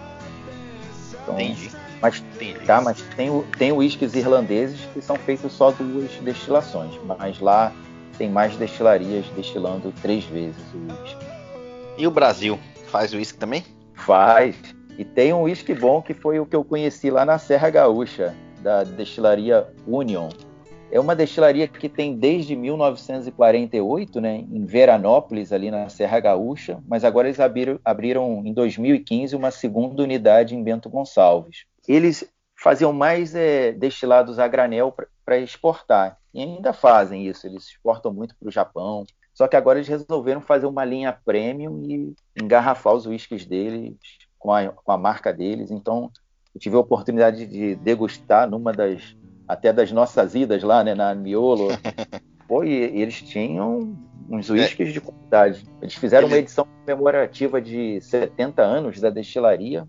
Então, 1.27 1.39
Entendi. 1.39 1.71
Mas, 2.01 2.23
Entendi. 2.35 2.65
Tá, 2.65 2.81
mas 2.81 3.01
tem, 3.15 3.43
tem 3.57 3.71
uísques 3.71 4.13
irlandeses 4.13 4.79
que 4.93 5.01
são 5.01 5.17
feitos 5.17 5.51
só 5.51 5.71
duas 5.71 6.11
destilações, 6.21 6.97
mas 7.03 7.39
lá 7.39 7.73
tem 8.17 8.29
mais 8.29 8.55
destilarias 8.55 9.25
destilando 9.35 9.91
três 10.01 10.23
vezes 10.25 10.55
o 10.73 10.77
uísque. 10.77 11.25
E 11.97 12.07
o 12.07 12.11
Brasil 12.11 12.59
faz 12.87 13.13
uísque 13.13 13.37
também? 13.37 13.63
Faz. 13.93 14.55
E 14.97 15.03
tem 15.03 15.33
um 15.33 15.43
uísque 15.43 15.73
bom 15.73 16.01
que 16.01 16.13
foi 16.13 16.39
o 16.39 16.45
que 16.45 16.55
eu 16.55 16.63
conheci 16.63 17.09
lá 17.09 17.25
na 17.25 17.37
Serra 17.37 17.69
Gaúcha, 17.69 18.33
da 18.61 18.83
destilaria 18.83 19.67
Union. 19.85 20.29
É 20.89 20.99
uma 20.99 21.15
destilaria 21.15 21.67
que 21.67 21.89
tem 21.89 22.17
desde 22.17 22.55
1948, 22.55 24.21
né, 24.21 24.37
em 24.37 24.65
Veranópolis, 24.65 25.51
ali 25.51 25.69
na 25.69 25.89
Serra 25.89 26.19
Gaúcha, 26.19 26.81
mas 26.87 27.03
agora 27.03 27.27
eles 27.27 27.39
abriram, 27.39 27.79
abriram 27.83 28.41
em 28.45 28.53
2015 28.53 29.35
uma 29.35 29.51
segunda 29.51 30.01
unidade 30.01 30.55
em 30.55 30.63
Bento 30.63 30.89
Gonçalves. 30.89 31.65
Eles 31.87 32.27
faziam 32.55 32.93
mais 32.93 33.35
é, 33.35 33.73
destilados 33.73 34.39
a 34.39 34.47
granel 34.47 34.95
para 35.25 35.37
exportar, 35.37 36.17
e 36.33 36.41
ainda 36.41 36.71
fazem 36.71 37.27
isso, 37.27 37.45
eles 37.45 37.65
exportam 37.65 38.13
muito 38.13 38.33
para 38.37 38.47
o 38.47 38.51
Japão, 38.51 39.05
só 39.33 39.47
que 39.47 39.55
agora 39.55 39.77
eles 39.77 39.89
resolveram 39.89 40.41
fazer 40.41 40.65
uma 40.65 40.85
linha 40.85 41.11
premium 41.25 41.83
e 41.83 42.15
engarrafar 42.41 42.93
os 42.93 43.05
whiskies 43.05 43.45
deles 43.45 43.93
com 44.39 44.51
a, 44.51 44.69
com 44.69 44.91
a 44.91 44.97
marca 44.97 45.31
deles. 45.31 45.69
Então, 45.69 46.09
eu 46.55 46.59
tive 46.59 46.75
a 46.75 46.79
oportunidade 46.79 47.45
de 47.45 47.75
degustar 47.75 48.49
numa 48.49 48.71
das 48.71 49.15
até 49.47 49.71
das 49.71 49.91
nossas 49.91 50.35
idas 50.35 50.63
lá, 50.63 50.83
né, 50.83 50.93
na 50.93 51.15
Miolo. 51.15 51.69
Pô, 52.47 52.63
e, 52.63 52.71
eles 52.73 53.21
tinham 53.21 53.97
uns 54.29 54.49
whiskies 54.49 54.89
é. 54.89 54.91
de 54.91 55.01
qualidade. 55.01 55.63
Eles 55.81 55.95
fizeram 55.95 56.27
Ele... 56.27 56.35
uma 56.35 56.39
edição 56.39 56.67
comemorativa 56.85 57.61
de 57.61 57.99
70 58.01 58.61
anos 58.61 58.99
da 58.99 59.09
destilaria. 59.09 59.87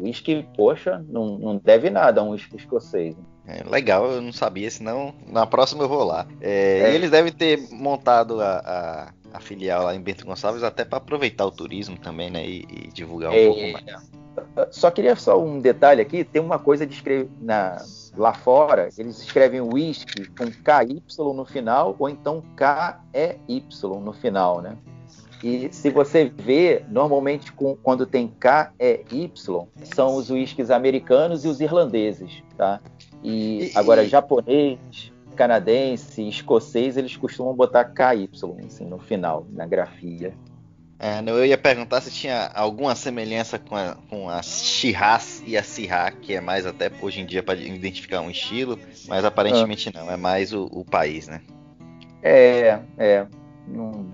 Whisky, 0.00 0.46
poxa, 0.56 1.04
não, 1.08 1.38
não 1.38 1.56
deve 1.56 1.90
nada 1.90 2.20
a 2.20 2.24
um 2.24 2.30
whisky 2.30 2.56
escocês. 2.56 3.16
É, 3.46 3.64
legal, 3.68 4.06
eu 4.10 4.20
não 4.20 4.32
sabia, 4.32 4.70
senão 4.70 5.14
na 5.26 5.46
próxima 5.46 5.82
eu 5.82 5.88
vou 5.88 6.04
lá. 6.04 6.26
É, 6.40 6.80
é. 6.80 6.92
E 6.92 6.94
eles 6.94 7.10
devem 7.10 7.32
ter 7.32 7.58
montado 7.72 8.40
a, 8.40 8.58
a, 8.58 9.36
a, 9.36 9.40
filial 9.40 9.84
lá 9.84 9.94
em 9.94 10.00
Bento 10.00 10.24
Gonçalves 10.24 10.62
até 10.62 10.84
para 10.84 10.98
aproveitar 10.98 11.46
o 11.46 11.50
turismo 11.50 11.98
também, 11.98 12.30
né? 12.30 12.46
E, 12.46 12.64
e 12.70 12.88
divulgar 12.92 13.30
um 13.30 13.34
é, 13.34 13.46
pouco 13.46 13.72
mais. 13.72 14.10
Só 14.70 14.90
queria 14.90 15.16
só 15.16 15.40
um 15.40 15.60
detalhe 15.60 16.00
aqui, 16.00 16.24
tem 16.24 16.40
uma 16.40 16.58
coisa 16.58 16.86
de 16.86 16.94
escrever 16.94 17.28
na, 17.40 17.76
lá 18.16 18.32
fora, 18.32 18.88
eles 18.96 19.20
escrevem 19.20 19.60
whisky 19.60 20.26
com 20.36 20.46
KY 20.46 21.02
no 21.34 21.44
final 21.44 21.96
ou 21.98 22.08
então 22.08 22.42
KEY 22.56 23.64
no 24.00 24.12
final, 24.12 24.60
né? 24.60 24.76
E 25.42 25.68
se 25.72 25.90
você 25.90 26.24
vê, 26.24 26.84
normalmente 26.88 27.52
com, 27.52 27.76
quando 27.76 28.04
tem 28.04 28.26
K, 28.26 28.72
E, 28.78 29.04
Y, 29.10 29.68
são 29.84 30.16
os 30.16 30.30
whiskies 30.30 30.70
americanos 30.70 31.44
e 31.44 31.48
os 31.48 31.60
irlandeses, 31.60 32.42
tá? 32.56 32.80
E 33.22 33.70
agora 33.74 34.06
japonês, 34.06 35.12
canadense, 35.36 36.28
escocês, 36.28 36.96
eles 36.96 37.16
costumam 37.16 37.54
botar 37.54 37.84
KY 37.84 38.28
assim, 38.66 38.84
no 38.84 38.98
final, 38.98 39.46
na 39.50 39.66
grafia. 39.66 40.34
É, 41.00 41.22
eu 41.24 41.46
ia 41.46 41.56
perguntar 41.56 42.00
se 42.00 42.10
tinha 42.10 42.50
alguma 42.54 42.94
semelhança 42.96 43.56
com 43.58 43.76
a, 43.76 43.96
com 44.10 44.28
a 44.28 44.42
Shiraz 44.42 45.42
e 45.46 45.56
a 45.56 45.62
Syrah, 45.62 46.10
que 46.10 46.34
é 46.34 46.40
mais 46.40 46.66
até 46.66 46.90
hoje 47.00 47.20
em 47.20 47.26
dia 47.26 47.40
para 47.40 47.56
identificar 47.58 48.20
um 48.20 48.30
estilo, 48.30 48.78
mas 49.06 49.24
aparentemente 49.24 49.90
ah. 49.94 50.00
não, 50.00 50.10
é 50.10 50.16
mais 50.16 50.52
o, 50.52 50.64
o, 50.64 50.84
país, 50.84 51.28
né? 51.28 51.40
É, 52.20 52.80
é. 52.98 53.26
Não 53.68 54.08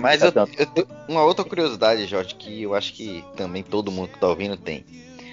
mas 0.00 0.22
eu. 0.22 0.32
Eu, 0.74 0.86
uma 1.08 1.22
outra 1.24 1.44
curiosidade, 1.44 2.06
Jorge, 2.06 2.34
que 2.34 2.62
eu 2.62 2.74
acho 2.74 2.94
que 2.94 3.24
também 3.36 3.62
todo 3.62 3.92
mundo 3.92 4.08
que 4.08 4.14
está 4.14 4.28
ouvindo 4.28 4.56
tem. 4.56 4.84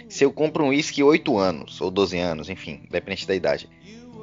Se 0.10 0.24
eu 0.24 0.32
compro 0.32 0.64
um 0.64 0.70
uísque 0.70 1.04
8 1.04 1.38
anos, 1.38 1.82
ou 1.82 1.90
12 1.90 2.18
anos, 2.18 2.50
enfim, 2.50 2.82
dependente 2.90 3.28
da 3.28 3.36
idade, 3.36 3.70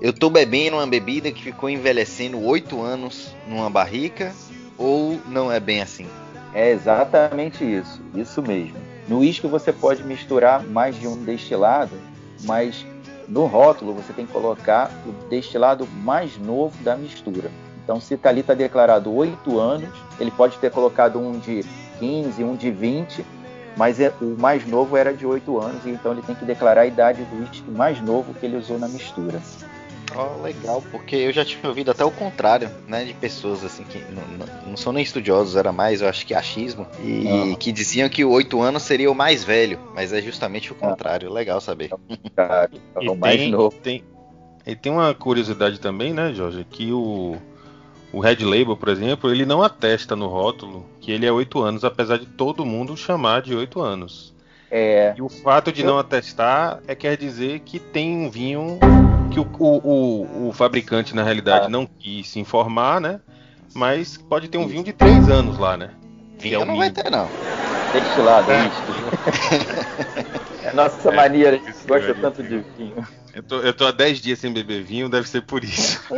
eu 0.01 0.13
tô 0.13 0.31
bebendo 0.31 0.77
uma 0.77 0.87
bebida 0.87 1.33
que 1.33 1.43
ficou 1.43 1.69
envelhecendo 1.69 2.41
8 2.41 2.81
anos 2.81 3.35
numa 3.49 3.69
barrica, 3.69 4.35
ou 4.79 5.21
não 5.27 5.51
é 5.51 5.59
bem 5.59 5.81
assim? 5.81 6.07
É 6.55 6.71
exatamente 6.71 7.65
isso, 7.65 8.01
isso 8.15 8.41
mesmo. 8.41 8.77
No 9.09 9.19
uísque 9.19 9.47
você 9.47 9.73
pode 9.73 10.05
misturar 10.05 10.63
mais 10.63 10.95
de 10.95 11.09
um 11.09 11.23
destilado, 11.25 11.99
mas 12.45 12.87
no 13.29 13.47
rótulo 13.47 13.93
você 13.93 14.13
tem 14.13 14.25
que 14.25 14.33
colocar 14.33 14.91
o 15.05 15.29
destilado 15.29 15.87
mais 15.87 16.39
novo 16.39 16.77
da 16.85 16.97
mistura. 16.97 17.51
Então, 17.83 18.01
se 18.01 18.19
ali 18.23 18.41
está 18.41 18.55
declarado 18.55 19.13
8 19.13 19.59
anos, 19.59 19.91
ele 20.19 20.31
pode 20.31 20.57
ter 20.59 20.71
colocado 20.71 21.19
um 21.19 21.39
de 21.39 21.63
15, 21.99 22.43
um 22.43 22.57
de 22.57 22.71
20, 22.71 23.27
mas 23.77 24.01
é, 24.01 24.13
o 24.21 24.37
mais 24.39 24.67
novo 24.67 24.97
era 24.97 25.13
de 25.13 25.27
8 25.27 25.59
anos, 25.59 25.85
então 25.85 26.13
ele 26.13 26.23
tem 26.23 26.35
que 26.35 26.45
declarar 26.45 26.83
a 26.83 26.87
idade 26.87 27.25
do 27.25 27.41
uísque 27.41 27.71
mais 27.71 28.01
novo 28.01 28.33
que 28.33 28.47
ele 28.47 28.57
usou 28.57 28.79
na 28.79 28.89
mistura. 28.89 29.43
Oh, 30.17 30.43
legal, 30.43 30.83
porque 30.91 31.17
eu 31.17 31.33
já 31.33 31.45
tinha 31.45 31.69
ouvido 31.69 31.91
até 31.91 32.05
o 32.05 32.11
contrário, 32.11 32.71
né, 32.87 33.05
de 33.05 33.15
pessoas 33.15 33.65
assim 33.65 33.85
que 33.85 33.99
não, 34.13 34.23
não, 34.39 34.69
não 34.69 34.77
são 34.77 34.93
nem 34.93 35.03
estudiosos, 35.03 35.57
era 35.57 35.73
mais, 35.73 36.01
eu 36.01 36.09
acho 36.09 36.25
que 36.25 36.35
achismo, 36.35 36.87
e 37.03 37.27
uhum. 37.27 37.55
que 37.57 37.73
diziam 37.73 38.09
que 38.09 38.25
o 38.25 38.31
8 38.31 38.61
anos 38.61 38.83
seria 38.83 39.11
o 39.11 39.15
mais 39.15 39.43
velho, 39.43 39.79
mas 39.95 40.13
é 40.13 40.23
justamente 40.23 40.73
o 40.73 40.75
contrário. 40.75 41.33
Legal 41.33 41.61
saber. 41.61 41.91
É 42.37 43.11
o 43.11 43.17
mais 43.17 43.41
tem, 43.41 43.51
novo. 43.51 43.77
Tem, 43.83 44.05
e 44.67 44.77
tem 44.77 44.93
uma 44.93 45.13
curiosidade 45.15 45.81
também, 45.81 46.13
né, 46.13 46.33
Jorge, 46.33 46.65
que 46.71 46.93
o 46.93 47.37
o 48.15 48.21
Red 48.21 48.45
Label, 48.45 48.77
por 48.77 48.89
exemplo, 48.89 49.29
ele 49.29 49.45
não 49.45 49.61
atesta 49.61 50.15
no 50.15 50.29
rótulo 50.29 50.87
que 51.01 51.11
ele 51.11 51.27
é 51.27 51.33
8 51.33 51.61
anos, 51.61 51.85
apesar 51.85 52.17
de 52.17 52.27
todo 52.27 52.65
mundo 52.65 52.97
chamar 52.97 53.43
de 53.43 53.53
8 53.53 53.81
anos. 53.81 54.33
É... 54.71 55.15
E 55.17 55.23
o 55.23 55.29
fato 55.29 55.73
de 55.73 55.83
não 55.83 55.99
atestar 55.99 56.81
é 56.87 56.95
quer 56.95 57.17
dizer 57.17 57.61
que 57.61 57.81
tem 57.81 58.17
um 58.17 58.31
vinho 58.31 58.79
que 59.35 59.41
o, 59.41 59.49
o, 59.59 59.67
o, 59.67 60.49
o 60.49 60.53
fabricante, 60.53 61.15
na 61.15 61.25
realidade, 61.25 61.67
ah. 61.67 61.69
não 61.69 61.87
quis 61.87 62.29
se 62.29 62.39
informar, 62.39 63.01
né? 63.01 63.21
Mas 63.75 64.17
pode 64.17 64.49
ter 64.49 64.59
um 64.59 64.69
vinho 64.69 64.85
de 64.85 64.93
3 64.93 65.29
anos 65.29 65.59
lá, 65.59 65.77
né? 65.77 65.91
Vinho 66.39 66.63
é 66.63 66.65
não 66.65 66.77
vai 66.77 66.91
ter, 66.91 67.11
não. 67.11 67.29
Destilado, 67.93 68.51
é 68.51 68.67
isso. 68.67 68.83
nossa 70.75 71.09
é, 71.09 71.15
mania, 71.15 71.51
a 71.51 71.53
gente 71.53 71.73
gosta 71.87 72.15
tanto 72.15 72.43
de 72.43 72.59
vinho. 72.77 73.07
Eu 73.35 73.43
tô, 73.43 73.61
eu 73.61 73.75
tô 73.75 73.87
há 73.87 73.91
10 73.91 74.21
dias 74.21 74.39
sem 74.39 74.53
beber 74.53 74.83
vinho, 74.83 75.09
deve 75.09 75.29
ser 75.29 75.43
por 75.43 75.65
isso. 75.65 76.01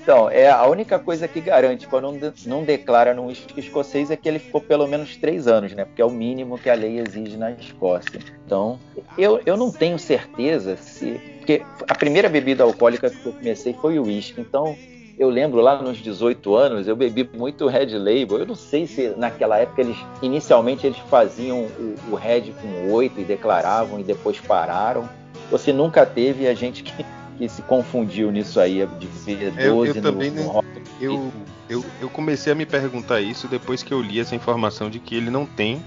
então, 0.00 0.30
é 0.30 0.48
a 0.48 0.64
única 0.66 0.98
coisa 0.98 1.26
que 1.26 1.40
garante 1.40 1.88
quando 1.88 2.12
não, 2.12 2.32
não 2.46 2.64
declara 2.64 3.12
no 3.12 3.30
escocês 3.56 4.10
é 4.10 4.16
que 4.16 4.28
ele 4.28 4.38
ficou 4.38 4.60
pelo 4.60 4.86
menos 4.86 5.16
3 5.16 5.48
anos, 5.48 5.72
né? 5.72 5.84
Porque 5.84 6.00
é 6.00 6.04
o 6.04 6.10
mínimo 6.10 6.56
que 6.56 6.70
a 6.70 6.74
lei 6.74 7.00
exige 7.00 7.36
na 7.36 7.50
Escócia. 7.50 8.20
Então, 8.46 8.78
eu, 9.18 9.40
eu 9.44 9.56
não 9.56 9.72
tenho 9.72 9.98
certeza 9.98 10.76
se. 10.76 11.20
Porque 11.38 11.62
a 11.88 11.94
primeira 11.94 12.28
bebida 12.28 12.62
alcoólica 12.62 13.10
que 13.10 13.26
eu 13.26 13.32
comecei 13.32 13.74
foi 13.74 13.98
o 13.98 14.04
uísque, 14.04 14.40
então 14.40 14.76
eu 15.20 15.28
lembro 15.28 15.60
lá 15.60 15.82
nos 15.82 15.98
18 15.98 16.56
anos, 16.56 16.88
eu 16.88 16.96
bebi 16.96 17.28
muito 17.34 17.66
Red 17.66 17.98
Label. 17.98 18.38
Eu 18.38 18.46
não 18.46 18.54
sei 18.54 18.86
se 18.86 19.10
naquela 19.18 19.58
época 19.58 19.82
eles, 19.82 19.96
inicialmente, 20.22 20.86
eles 20.86 20.98
faziam 21.10 21.60
o, 21.60 21.94
o 22.12 22.14
Red 22.14 22.52
com 22.52 22.90
8 22.90 23.20
e 23.20 23.24
declaravam 23.24 24.00
e 24.00 24.02
depois 24.02 24.40
pararam. 24.40 25.06
Você 25.50 25.74
nunca 25.74 26.06
teve 26.06 26.48
a 26.48 26.54
gente 26.54 26.82
que, 26.82 27.04
que 27.36 27.48
se 27.50 27.60
confundiu 27.60 28.30
nisso 28.30 28.58
aí, 28.58 28.88
de 28.98 29.06
ver 29.06 29.50
12 29.50 29.62
eu, 29.62 29.84
eu 29.84 30.02
também 30.02 30.30
no, 30.30 30.54
no 30.54 30.64
eu, 30.98 31.30
eu, 31.68 31.84
eu 32.00 32.08
comecei 32.08 32.50
a 32.50 32.56
me 32.56 32.64
perguntar 32.64 33.20
isso 33.20 33.46
depois 33.46 33.82
que 33.82 33.92
eu 33.92 34.00
li 34.00 34.20
essa 34.20 34.34
informação 34.34 34.88
de 34.88 34.98
que 34.98 35.14
ele 35.14 35.28
não 35.28 35.44
tem 35.44 35.82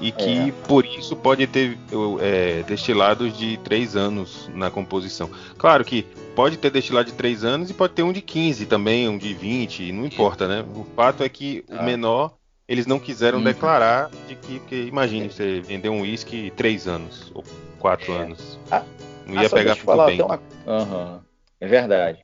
e 0.00 0.12
que 0.12 0.48
é. 0.48 0.52
por 0.66 0.84
isso 0.84 1.16
pode 1.16 1.46
ter 1.46 1.76
é, 2.20 2.62
destilados 2.62 3.36
de 3.36 3.56
3 3.58 3.96
anos 3.96 4.50
na 4.54 4.70
composição. 4.70 5.30
Claro 5.56 5.84
que 5.84 6.02
pode 6.34 6.56
ter 6.56 6.70
destilado 6.70 7.10
de 7.10 7.16
3 7.16 7.44
anos 7.44 7.70
e 7.70 7.74
pode 7.74 7.94
ter 7.94 8.02
um 8.02 8.12
de 8.12 8.22
15 8.22 8.66
também, 8.66 9.08
um 9.08 9.18
de 9.18 9.34
20, 9.34 9.92
não 9.92 10.06
importa, 10.06 10.46
né? 10.46 10.64
O 10.74 10.84
fato 10.96 11.22
é 11.22 11.28
que 11.28 11.64
ah. 11.70 11.80
o 11.80 11.84
menor 11.84 12.32
eles 12.68 12.86
não 12.86 12.98
quiseram 12.98 13.38
uhum. 13.38 13.44
declarar 13.44 14.10
de 14.28 14.34
que, 14.34 14.58
porque 14.60 14.82
imagine 14.82 15.30
você 15.30 15.60
vender 15.60 15.88
um 15.88 16.02
uísque 16.02 16.52
3 16.54 16.86
anos 16.86 17.32
ou 17.34 17.42
4 17.78 18.12
é. 18.12 18.16
anos. 18.16 18.58
Ah, 18.70 18.82
não 19.26 19.40
ia 19.40 19.46
ah, 19.46 19.50
pegar 19.50 19.76
tudo 19.76 20.04
bem. 20.04 20.20
Uma... 20.20 20.40
Uhum. 20.66 21.18
É 21.60 21.66
verdade. 21.66 22.18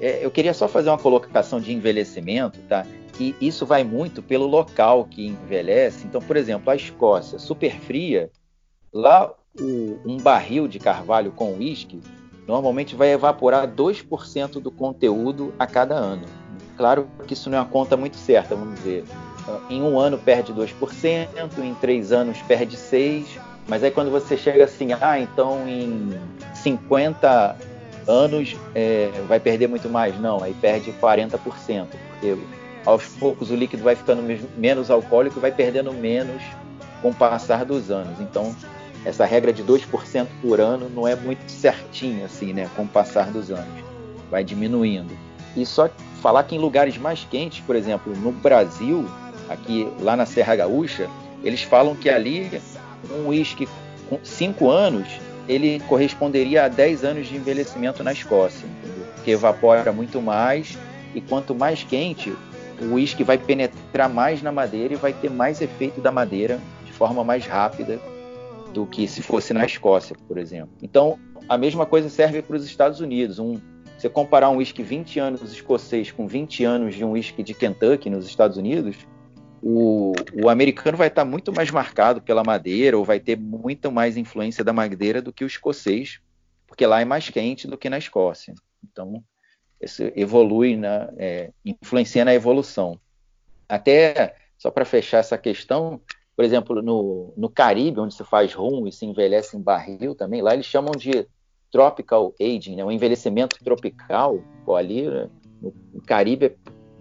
É, 0.00 0.24
eu 0.24 0.30
queria 0.30 0.54
só 0.54 0.66
fazer 0.66 0.88
uma 0.88 0.98
colocação 0.98 1.60
de 1.60 1.72
envelhecimento, 1.72 2.58
tá? 2.68 2.86
E 3.18 3.34
isso 3.40 3.64
vai 3.64 3.82
muito 3.82 4.22
pelo 4.22 4.46
local 4.46 5.04
que 5.04 5.26
envelhece. 5.26 6.06
Então, 6.06 6.20
por 6.20 6.36
exemplo, 6.36 6.70
a 6.70 6.76
Escócia, 6.76 7.38
super 7.38 7.78
fria, 7.80 8.30
lá 8.92 9.32
o, 9.60 9.98
um 10.04 10.18
barril 10.18 10.68
de 10.68 10.78
carvalho 10.78 11.32
com 11.32 11.54
uísque 11.54 12.00
normalmente 12.46 12.94
vai 12.94 13.12
evaporar 13.12 13.66
2% 13.66 14.60
do 14.60 14.70
conteúdo 14.70 15.52
a 15.58 15.66
cada 15.66 15.94
ano. 15.94 16.24
Claro 16.76 17.08
que 17.26 17.32
isso 17.32 17.50
não 17.50 17.58
é 17.58 17.60
uma 17.62 17.68
conta 17.68 17.96
muito 17.96 18.16
certa, 18.16 18.54
vamos 18.54 18.76
dizer. 18.76 19.04
em 19.70 19.82
um 19.82 19.98
ano 19.98 20.18
perde 20.18 20.52
2%, 20.52 21.28
em 21.58 21.74
três 21.74 22.12
anos 22.12 22.40
perde 22.42 22.76
6%, 22.76 23.24
mas 23.66 23.82
aí 23.82 23.90
quando 23.90 24.10
você 24.10 24.36
chega 24.36 24.64
assim, 24.64 24.92
ah, 24.92 25.18
então 25.18 25.66
em 25.66 26.10
50 26.54 27.56
anos 28.06 28.56
é, 28.74 29.10
vai 29.26 29.40
perder 29.40 29.66
muito 29.68 29.88
mais. 29.88 30.18
Não, 30.20 30.42
aí 30.42 30.54
perde 30.54 30.92
40%, 30.92 31.86
porque 32.20 32.36
aos 32.86 33.04
poucos 33.06 33.50
o 33.50 33.56
líquido 33.56 33.82
vai 33.82 33.96
ficando 33.96 34.22
menos 34.56 34.90
alcoólico 34.90 35.38
e 35.38 35.42
vai 35.42 35.52
perdendo 35.52 35.92
menos 35.92 36.42
com 37.02 37.10
o 37.10 37.14
passar 37.14 37.64
dos 37.64 37.90
anos. 37.90 38.20
Então, 38.20 38.54
essa 39.04 39.24
regra 39.24 39.52
de 39.52 39.62
2% 39.62 40.26
por 40.40 40.60
ano 40.60 40.88
não 40.88 41.06
é 41.06 41.14
muito 41.14 41.50
certinha 41.50 42.26
assim, 42.26 42.52
né, 42.52 42.70
com 42.74 42.82
o 42.82 42.88
passar 42.88 43.30
dos 43.30 43.50
anos. 43.50 43.84
Vai 44.30 44.42
diminuindo. 44.42 45.16
E 45.56 45.66
só 45.66 45.90
falar 46.22 46.44
que 46.44 46.54
em 46.54 46.58
lugares 46.58 46.96
mais 46.96 47.26
quentes, 47.28 47.60
por 47.60 47.76
exemplo, 47.76 48.14
no 48.16 48.32
Brasil, 48.32 49.04
aqui 49.48 49.92
lá 50.00 50.16
na 50.16 50.26
Serra 50.26 50.56
Gaúcha, 50.56 51.08
eles 51.42 51.62
falam 51.62 51.94
que 51.94 52.08
ali 52.08 52.60
um 53.10 53.28
uísque 53.28 53.68
com 54.08 54.18
5 54.22 54.70
anos 54.70 55.08
ele 55.48 55.80
corresponderia 55.80 56.64
a 56.64 56.68
10 56.68 57.04
anos 57.04 57.26
de 57.28 57.36
envelhecimento 57.36 58.02
na 58.02 58.12
Escócia, 58.12 58.66
entendeu? 58.66 59.06
porque 59.26 59.32
evapora 59.32 59.92
muito 59.92 60.22
mais 60.22 60.78
e 61.12 61.20
quanto 61.20 61.52
mais 61.52 61.82
quente, 61.82 62.32
o 62.80 62.94
uísque 62.94 63.24
vai 63.24 63.38
penetrar 63.38 64.08
mais 64.08 64.42
na 64.42 64.52
madeira 64.52 64.94
e 64.94 64.96
vai 64.96 65.12
ter 65.12 65.30
mais 65.30 65.60
efeito 65.60 66.00
da 66.00 66.12
madeira 66.12 66.60
de 66.84 66.92
forma 66.92 67.24
mais 67.24 67.46
rápida 67.46 68.00
do 68.72 68.86
que 68.86 69.08
se 69.08 69.22
fosse 69.22 69.54
na 69.54 69.64
Escócia, 69.64 70.16
por 70.28 70.38
exemplo. 70.38 70.70
Então, 70.82 71.18
a 71.48 71.56
mesma 71.56 71.86
coisa 71.86 72.08
serve 72.08 72.42
para 72.42 72.56
os 72.56 72.64
Estados 72.64 73.00
Unidos. 73.00 73.38
Um, 73.38 73.58
você 73.96 74.08
comparar 74.08 74.50
um 74.50 74.56
uísque 74.56 74.82
20 74.82 75.18
anos 75.18 75.52
escocês 75.52 76.10
com 76.10 76.26
20 76.26 76.64
anos 76.64 76.94
de 76.94 77.04
um 77.04 77.12
uísque 77.12 77.42
de 77.42 77.54
Kentucky 77.54 78.10
nos 78.10 78.26
Estados 78.26 78.58
Unidos, 78.58 78.96
o, 79.62 80.12
o, 80.34 80.48
americano 80.48 80.98
vai 80.98 81.08
estar 81.08 81.24
muito 81.24 81.52
mais 81.52 81.70
marcado 81.70 82.20
pela 82.20 82.44
madeira 82.44 82.98
ou 82.98 83.04
vai 83.04 83.18
ter 83.18 83.38
muito 83.38 83.90
mais 83.90 84.16
influência 84.16 84.62
da 84.62 84.72
madeira 84.72 85.22
do 85.22 85.32
que 85.32 85.44
o 85.44 85.46
escocês, 85.46 86.20
porque 86.66 86.86
lá 86.86 87.00
é 87.00 87.04
mais 87.04 87.30
quente 87.30 87.66
do 87.66 87.78
que 87.78 87.88
na 87.88 87.98
Escócia. 87.98 88.54
Então, 88.84 89.24
isso 89.80 90.02
evolui, 90.14 90.76
na, 90.76 91.10
é, 91.16 91.50
influencia 91.64 92.24
na 92.24 92.34
evolução. 92.34 92.98
Até, 93.68 94.36
só 94.56 94.70
para 94.70 94.84
fechar 94.84 95.18
essa 95.18 95.36
questão, 95.36 96.00
por 96.34 96.44
exemplo, 96.44 96.82
no, 96.82 97.32
no 97.36 97.48
Caribe, 97.48 98.00
onde 98.00 98.14
se 98.14 98.24
faz 98.24 98.54
rum 98.54 98.86
e 98.86 98.92
se 98.92 99.04
envelhece 99.04 99.56
em 99.56 99.60
barril 99.60 100.14
também, 100.14 100.42
lá 100.42 100.54
eles 100.54 100.66
chamam 100.66 100.92
de 100.92 101.26
tropical 101.70 102.34
aging, 102.40 102.76
né, 102.76 102.84
um 102.84 102.92
envelhecimento 102.92 103.62
tropical, 103.62 104.40
ali 104.76 105.02
né, 105.02 105.28
no 105.60 106.00
Caribe 106.06 106.46
é 106.46 106.54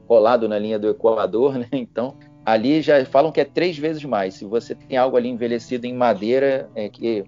colado 0.08 0.48
na 0.48 0.60
linha 0.60 0.78
do 0.78 0.90
Equador, 0.90 1.58
né, 1.58 1.68
então 1.72 2.18
ali 2.46 2.82
já 2.82 3.04
falam 3.06 3.32
que 3.32 3.42
é 3.42 3.46
três 3.46 3.78
vezes 3.78 4.04
mais. 4.04 4.36
Se 4.36 4.46
você 4.46 4.76
tem 4.76 4.98
algo 4.98 5.18
ali 5.18 5.30
envelhecido 5.30 5.88
em 5.88 5.94
madeira, 5.94 6.70
é 6.76 6.88
que, 6.88 7.24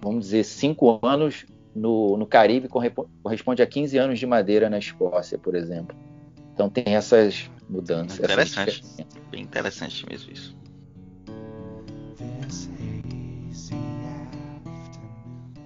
vamos 0.00 0.26
dizer, 0.26 0.44
cinco 0.44 0.98
anos 1.02 1.46
no, 1.78 2.16
no 2.16 2.26
Caribe 2.26 2.68
corresponde 2.68 3.62
a 3.62 3.66
15 3.66 3.96
anos 3.98 4.18
de 4.18 4.26
madeira 4.26 4.68
na 4.68 4.78
Escócia, 4.78 5.38
por 5.38 5.54
exemplo. 5.54 5.96
Então 6.52 6.68
tem 6.68 6.94
essas 6.94 7.50
mudanças. 7.68 8.18
Interessante. 8.18 8.84
Essas 8.98 9.06
Bem 9.30 9.42
interessante 9.42 10.06
mesmo 10.08 10.32
isso. 10.32 10.58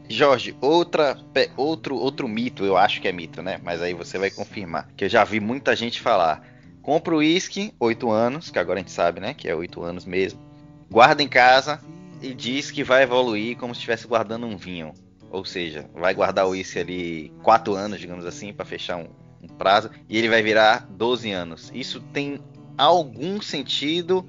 Jorge, 0.09 0.55
outra, 0.61 1.17
outro, 1.57 1.97
outro 1.97 2.29
mito, 2.29 2.67
eu 2.67 2.77
acho 2.77 3.01
que 3.01 3.09
é 3.09 3.13
mito, 3.13 3.41
né? 3.41 3.59
Mas 3.65 3.81
aí 3.81 3.95
você 3.95 4.19
vai 4.19 4.31
confirmar. 4.31 4.89
Que 4.95 5.07
eu 5.07 5.09
já 5.09 5.25
vi 5.25 5.41
muita 5.41 5.75
gente 5.75 6.03
falar 6.03 6.47
compra 6.83 7.15
o 7.15 7.19
uísque, 7.19 7.73
8 7.79 8.11
anos, 8.11 8.51
que 8.51 8.59
agora 8.59 8.81
a 8.81 8.83
gente 8.83 8.93
sabe, 8.93 9.21
né? 9.21 9.33
Que 9.33 9.49
é 9.49 9.55
8 9.55 9.83
anos 9.83 10.05
mesmo. 10.05 10.41
Guarda 10.91 11.23
em 11.23 11.29
casa 11.29 11.81
e 12.21 12.35
diz 12.35 12.71
que 12.71 12.85
vai 12.85 13.05
evoluir 13.05 13.57
como 13.57 13.75
se 13.75 13.79
estivesse 13.79 14.07
guardando 14.07 14.47
um 14.47 14.57
vinho. 14.57 14.93
Ou 15.33 15.47
seja, 15.47 15.89
vai 15.95 16.13
guardar 16.13 16.47
o 16.47 16.51
uísque 16.51 16.79
ali 16.79 17.33
4 17.43 17.75
anos, 17.75 17.99
digamos 17.99 18.27
assim, 18.27 18.53
para 18.53 18.67
fechar 18.67 18.99
um, 18.99 19.09
um 19.43 19.49
prazo. 19.49 19.91
E 20.07 20.19
ele 20.19 20.29
vai 20.29 20.43
virar 20.43 20.87
12 20.91 21.33
anos. 21.33 21.73
Isso 21.75 22.03
tem 22.13 22.39
algum 22.77 23.41
sentido? 23.41 24.27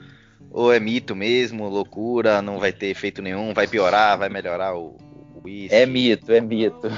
Ou 0.49 0.71
é 0.71 0.79
mito 0.79 1.13
mesmo, 1.13 1.67
loucura, 1.67 2.41
não 2.41 2.57
vai 2.57 2.71
ter 2.71 2.87
efeito 2.87 3.21
nenhum, 3.21 3.53
vai 3.53 3.67
piorar, 3.67 4.17
vai 4.17 4.29
melhorar 4.29 4.75
o, 4.75 4.95
uísque? 5.43 5.75
É 5.75 5.85
mito, 5.85 6.31
é 6.31 6.39
mito. 6.39 6.87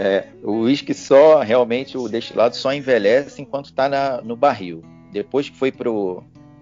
É, 0.00 0.28
o 0.44 0.60
uísque 0.60 0.94
só, 0.94 1.40
realmente, 1.40 1.98
o 1.98 2.08
destilado 2.08 2.54
só 2.54 2.72
envelhece 2.72 3.42
enquanto 3.42 3.64
está 3.64 4.22
no 4.22 4.36
barril. 4.36 4.80
Depois 5.10 5.50
que 5.50 5.56
foi 5.56 5.72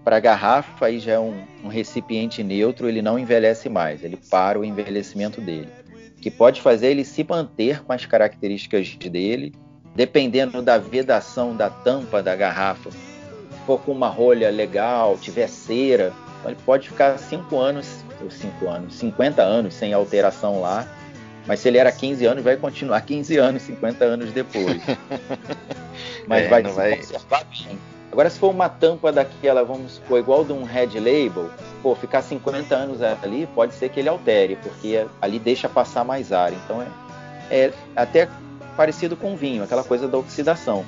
para 0.07 0.15
a 0.15 0.21
garrafa, 0.21 0.85
aí 0.85 1.01
já 1.01 1.15
é 1.15 1.19
um, 1.19 1.43
um, 1.65 1.67
recipiente 1.67 2.41
neutro, 2.41 2.87
ele 2.87 3.01
não 3.01 3.19
envelhece 3.19 3.67
mais, 3.67 4.05
ele 4.05 4.17
para 4.31 4.57
o 4.57 4.63
envelhecimento 4.63 5.41
dele. 5.41 5.67
O 6.17 6.21
que 6.21 6.31
pode 6.31 6.61
fazer 6.61 6.91
ele 6.91 7.03
se 7.03 7.25
manter 7.25 7.83
com 7.83 7.91
as 7.91 8.05
características 8.05 8.95
dele, 8.95 9.53
dependendo 9.93 10.61
da 10.61 10.77
vedação 10.77 11.53
da 11.53 11.69
tampa 11.69 12.23
da 12.23 12.37
garrafa. 12.37 12.89
Se 12.89 13.59
for 13.65 13.81
com 13.81 13.91
uma 13.91 14.07
rolha 14.07 14.49
legal, 14.49 15.17
tiver 15.17 15.49
cera, 15.49 16.13
então 16.39 16.51
ele 16.51 16.59
pode 16.65 16.87
ficar 16.87 17.17
5 17.19 17.57
anos, 17.59 18.05
ou 18.21 18.31
5 18.31 18.65
anos, 18.65 18.93
50 18.93 19.41
anos 19.41 19.73
sem 19.73 19.91
alteração 19.91 20.61
lá, 20.61 20.87
mas 21.45 21.59
se 21.59 21.67
ele 21.67 21.79
era 21.79 21.91
15 21.91 22.25
anos, 22.25 22.45
vai 22.45 22.55
continuar 22.55 23.01
15 23.01 23.35
anos, 23.35 23.61
50 23.63 24.05
anos 24.05 24.31
depois. 24.31 24.81
Mas 26.27 26.43
é, 26.43 26.47
vai 26.47 26.65
se 26.65 26.71
vai... 26.71 26.95
conservar 26.97 27.43
bem. 27.45 27.96
Agora, 28.17 28.31
se 28.31 28.39
for 28.39 28.49
uma 28.49 28.67
tampa 28.67 29.11
daquela, 29.11 29.63
vamos 29.63 29.91
supor, 29.91 30.17
igual 30.17 30.43
de 30.43 30.51
um 30.51 30.63
Red 30.63 30.89
Label, 30.95 31.51
pô, 31.83 31.93
ficar 31.93 32.23
50 32.23 32.73
anos 32.75 32.99
ali, 32.99 33.47
pode 33.53 33.75
ser 33.75 33.89
que 33.89 33.99
ele 33.99 34.09
altere, 34.09 34.55
porque 34.55 35.05
ali 35.21 35.37
deixa 35.37 35.69
passar 35.69 36.03
mais 36.03 36.33
ar. 36.33 36.51
Então 36.51 36.81
é, 36.81 36.87
é 37.51 37.73
até 37.95 38.27
parecido 38.75 39.15
com 39.15 39.35
vinho, 39.35 39.61
aquela 39.63 39.83
coisa 39.83 40.07
da 40.07 40.17
oxidação. 40.17 40.83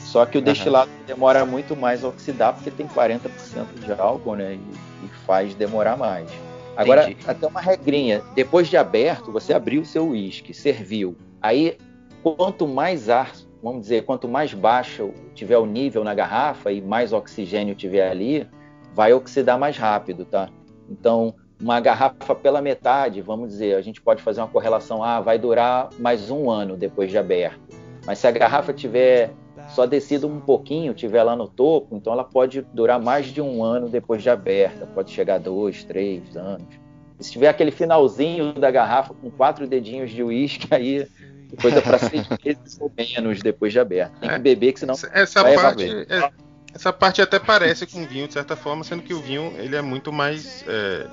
Só 0.00 0.26
que 0.26 0.38
o 0.38 0.40
uhum. 0.40 0.44
destilado 0.44 0.90
demora 1.06 1.46
muito 1.46 1.76
mais 1.76 2.02
a 2.02 2.08
oxidar, 2.08 2.54
porque 2.54 2.72
tem 2.72 2.88
40% 2.88 3.20
de 3.84 3.92
álcool, 3.92 4.34
né? 4.34 4.54
E, 4.54 5.06
e 5.06 5.08
faz 5.24 5.54
demorar 5.54 5.96
mais. 5.96 6.28
Agora, 6.76 7.08
Entendi. 7.08 7.30
até 7.30 7.46
uma 7.46 7.60
regrinha. 7.60 8.24
Depois 8.34 8.66
de 8.66 8.76
aberto, 8.76 9.30
você 9.30 9.54
abriu 9.54 9.82
o 9.82 9.86
seu 9.86 10.08
uísque, 10.08 10.52
serviu. 10.52 11.16
Aí, 11.40 11.78
quanto 12.24 12.66
mais 12.66 13.08
ar, 13.08 13.30
vamos 13.62 13.82
dizer, 13.82 14.04
quanto 14.04 14.28
mais 14.28 14.54
baixo 14.54 15.12
tiver 15.34 15.58
o 15.58 15.66
nível 15.66 16.04
na 16.04 16.14
garrafa 16.14 16.70
e 16.72 16.80
mais 16.80 17.12
oxigênio 17.12 17.74
tiver 17.74 18.08
ali, 18.08 18.48
vai 18.94 19.12
oxidar 19.12 19.58
mais 19.58 19.76
rápido, 19.76 20.24
tá? 20.24 20.48
Então, 20.88 21.34
uma 21.60 21.80
garrafa 21.80 22.34
pela 22.34 22.60
metade, 22.60 23.20
vamos 23.22 23.48
dizer, 23.48 23.76
a 23.76 23.80
gente 23.80 24.00
pode 24.00 24.22
fazer 24.22 24.40
uma 24.40 24.48
correlação, 24.48 25.02
ah, 25.02 25.20
vai 25.20 25.38
durar 25.38 25.90
mais 25.98 26.30
um 26.30 26.50
ano 26.50 26.76
depois 26.76 27.10
de 27.10 27.18
aberto. 27.18 27.60
Mas 28.06 28.18
se 28.18 28.26
a 28.26 28.30
garrafa 28.30 28.72
tiver 28.72 29.32
só 29.68 29.86
descido 29.86 30.28
um 30.28 30.40
pouquinho, 30.40 30.94
tiver 30.94 31.22
lá 31.22 31.34
no 31.34 31.48
topo, 31.48 31.96
então 31.96 32.12
ela 32.12 32.24
pode 32.24 32.62
durar 32.72 33.00
mais 33.00 33.26
de 33.26 33.40
um 33.40 33.62
ano 33.64 33.88
depois 33.88 34.22
de 34.22 34.30
aberta, 34.30 34.86
pode 34.86 35.10
chegar 35.10 35.36
a 35.36 35.38
dois, 35.38 35.82
três 35.82 36.36
anos. 36.36 36.66
Se 37.18 37.32
tiver 37.32 37.48
aquele 37.48 37.70
finalzinho 37.70 38.52
da 38.52 38.70
garrafa 38.70 39.14
com 39.14 39.30
quatro 39.30 39.66
dedinhos 39.66 40.10
de 40.10 40.22
uísque, 40.22 40.68
aí 40.74 41.06
coisa 41.60 41.82
para 41.82 41.98
seis 41.98 42.26
meses 42.44 42.78
ou 42.80 42.90
menos 42.96 43.40
depois 43.40 43.72
de 43.72 43.78
aberta. 43.78 44.14
Tem 44.20 44.28
que 44.28 44.34
é, 44.34 44.38
beber, 44.38 44.72
que 44.72 44.80
senão 44.80 44.94
essa 45.12 45.42
vai 45.42 45.54
parte 45.54 45.84
é, 45.84 46.30
essa 46.74 46.92
parte 46.92 47.22
até 47.22 47.38
parece 47.38 47.86
com 47.86 48.06
vinho 48.06 48.26
de 48.26 48.34
certa 48.34 48.54
forma, 48.54 48.84
sendo 48.84 49.02
que 49.02 49.14
o 49.14 49.20
vinho 49.20 49.54
ele 49.58 49.76
é 49.76 49.82
muito 49.82 50.12
mais 50.12 50.64
é, 50.68 51.06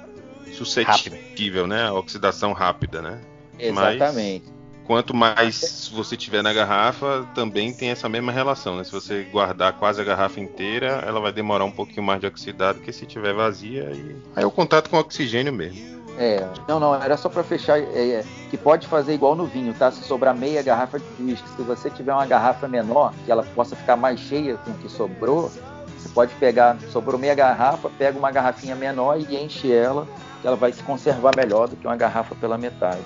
suscetível, 0.53 1.63
Rápido. 1.63 1.67
né, 1.67 1.83
a 1.83 1.93
oxidação 1.93 2.51
rápida, 2.51 3.01
né? 3.01 3.21
Exatamente. 3.59 4.45
Mas 4.47 4.53
Quanto 4.85 5.15
mais 5.15 5.89
você 5.93 6.17
tiver 6.17 6.43
na 6.43 6.51
garrafa, 6.51 7.25
também 7.33 7.73
tem 7.73 7.89
essa 7.89 8.09
mesma 8.09 8.31
relação, 8.33 8.75
né? 8.75 8.83
Se 8.83 8.91
você 8.91 9.23
guardar 9.23 9.73
quase 9.73 10.01
a 10.01 10.03
garrafa 10.03 10.41
inteira, 10.41 11.01
ela 11.07 11.21
vai 11.21 11.31
demorar 11.31 11.63
um 11.63 11.71
pouquinho 11.71 12.03
mais 12.03 12.19
de 12.19 12.27
oxidar 12.27 12.73
do 12.73 12.81
que 12.81 12.91
se 12.91 13.05
tiver 13.05 13.33
vazia. 13.33 13.89
E... 13.93 14.15
Aí 14.35 14.43
é 14.43 14.45
o 14.45 14.51
contato 14.51 14.89
com 14.89 14.97
o 14.97 14.99
oxigênio 14.99 15.53
mesmo. 15.53 16.02
É, 16.17 16.47
não, 16.67 16.79
não, 16.79 16.95
era 16.95 17.17
só 17.17 17.27
para 17.27 17.43
fechar, 17.43 17.79
é, 17.79 17.83
é, 17.83 18.25
que 18.49 18.57
pode 18.57 18.87
fazer 18.87 19.13
igual 19.13 19.35
no 19.35 19.45
vinho, 19.45 19.73
tá? 19.73 19.91
Se 19.91 20.03
sobrar 20.03 20.35
meia 20.35 20.61
garrafa 20.61 20.99
de 20.99 21.23
uísque, 21.23 21.47
se 21.55 21.61
você 21.63 21.89
tiver 21.89 22.13
uma 22.13 22.25
garrafa 22.25 22.67
menor, 22.67 23.13
que 23.25 23.31
ela 23.31 23.43
possa 23.55 23.75
ficar 23.75 23.95
mais 23.95 24.19
cheia 24.19 24.57
com 24.57 24.71
o 24.71 24.73
que 24.75 24.89
sobrou, 24.89 25.51
você 25.97 26.09
pode 26.09 26.33
pegar, 26.35 26.77
sobrou 26.91 27.19
meia 27.19 27.33
garrafa, 27.33 27.89
pega 27.97 28.17
uma 28.17 28.29
garrafinha 28.29 28.75
menor 28.75 29.19
e 29.19 29.35
enche 29.35 29.71
ela, 29.71 30.07
que 30.41 30.47
ela 30.47 30.55
vai 30.55 30.71
se 30.71 30.83
conservar 30.83 31.35
melhor 31.35 31.67
do 31.67 31.75
que 31.75 31.87
uma 31.87 31.95
garrafa 31.95 32.35
pela 32.35 32.57
metade. 32.57 33.01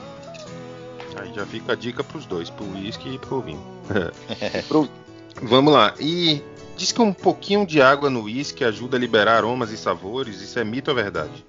Aí 1.15 1.33
já 1.33 1.45
fica 1.45 1.73
a 1.73 1.75
dica 1.75 2.03
para 2.03 2.17
os 2.17 2.25
dois, 2.25 2.49
para 2.49 2.65
o 2.65 2.73
uísque 2.73 3.15
e 3.15 3.17
para 3.17 3.33
o 3.33 3.41
vinho. 3.41 3.63
Vamos 5.41 5.73
lá. 5.73 5.93
E 5.99 6.43
diz 6.75 6.91
que 6.91 7.01
um 7.01 7.13
pouquinho 7.13 7.65
de 7.65 7.81
água 7.81 8.09
no 8.09 8.23
uísque 8.23 8.63
ajuda 8.63 8.97
a 8.97 8.99
liberar 8.99 9.37
aromas 9.37 9.71
e 9.71 9.77
sabores. 9.77 10.41
Isso 10.41 10.59
é 10.59 10.63
mito 10.63 10.91
ou 10.91 10.95
verdade? 10.95 11.45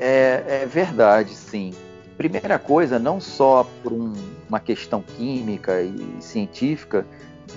É, 0.00 0.62
é 0.62 0.66
verdade, 0.66 1.34
sim. 1.34 1.72
Primeira 2.16 2.58
coisa, 2.58 2.98
não 2.98 3.20
só 3.20 3.66
por 3.82 3.92
um, 3.92 4.14
uma 4.48 4.58
questão 4.58 5.02
química 5.02 5.82
e 5.82 6.16
científica, 6.20 7.06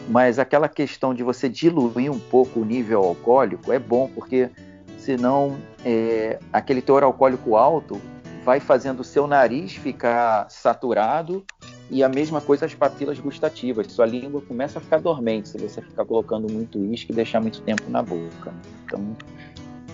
mas 0.10 0.38
aquela 0.38 0.68
questão 0.68 1.14
de 1.14 1.24
você 1.24 1.48
diluir 1.48 2.12
um 2.12 2.20
pouco 2.20 2.60
o 2.60 2.66
nível 2.66 3.02
alcoólico 3.02 3.72
é 3.72 3.80
bom, 3.80 4.10
porque 4.14 4.50
senão 4.98 5.58
é, 5.86 6.38
aquele 6.52 6.82
teor 6.82 7.04
alcoólico 7.04 7.56
alto 7.56 8.00
vai 8.44 8.60
fazendo 8.60 9.00
o 9.00 9.04
seu 9.04 9.26
nariz 9.26 9.74
ficar 9.76 10.50
saturado 10.50 11.46
e 11.89 12.04
a 12.04 12.10
mesma 12.10 12.41
coisa 12.41 12.66
as 12.66 12.74
papilas 12.74 13.20
gustativas. 13.20 13.88
Sua 13.91 14.06
língua 14.06 14.41
começa 14.41 14.80
a 14.80 14.82
ficar 14.82 15.00
dormente 15.00 15.50
se 15.50 15.58
você 15.58 15.82
ficar 15.82 16.04
colocando 16.06 16.52
muito 16.52 16.80
uísque 16.80 17.12
e 17.12 17.16
deixar 17.16 17.39
muito 17.39 17.62
tempo 17.62 17.89
na 17.89 18.02
boca. 18.02 18.54
Então, 18.86 19.16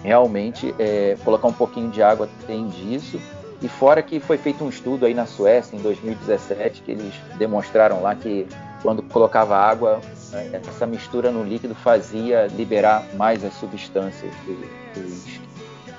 realmente, 0.03 0.73
é, 0.79 1.17
colocar 1.23 1.47
um 1.47 1.53
pouquinho 1.53 1.89
de 1.89 2.01
água 2.01 2.29
tem 2.47 2.67
disso. 2.67 3.19
E 3.61 3.67
fora 3.67 4.01
que 4.01 4.19
foi 4.19 4.37
feito 4.37 4.63
um 4.63 4.69
estudo 4.69 5.05
aí 5.05 5.13
na 5.13 5.25
Suécia, 5.25 5.75
em 5.75 5.81
2017, 5.81 6.81
que 6.81 6.91
eles 6.91 7.13
demonstraram 7.37 8.01
lá 8.01 8.15
que 8.15 8.47
quando 8.81 9.03
colocava 9.03 9.57
água, 9.57 9.99
né, 10.31 10.61
essa 10.65 10.85
mistura 10.85 11.29
no 11.29 11.43
líquido 11.43 11.75
fazia 11.75 12.47
liberar 12.47 13.03
mais 13.15 13.43
as 13.43 13.53
substâncias 13.55 14.33
do, 14.45 14.53
do. 14.55 15.49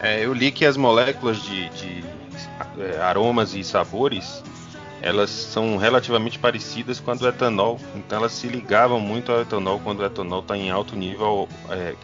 É, 0.01 0.25
eu 0.25 0.33
li 0.33 0.51
que 0.51 0.65
as 0.65 0.79
moléculas 0.79 1.43
de, 1.43 1.69
de 1.71 2.05
é, 2.79 3.01
aromas 3.03 3.55
e 3.55 3.63
sabores 3.63 4.43
elas 5.03 5.31
são 5.31 5.77
relativamente 5.77 6.39
parecidas 6.39 7.01
com 7.01 7.17
do 7.17 7.27
etanol, 7.27 7.81
então 7.97 8.19
elas 8.19 8.33
se 8.33 8.47
ligavam 8.47 9.01
muito 9.01 9.33
ao 9.33 9.41
etanol 9.41 9.81
quando 9.83 10.01
o 10.01 10.05
etanol 10.05 10.41
está 10.41 10.57
em 10.57 10.71
alto 10.71 10.95
nível 10.95 11.49
é, 11.71 11.95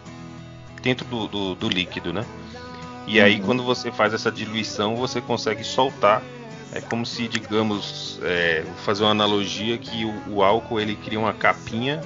dentro 0.87 1.05
do, 1.07 1.27
do, 1.27 1.55
do, 1.57 1.69
líquido, 1.69 2.13
né? 2.13 2.25
E 3.09 3.21
aí 3.21 3.41
uhum. 3.41 3.47
quando 3.47 3.63
você 3.65 3.91
faz 3.91 4.15
essa 4.15 4.31
diluição 4.31 4.95
você 4.95 5.21
consegue 5.21 5.65
soltar, 5.65 6.23
é 6.73 6.81
como 6.81 7.05
se 7.05 7.27
digamos, 7.27 8.21
é, 8.23 8.65
fazer 8.85 9.03
uma 9.03 9.11
analogia 9.11 9.77
que 9.79 10.05
o, 10.05 10.37
o 10.37 10.43
álcool 10.45 10.81
ele 10.81 10.95
cria 10.95 11.19
uma 11.19 11.33
capinha 11.33 12.01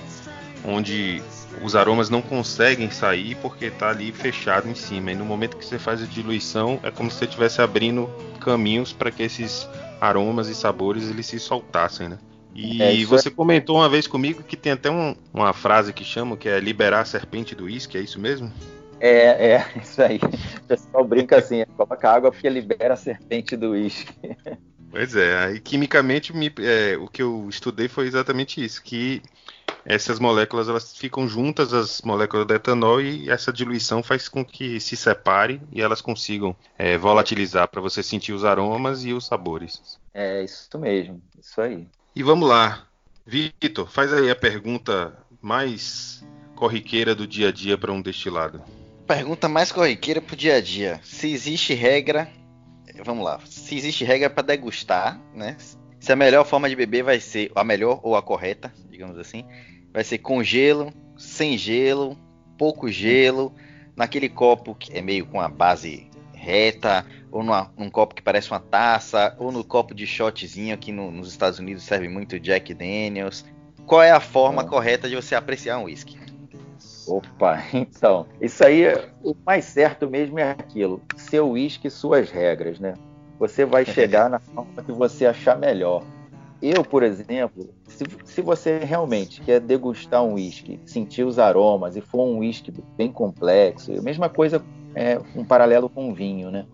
onde 0.65 1.23
os 1.63 1.77
aromas 1.77 2.09
não 2.09 2.23
conseguem 2.23 2.91
sair 2.91 3.37
porque 3.43 3.67
está 3.67 3.91
ali 3.91 4.13
fechado 4.13 4.67
em 4.69 4.75
cima. 4.75 5.13
E 5.13 5.15
no 5.15 5.27
momento 5.27 5.59
que 5.59 5.65
você 5.65 5.79
faz 5.79 6.03
a 6.03 6.07
diluição, 6.07 6.81
é 6.83 6.91
como 6.91 7.11
se 7.11 7.19
você 7.19 7.25
estivesse 7.27 7.61
abrindo 7.61 8.09
caminhos 8.41 8.93
para 8.93 9.11
que 9.11 9.23
esses 9.23 9.69
aromas 10.01 10.49
e 10.49 10.55
sabores 10.55 11.11
eles 11.11 11.27
se 11.27 11.39
soltassem, 11.39 12.09
né? 12.09 12.19
E 12.55 12.83
é, 12.83 13.05
você 13.05 13.29
é... 13.29 13.31
comentou 13.31 13.77
uma 13.77 13.89
vez 13.89 14.07
comigo 14.07 14.43
que 14.43 14.57
tem 14.57 14.73
até 14.73 14.91
um, 14.91 15.15
uma 15.33 15.53
frase 15.53 15.93
que 15.93 16.05
chamam 16.05 16.37
que 16.37 16.49
é 16.49 16.59
liberar 16.59 17.01
a 17.01 17.05
serpente 17.05 17.55
do 17.55 17.65
uísque, 17.65 17.97
é 17.97 18.01
isso 18.01 18.21
mesmo? 18.21 18.53
É, 18.99 19.53
é, 19.53 19.67
isso 19.83 20.03
aí. 20.03 20.19
O 20.19 20.63
pessoal 20.67 21.05
brinca 21.05 21.39
assim, 21.39 21.65
coloca 21.77 22.11
água 22.11 22.31
porque 22.31 22.49
libera 22.49 22.95
a 22.95 22.97
serpente 22.97 23.57
do 23.57 23.71
uísque. 23.71 24.13
Pois 24.91 25.15
é, 25.15 25.45
aí 25.45 25.61
quimicamente 25.61 26.35
me, 26.35 26.53
é, 26.59 26.97
o 26.97 27.07
que 27.07 27.23
eu 27.23 27.49
estudei 27.49 27.87
foi 27.87 28.09
exatamente 28.09 28.63
isso, 28.63 28.83
que 28.83 29.23
essas 29.85 30.19
moléculas 30.19 30.69
elas 30.69 30.97
ficam 30.97 31.29
juntas, 31.29 31.73
as 31.73 32.03
moléculas 32.03 32.47
do 32.47 32.55
etanol, 32.55 33.01
e 33.01 33.31
essa 33.31 33.53
diluição 33.53 34.03
faz 34.03 34.29
com 34.29 34.45
que 34.45 34.81
se 34.81 34.97
separe 34.97 35.61
e 35.73 35.81
elas 35.81 36.01
consigam 36.01 36.57
é, 36.77 36.99
volatilizar 36.99 37.69
para 37.69 37.81
você 37.81 38.03
sentir 38.03 38.33
os 38.33 38.45
aromas 38.45 39.05
e 39.05 39.13
os 39.13 39.27
sabores. 39.27 39.99
É 40.13 40.43
isso 40.43 40.79
mesmo, 40.79 41.23
isso 41.39 41.61
aí. 41.61 41.87
E 42.15 42.25
vamos 42.25 42.49
lá, 42.49 42.87
Vitor, 43.25 43.89
faz 43.89 44.13
aí 44.13 44.29
a 44.29 44.35
pergunta 44.35 45.17
mais 45.41 46.25
corriqueira 46.57 47.15
do 47.15 47.25
dia 47.25 47.49
a 47.49 47.53
dia 47.53 47.79
para 47.79 47.93
um 47.93 48.03
destilado. 48.03 48.61
Pergunta 49.07 49.49
mais 49.49 49.71
corriqueira 49.71 50.21
para 50.21 50.35
o 50.35 50.37
dia 50.37 50.57
a 50.57 50.61
dia. 50.61 51.01
Se 51.05 51.33
existe 51.33 51.73
regra, 51.73 52.29
vamos 53.05 53.25
lá, 53.25 53.39
se 53.47 53.77
existe 53.77 54.05
regra 54.05 54.29
para 54.29 54.43
degustar, 54.43 55.21
né? 55.33 55.57
Se 56.01 56.13
a 56.13 56.17
melhor 56.17 56.45
forma 56.45 56.69
de 56.69 56.75
beber 56.75 57.05
vai 57.05 57.21
ser 57.21 57.53
a 57.55 57.63
melhor 57.63 58.01
ou 58.03 58.17
a 58.17 58.23
correta, 58.23 58.75
digamos 58.91 59.17
assim, 59.17 59.45
vai 59.93 60.03
ser 60.03 60.19
com 60.19 60.43
gelo, 60.43 60.93
sem 61.17 61.57
gelo, 61.57 62.19
pouco 62.59 62.91
gelo, 62.91 63.55
naquele 63.95 64.29
copo 64.29 64.75
que 64.75 64.93
é 64.93 65.01
meio 65.01 65.27
com 65.27 65.41
a 65.41 65.49
base 65.49 66.11
reta, 66.35 67.07
ou 67.31 67.43
numa, 67.43 67.71
num 67.77 67.91
copo 67.91 68.15
que 68.15 68.23
parece 68.23 68.51
uma 68.51 68.61
taça, 68.61 69.35
ou 69.39 69.53
no 69.53 69.65
copo 69.65 69.95
de 69.95 70.07
shotzinho 70.07 70.75
aqui 70.75 70.93
no, 70.93 71.11
nos 71.11 71.29
Estados 71.29 71.59
Unidos 71.59 71.85
serve 71.85 72.09
muito 72.09 72.39
Jack 72.39 72.75
Daniels. 72.75 73.45
Qual 73.87 74.03
é 74.03 74.11
a 74.11 74.21
forma 74.21 74.65
correta 74.65 75.09
de 75.09 75.17
você 75.17 75.35
apreciar 75.35 75.79
um 75.79 75.85
whisky? 75.85 76.19
Opa, 77.07 77.63
então, 77.75 78.27
isso 78.41 78.65
aí, 78.65 78.85
o 79.23 79.35
mais 79.45 79.65
certo 79.65 80.09
mesmo 80.09 80.39
é 80.39 80.51
aquilo, 80.51 81.03
seu 81.17 81.51
whisky, 81.51 81.91
suas 81.91 82.31
regras, 82.31 82.79
né? 82.79 82.95
Você 83.39 83.65
vai 83.65 83.85
chegar 83.87 84.29
na 84.31 84.39
forma 84.39 84.83
que 84.83 84.93
você 84.93 85.27
achar 85.27 85.59
melhor. 85.59 86.05
Eu, 86.63 86.85
por 86.85 87.03
exemplo, 87.03 87.71
se, 87.89 88.05
se 88.25 88.43
você 88.43 88.79
realmente 88.79 89.41
quer 89.41 89.61
degustar 89.61 90.23
um 90.23 90.35
whisky, 90.35 90.79
sentir 90.85 91.25
os 91.25 91.39
aromas 91.39 91.97
e 91.97 92.03
for 92.03 92.23
um 92.23 92.41
whisky 92.41 92.71
bem 92.99 93.11
complexo, 93.11 93.93
a 93.99 94.03
mesma 94.03 94.29
coisa 94.29 94.63
é 94.95 95.19
um 95.35 95.43
paralelo 95.43 95.89
com 95.89 96.11
o 96.11 96.15
vinho, 96.15 96.51
né? 96.51 96.67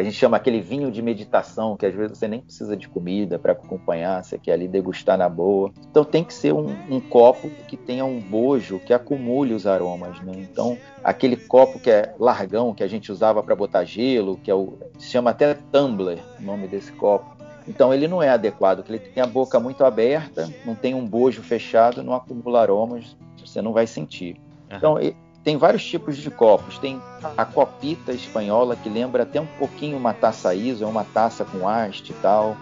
A 0.00 0.02
gente 0.02 0.16
chama 0.16 0.38
aquele 0.38 0.62
vinho 0.62 0.90
de 0.90 1.02
meditação, 1.02 1.76
que 1.76 1.84
às 1.84 1.94
vezes 1.94 2.16
você 2.16 2.26
nem 2.26 2.40
precisa 2.40 2.74
de 2.74 2.88
comida 2.88 3.38
para 3.38 3.52
acompanhar, 3.52 4.24
você 4.24 4.38
quer 4.38 4.54
ali 4.54 4.66
degustar 4.66 5.18
na 5.18 5.28
boa. 5.28 5.70
Então 5.90 6.04
tem 6.04 6.24
que 6.24 6.32
ser 6.32 6.54
um, 6.54 6.74
um, 6.90 6.98
copo 7.00 7.50
que 7.68 7.76
tenha 7.76 8.04
um 8.04 8.18
bojo 8.18 8.78
que 8.78 8.94
acumule 8.94 9.52
os 9.52 9.66
aromas, 9.66 10.18
né? 10.22 10.32
Então 10.36 10.78
aquele 11.04 11.36
copo 11.36 11.78
que 11.78 11.90
é 11.90 12.14
largão, 12.18 12.72
que 12.72 12.82
a 12.82 12.88
gente 12.88 13.12
usava 13.12 13.42
para 13.42 13.54
botar 13.54 13.84
gelo, 13.84 14.38
que 14.42 14.50
é 14.50 14.54
o, 14.54 14.72
se 14.98 15.08
chama 15.10 15.30
até 15.30 15.52
tumbler, 15.70 16.18
o 16.38 16.42
nome 16.42 16.66
desse 16.66 16.92
copo. 16.92 17.36
Então 17.68 17.92
ele 17.92 18.08
não 18.08 18.22
é 18.22 18.30
adequado, 18.30 18.78
porque 18.78 18.92
ele 18.92 18.98
tem 19.00 19.22
a 19.22 19.26
boca 19.26 19.60
muito 19.60 19.84
aberta, 19.84 20.48
não 20.64 20.74
tem 20.74 20.94
um 20.94 21.06
bojo 21.06 21.42
fechado, 21.42 22.02
não 22.02 22.14
acumula 22.14 22.62
aromas, 22.62 23.14
você 23.38 23.60
não 23.60 23.74
vai 23.74 23.86
sentir. 23.86 24.40
Então 24.70 24.98
tem 25.42 25.56
vários 25.56 25.84
tipos 25.84 26.16
de 26.16 26.30
copos. 26.30 26.78
Tem 26.78 27.00
a 27.36 27.44
copita 27.44 28.12
espanhola, 28.12 28.76
que 28.76 28.88
lembra 28.88 29.22
até 29.22 29.40
um 29.40 29.46
pouquinho 29.46 29.96
uma 29.96 30.12
taça 30.12 30.54
ISO, 30.54 30.84
é 30.84 30.86
uma 30.86 31.04
taça 31.04 31.44
com 31.44 31.68
haste 31.68 32.10
e 32.10 32.14
tal. 32.16 32.56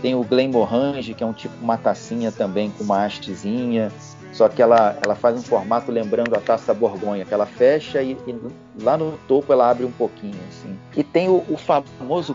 Tem 0.00 0.14
o 0.14 0.24
Glenmorangie, 0.24 1.14
que 1.14 1.22
é 1.22 1.26
um 1.26 1.32
tipo 1.32 1.54
uma 1.62 1.76
tacinha 1.76 2.32
também 2.32 2.70
com 2.70 2.84
uma 2.84 3.04
hastezinha. 3.04 3.92
Só 4.32 4.48
que 4.48 4.62
ela, 4.62 4.98
ela 5.04 5.14
faz 5.14 5.36
um 5.36 5.42
formato 5.42 5.92
lembrando 5.92 6.34
a 6.34 6.40
taça 6.40 6.72
Borgonha, 6.72 7.24
que 7.24 7.34
ela 7.34 7.44
fecha 7.44 8.02
e, 8.02 8.16
e 8.26 8.82
lá 8.82 8.96
no 8.96 9.18
topo 9.28 9.52
ela 9.52 9.70
abre 9.70 9.84
um 9.84 9.92
pouquinho. 9.92 10.38
Assim. 10.48 10.76
E 10.96 11.04
tem 11.04 11.28
o, 11.28 11.44
o 11.48 11.56
famoso 11.56 12.34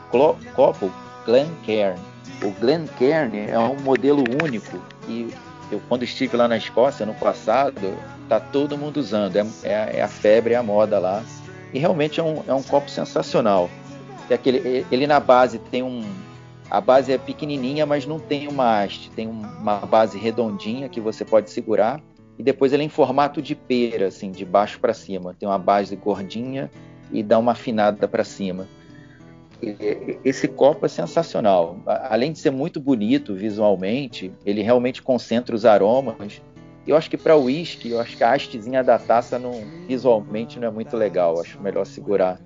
copo 0.55 0.91
Glencairn. 1.25 1.99
O 2.43 2.51
Glencairn 2.51 3.49
é 3.49 3.57
um 3.57 3.79
modelo 3.81 4.23
único 4.43 4.79
e 5.07 5.33
eu 5.71 5.81
quando 5.89 6.03
estive 6.03 6.37
lá 6.37 6.47
na 6.47 6.55
Escócia 6.55 7.05
no 7.05 7.15
passado, 7.15 7.97
tá 8.27 8.39
todo 8.39 8.77
mundo 8.77 8.97
usando, 8.97 9.35
é, 9.37 9.45
é, 9.63 9.97
é 9.97 10.01
a 10.01 10.07
febre, 10.07 10.53
é 10.53 10.57
a 10.57 10.63
moda 10.63 10.99
lá. 10.99 11.23
E 11.73 11.79
realmente 11.79 12.19
é 12.19 12.23
um, 12.23 12.43
é 12.47 12.53
um 12.53 12.63
copo 12.63 12.89
sensacional. 12.89 13.69
É 14.29 14.33
aquele, 14.33 14.85
ele 14.91 15.07
na 15.07 15.19
base 15.19 15.59
tem 15.59 15.83
um. 15.83 16.03
A 16.69 16.81
base 16.81 17.13
é 17.13 17.17
pequenininha, 17.17 17.85
mas 17.85 18.05
não 18.05 18.19
tem 18.19 18.47
uma 18.47 18.81
haste. 18.81 19.09
Tem 19.11 19.27
uma 19.27 19.77
base 19.79 20.17
redondinha 20.17 20.89
que 20.89 20.99
você 20.99 21.23
pode 21.23 21.49
segurar. 21.49 22.01
E 22.37 22.43
depois 22.43 22.71
ele 22.73 22.83
é 22.83 22.85
em 22.85 22.89
formato 22.89 23.41
de 23.41 23.55
pera, 23.55 24.07
assim, 24.07 24.31
de 24.31 24.45
baixo 24.45 24.79
para 24.79 24.93
cima. 24.93 25.35
Tem 25.37 25.47
uma 25.47 25.57
base 25.57 25.95
gordinha 25.95 26.69
e 27.11 27.23
dá 27.23 27.39
uma 27.39 27.53
afinada 27.53 28.07
para 28.07 28.23
cima. 28.23 28.67
Esse 30.23 30.47
copo 30.47 30.85
é 30.85 30.89
sensacional. 30.89 31.79
Além 31.85 32.31
de 32.31 32.39
ser 32.39 32.51
muito 32.51 32.79
bonito 32.79 33.33
visualmente, 33.33 34.31
ele 34.45 34.61
realmente 34.61 35.01
concentra 35.01 35.55
os 35.55 35.65
aromas 35.65 36.41
eu 36.87 36.95
acho 36.95 37.09
que 37.09 37.17
para 37.17 37.35
o 37.35 37.43
uísque, 37.43 37.89
eu 37.89 37.99
acho 37.99 38.15
que 38.15 38.23
a 38.23 38.33
hastezinha 38.33 38.83
da 38.83 38.97
taça 38.97 39.37
não, 39.37 39.51
visualmente 39.87 40.59
não 40.59 40.67
é 40.67 40.71
muito 40.71 40.95
legal. 40.95 41.39
Acho 41.39 41.61
melhor 41.61 41.85
segurar. 41.85 42.39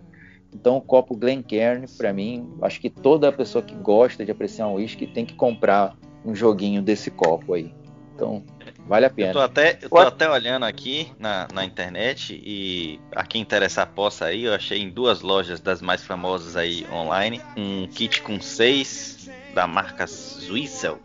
Então 0.54 0.78
o 0.78 0.82
copo 0.82 1.16
Glencairn, 1.16 1.86
para 1.98 2.12
mim, 2.12 2.50
acho 2.62 2.80
que 2.82 2.90
toda 2.90 3.32
pessoa 3.32 3.64
que 3.64 3.76
gosta 3.76 4.26
de 4.26 4.32
apreciar 4.32 4.68
um 4.68 4.74
uísque 4.74 5.08
tem 5.08 5.26
que 5.26 5.36
comprar 5.36 5.96
um 6.26 6.36
joguinho 6.36 6.82
desse 6.82 7.10
copo 7.10 7.54
aí. 7.54 7.74
Então, 8.16 8.44
vale 8.86 9.06
a 9.06 9.10
pena. 9.10 9.30
Eu 9.30 9.34
tô 9.34 9.40
até, 9.40 9.80
eu 9.82 9.90
tô 9.90 9.98
até 9.98 10.30
olhando 10.30 10.66
aqui 10.66 11.12
na, 11.18 11.48
na 11.54 11.64
internet 11.64 12.40
e 12.44 13.00
a 13.16 13.26
quem 13.26 13.42
interessar 13.42 13.88
possa 13.88 14.26
aí, 14.26 14.44
eu 14.44 14.54
achei 14.54 14.80
em 14.80 14.90
duas 14.90 15.22
lojas 15.22 15.60
das 15.60 15.82
mais 15.82 16.04
famosas 16.04 16.56
aí 16.56 16.86
online, 16.92 17.42
um 17.56 17.88
kit 17.88 18.22
com 18.22 18.40
seis 18.42 19.30
da 19.56 19.66
marca 19.66 20.06
Zwissel 20.06 21.00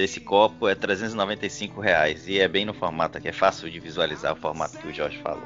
desse 0.00 0.18
copo 0.18 0.66
é 0.66 0.74
395 0.74 1.78
reais 1.78 2.26
e 2.26 2.40
é 2.40 2.48
bem 2.48 2.64
no 2.64 2.72
formato 2.72 3.18
aqui, 3.18 3.28
é 3.28 3.32
fácil 3.32 3.70
de 3.70 3.78
visualizar 3.78 4.32
o 4.32 4.36
formato 4.36 4.78
que 4.78 4.88
o 4.88 4.94
Jorge 4.94 5.18
falou. 5.18 5.42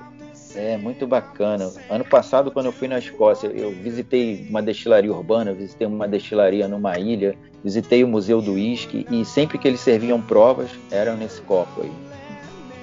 É 0.54 0.76
muito 0.76 1.04
bacana. 1.08 1.72
Ano 1.90 2.04
passado, 2.04 2.52
quando 2.52 2.66
eu 2.66 2.72
fui 2.72 2.86
na 2.86 3.00
Escócia, 3.00 3.48
eu 3.48 3.72
visitei 3.72 4.46
uma 4.48 4.62
destilaria 4.62 5.12
urbana, 5.12 5.52
visitei 5.52 5.88
uma 5.88 6.06
destilaria 6.06 6.68
numa 6.68 6.96
ilha, 6.96 7.36
visitei 7.64 8.04
o 8.04 8.08
Museu 8.08 8.40
do 8.40 8.52
Whisky 8.52 9.04
e 9.10 9.24
sempre 9.24 9.58
que 9.58 9.66
eles 9.66 9.80
serviam 9.80 10.22
provas, 10.22 10.70
eram 10.92 11.16
nesse 11.16 11.40
copo 11.40 11.82
aí. 11.82 11.92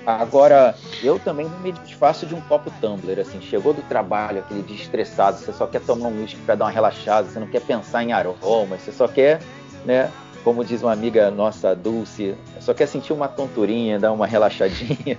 Agora, 0.05 0.75
eu 1.01 1.19
também 1.19 1.47
me 1.63 1.71
desfaço 1.71 2.25
de 2.25 2.35
um 2.35 2.41
copo 2.41 2.69
tumbler, 2.81 3.19
assim, 3.19 3.39
chegou 3.39 3.73
do 3.73 3.81
trabalho, 3.83 4.39
aquele 4.39 4.63
dia 4.63 4.75
estressado, 4.75 5.37
você 5.37 5.53
só 5.53 5.67
quer 5.67 5.79
tomar 5.79 6.09
um 6.09 6.21
whisky 6.21 6.41
para 6.41 6.55
dar 6.55 6.65
uma 6.65 6.71
relaxada, 6.71 7.29
você 7.29 7.39
não 7.39 7.47
quer 7.47 7.61
pensar 7.61 8.03
em 8.03 8.11
aromas, 8.11 8.81
você 8.81 8.91
só 8.91 9.07
quer, 9.07 9.39
né, 9.85 10.11
como 10.43 10.63
diz 10.63 10.81
uma 10.81 10.91
amiga 10.91 11.29
nossa, 11.31 11.75
Dulce, 11.75 12.35
só 12.59 12.73
quer 12.73 12.87
sentir 12.87 13.13
uma 13.13 13.27
tonturinha, 13.27 13.99
dar 13.99 14.11
uma 14.11 14.25
relaxadinha 14.25 15.17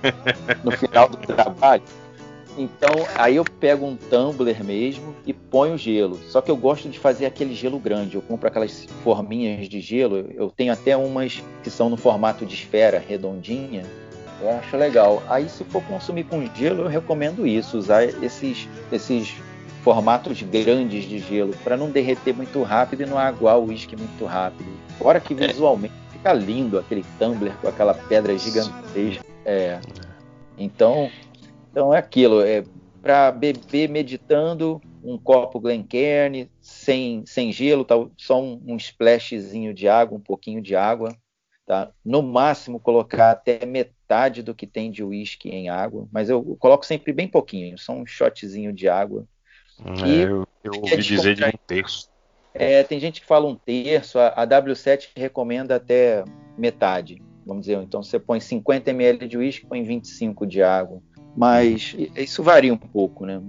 no 0.63 0.71
final 0.71 1.09
do 1.09 1.17
trabalho. 1.17 1.83
Então, 2.57 2.91
aí 3.15 3.37
eu 3.37 3.43
pego 3.43 3.85
um 3.85 3.95
tumbler 3.95 4.63
mesmo 4.63 5.15
e 5.25 5.33
ponho 5.33 5.77
gelo. 5.77 6.19
Só 6.29 6.39
que 6.39 6.51
eu 6.51 6.55
gosto 6.55 6.87
de 6.87 6.99
fazer 6.99 7.25
aquele 7.25 7.55
gelo 7.55 7.79
grande. 7.79 8.15
Eu 8.15 8.21
compro 8.21 8.47
aquelas 8.47 8.85
forminhas 9.03 9.67
de 9.67 9.81
gelo. 9.81 10.29
Eu 10.35 10.51
tenho 10.55 10.71
até 10.71 10.95
umas 10.95 11.43
que 11.63 11.69
são 11.71 11.89
no 11.89 11.97
formato 11.97 12.45
de 12.45 12.53
esfera 12.53 13.03
redondinha. 13.05 13.83
Eu 14.39 14.51
acho 14.51 14.77
legal. 14.77 15.23
Aí, 15.27 15.49
se 15.49 15.63
for 15.63 15.81
consumir 15.83 16.25
com 16.25 16.45
gelo, 16.53 16.83
eu 16.83 16.87
recomendo 16.87 17.47
isso, 17.47 17.77
usar 17.77 18.03
esses, 18.03 18.67
esses 18.91 19.33
formatos 19.83 20.41
grandes 20.41 21.03
de 21.03 21.19
gelo 21.19 21.53
para 21.63 21.75
não 21.75 21.91
derreter 21.91 22.33
muito 22.33 22.63
rápido 22.63 23.03
e 23.03 23.05
não 23.05 23.17
aguar 23.17 23.59
o 23.59 23.65
uísque 23.65 23.95
muito 23.95 24.25
rápido. 24.25 24.69
Fora 24.97 25.19
que 25.19 25.33
é. 25.33 25.47
visualmente 25.47 25.93
é. 26.09 26.13
fica 26.13 26.33
lindo 26.33 26.79
aquele 26.79 27.05
tumbler 27.19 27.53
com 27.57 27.67
aquela 27.67 27.93
pedra 27.93 28.35
gigantesca. 28.37 29.25
É. 29.45 29.79
Então, 30.57 31.11
então 31.69 31.93
é 31.93 31.97
aquilo, 31.97 32.41
é 32.41 32.63
para 33.01 33.31
beber 33.31 33.89
meditando, 33.89 34.81
um 35.03 35.17
copo 35.17 35.59
Glencairn, 35.59 36.49
sem, 36.61 37.25
sem 37.25 37.51
gelo, 37.51 37.83
tá, 37.83 37.95
só 38.15 38.41
um, 38.41 38.61
um 38.65 38.77
splashzinho 38.77 39.73
de 39.73 39.89
água, 39.89 40.17
um 40.17 40.21
pouquinho 40.21 40.61
de 40.61 40.73
água. 40.73 41.13
Tá? 41.65 41.91
No 42.03 42.21
máximo 42.21 42.79
colocar 42.79 43.31
até 43.31 43.65
metade 43.65 44.41
do 44.41 44.53
que 44.53 44.67
tem 44.67 44.91
de 44.91 45.03
uísque 45.03 45.49
em 45.49 45.69
água, 45.69 46.07
mas 46.11 46.29
eu 46.29 46.57
coloco 46.57 46.85
sempre 46.85 47.11
bem 47.11 47.27
pouquinho, 47.27 47.77
só 47.77 47.93
um 47.93 48.05
shotzinho 48.05 48.71
de 48.71 48.87
água. 48.87 49.25
É, 49.85 50.07
e 50.07 50.21
eu, 50.21 50.47
eu 50.63 50.73
ouvi 50.75 50.97
dizer 50.97 51.35
de 51.35 51.43
um 51.43 51.51
terço. 51.67 52.09
É, 52.53 52.83
tem 52.83 52.99
gente 52.99 53.21
que 53.21 53.27
fala 53.27 53.47
um 53.47 53.55
terço, 53.55 54.19
a, 54.19 54.27
a 54.27 54.47
W7 54.47 55.09
recomenda 55.15 55.75
até 55.75 56.23
metade, 56.57 57.21
vamos 57.45 57.65
dizer. 57.65 57.81
Então 57.81 58.03
você 58.03 58.19
põe 58.19 58.39
50 58.39 58.91
ml 58.91 59.27
de 59.27 59.37
uísque, 59.37 59.65
põe 59.65 59.83
25 59.83 60.45
de 60.45 60.61
água. 60.61 61.01
Mas 61.35 61.95
isso 62.15 62.43
varia 62.43 62.71
um 62.71 62.77
pouco, 62.77 63.25
né? 63.25 63.41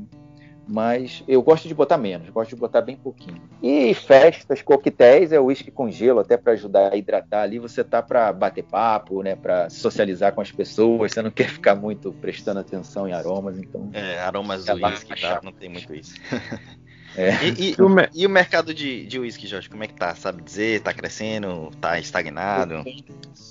Mas 0.67 1.23
eu 1.29 1.43
gosto 1.43 1.69
de 1.69 1.75
botar 1.75 1.99
menos, 1.99 2.29
gosto 2.31 2.51
de 2.51 2.57
botar 2.57 2.81
bem 2.81 2.97
pouquinho. 2.97 3.41
E 3.63 3.93
festas, 3.95 4.63
coquetéis, 4.63 5.33
é 5.33 5.39
uísque 5.39 5.71
com 5.71 5.91
gelo, 5.91 6.21
até 6.21 6.37
para 6.37 6.55
ajudar 6.55 6.93
a 6.93 6.97
hidratar 6.97 7.43
ali. 7.43 7.59
Você 7.59 7.85
tá 7.85 8.03
para 8.03 8.33
bater 8.33 8.65
papo, 8.65 9.23
né? 9.23 9.37
Para 9.37 9.69
socializar 9.69 10.33
com 10.33 10.41
as 10.41 10.51
pessoas. 10.51 11.13
Você 11.13 11.21
não 11.21 11.31
quer 11.31 11.49
ficar 11.49 11.75
muito 11.75 12.13
prestando 12.13 12.61
atenção 12.61 13.07
em 13.07 13.13
aromas, 13.13 13.59
então. 13.59 13.91
É, 13.93 14.19
aromas 14.21 14.65
do 14.65 14.75
uísque, 14.75 15.21
tá? 15.21 15.41
Não 15.43 15.53
tem 15.53 15.69
muito 15.69 15.95
isso. 15.95 16.15
É. 17.17 17.45
E, 17.45 17.71
e, 17.71 17.77
o, 17.81 17.87
e, 18.13 18.27
o 18.27 18.31
mercado 18.31 18.75
de, 18.75 19.07
de 19.07 19.21
uísque, 19.21 19.47
Jorge, 19.47 19.69
como 19.69 19.85
é 19.85 19.87
que 19.87 19.95
tá? 19.95 20.15
Sabe 20.17 20.43
dizer? 20.43 20.81
Tá 20.81 20.93
crescendo? 20.93 21.71
Tá 21.81 21.99
estagnado? 21.99 22.85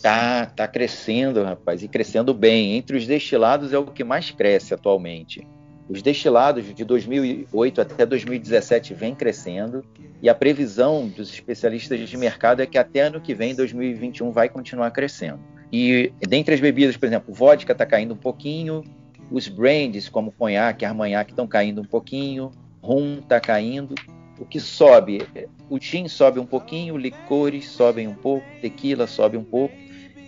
Tá, 0.02 0.46
tá 0.46 0.68
crescendo, 0.68 1.44
rapaz, 1.44 1.82
e 1.82 1.88
crescendo 1.88 2.34
bem. 2.34 2.76
Entre 2.76 2.98
os 2.98 3.08
destilados 3.08 3.72
é 3.72 3.78
o 3.78 3.86
que 3.86 4.04
mais 4.04 4.32
cresce 4.32 4.74
atualmente. 4.74 5.48
Os 5.94 6.02
destilados 6.02 6.74
de 6.74 6.84
2008 6.84 7.80
até 7.80 8.04
2017 8.04 8.96
vem 8.96 9.14
crescendo 9.14 9.86
e 10.24 10.28
a 10.28 10.34
previsão 10.34 11.08
dos 11.08 11.32
especialistas 11.32 12.10
de 12.10 12.18
mercado 12.18 12.64
é 12.64 12.66
que 12.66 12.80
até 12.80 13.02
ano 13.02 13.22
que 13.22 13.36
vem, 13.36 13.54
2021, 13.54 14.32
vai 14.32 14.50
continuar 14.50 14.90
crescendo. 14.90 15.40
E 15.72 16.12
dentre 16.28 16.56
as 16.56 16.60
bebidas, 16.60 16.98
por 16.98 17.06
exemplo, 17.06 17.32
vodka 17.32 17.74
está 17.74 17.86
caindo 17.86 18.16
um 18.16 18.18
pouquinho, 18.18 18.84
os 19.30 19.48
brands 19.48 20.10
como 20.10 20.32
conhaque, 20.32 20.84
armanhaque 20.84 21.32
estão 21.32 21.46
caindo 21.46 21.82
um 21.82 21.86
pouquinho, 21.86 22.50
rum 22.82 23.20
está 23.20 23.40
caindo. 23.40 23.94
O 24.40 24.46
que 24.46 24.60
sobe, 24.60 25.22
o 25.70 25.80
gin 25.80 26.08
sobe 26.08 26.40
um 26.40 26.46
pouquinho, 26.48 26.98
licores 26.98 27.70
sobem 27.70 28.08
um 28.08 28.16
pouco, 28.16 28.44
tequila 28.64 29.06
sobe 29.06 29.38
um 29.38 29.44
pouco 29.44 29.76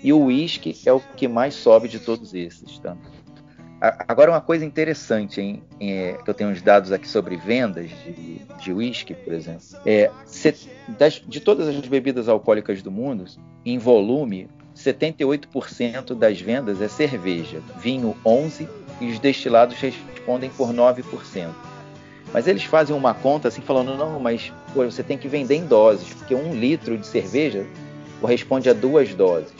e 0.03 0.13
o 0.13 0.25
uísque 0.25 0.77
é 0.85 0.93
o 0.93 0.99
que 0.99 1.27
mais 1.27 1.55
sobe 1.55 1.87
de 1.87 1.97
todos 1.97 2.35
esses. 2.35 2.77
Tá? 2.77 2.95
Agora 3.79 4.31
uma 4.31 4.41
coisa 4.41 4.63
interessante, 4.63 5.41
hein, 5.41 5.61
é, 5.79 6.17
que 6.23 6.29
eu 6.29 6.33
tenho 6.33 6.49
uns 6.49 6.61
dados 6.61 6.91
aqui 6.91 7.07
sobre 7.07 7.35
vendas 7.35 7.91
de 8.61 8.71
uísque, 8.71 9.13
por 9.13 9.33
exemplo. 9.33 9.63
É, 9.85 10.09
das, 10.97 11.21
de 11.27 11.39
todas 11.41 11.67
as 11.67 11.75
bebidas 11.87 12.29
alcoólicas 12.29 12.81
do 12.81 12.89
mundo, 12.89 13.25
em 13.65 13.77
volume, 13.77 14.47
78% 14.75 16.15
das 16.15 16.39
vendas 16.39 16.81
é 16.81 16.87
cerveja, 16.87 17.61
vinho 17.77 18.15
11% 18.25 18.67
e 19.01 19.11
os 19.11 19.19
destilados 19.19 19.77
respondem 19.77 20.49
por 20.51 20.69
9%. 20.69 21.49
Mas 22.33 22.47
eles 22.47 22.63
fazem 22.63 22.95
uma 22.95 23.13
conta 23.13 23.47
assim, 23.47 23.61
falando: 23.61 23.95
não, 23.95 24.19
mas 24.19 24.51
pô, 24.73 24.83
você 24.83 25.03
tem 25.03 25.17
que 25.17 25.27
vender 25.27 25.55
em 25.55 25.65
doses, 25.65 26.13
porque 26.13 26.35
um 26.35 26.53
litro 26.53 26.97
de 26.97 27.07
cerveja 27.07 27.65
corresponde 28.19 28.69
a 28.69 28.73
duas 28.73 29.13
doses. 29.13 29.53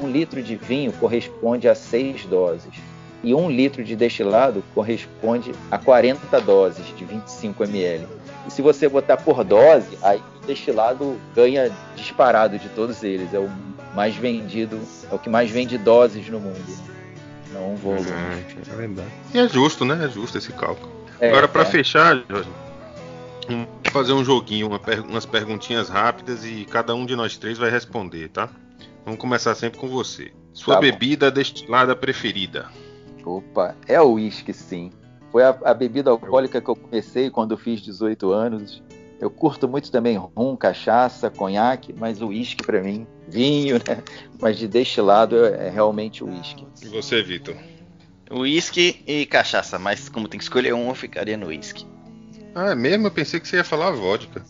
Um 0.00 0.08
litro 0.08 0.42
de 0.42 0.56
vinho 0.56 0.92
corresponde 0.92 1.68
a 1.68 1.74
seis 1.74 2.24
doses. 2.26 2.74
E 3.22 3.34
um 3.34 3.50
litro 3.50 3.82
de 3.82 3.96
destilado 3.96 4.62
corresponde 4.74 5.52
a 5.70 5.78
40 5.78 6.40
doses 6.40 6.86
de 6.96 7.04
25 7.04 7.64
ml. 7.64 8.06
E 8.46 8.50
se 8.50 8.62
você 8.62 8.88
botar 8.88 9.16
por 9.16 9.42
dose, 9.42 9.98
aí 10.02 10.22
o 10.42 10.46
destilado 10.46 11.18
ganha 11.34 11.70
disparado 11.96 12.58
de 12.58 12.68
todos 12.68 13.02
eles. 13.02 13.34
É 13.34 13.38
o 13.38 13.50
mais 13.94 14.14
vendido, 14.14 14.78
é 15.10 15.14
o 15.14 15.18
que 15.18 15.28
mais 15.28 15.50
vende 15.50 15.76
doses 15.76 16.28
no 16.28 16.38
mundo. 16.38 16.86
Não 17.52 17.72
um 17.72 17.76
volume. 17.76 18.10
É, 18.10 18.70
é 18.70 18.76
verdade. 18.76 19.08
E 19.34 19.38
é 19.38 19.48
justo, 19.48 19.84
né? 19.84 20.04
É 20.04 20.08
justo 20.08 20.38
esse 20.38 20.52
cálculo. 20.52 20.92
É, 21.18 21.28
Agora, 21.28 21.48
para 21.48 21.62
é. 21.62 21.64
fechar, 21.64 22.22
Jorge, 22.28 22.50
vamos 23.48 23.68
fazer 23.90 24.12
um 24.12 24.24
joguinho, 24.24 24.66
uma 24.66 24.78
per 24.78 25.00
umas 25.00 25.24
perguntinhas 25.24 25.88
rápidas 25.88 26.44
e 26.44 26.66
cada 26.66 26.94
um 26.94 27.06
de 27.06 27.16
nós 27.16 27.36
três 27.36 27.56
vai 27.56 27.70
responder, 27.70 28.28
tá? 28.28 28.50
Vamos 29.04 29.18
começar 29.18 29.54
sempre 29.54 29.78
com 29.78 29.88
você. 29.88 30.32
Sua 30.52 30.74
tá 30.74 30.80
bebida 30.80 31.30
destilada 31.30 31.94
preferida? 31.94 32.66
Opa, 33.26 33.74
é 33.88 34.00
o 34.00 34.12
uísque, 34.12 34.52
sim. 34.52 34.90
Foi 35.32 35.42
a, 35.42 35.48
a, 35.64 35.74
bebida 35.74 36.10
alcoólica 36.10 36.60
que 36.60 36.70
eu 36.70 36.76
comecei 36.76 37.28
quando 37.28 37.50
eu 37.52 37.58
fiz 37.58 37.80
18 37.80 38.30
anos. 38.30 38.82
Eu 39.20 39.28
curto 39.28 39.66
muito 39.66 39.90
também 39.90 40.16
rum, 40.16 40.56
cachaça, 40.56 41.28
conhaque, 41.28 41.92
mas 41.92 42.22
o 42.22 42.28
uísque 42.28 42.64
para 42.64 42.80
mim, 42.80 43.06
vinho, 43.28 43.76
né? 43.76 44.02
Mas 44.40 44.58
de 44.58 44.68
destilado 44.68 45.44
é, 45.44 45.66
é 45.66 45.70
realmente 45.70 46.22
o 46.22 46.28
uísque. 46.28 46.66
E 46.82 46.86
você, 46.86 47.22
Vitor? 47.22 47.56
Whisky 48.30 49.02
e 49.06 49.26
cachaça, 49.26 49.78
mas 49.78 50.08
como 50.08 50.28
tem 50.28 50.38
que 50.38 50.44
escolher 50.44 50.74
um, 50.74 50.88
eu 50.88 50.94
ficaria 50.94 51.36
no 51.36 51.46
whisky. 51.46 51.86
Ah, 52.54 52.70
é 52.70 52.74
mesmo? 52.74 53.06
Eu 53.06 53.10
pensei 53.10 53.38
que 53.38 53.46
você 53.46 53.56
ia 53.56 53.64
falar 53.64 53.90
vodka. 53.90 54.44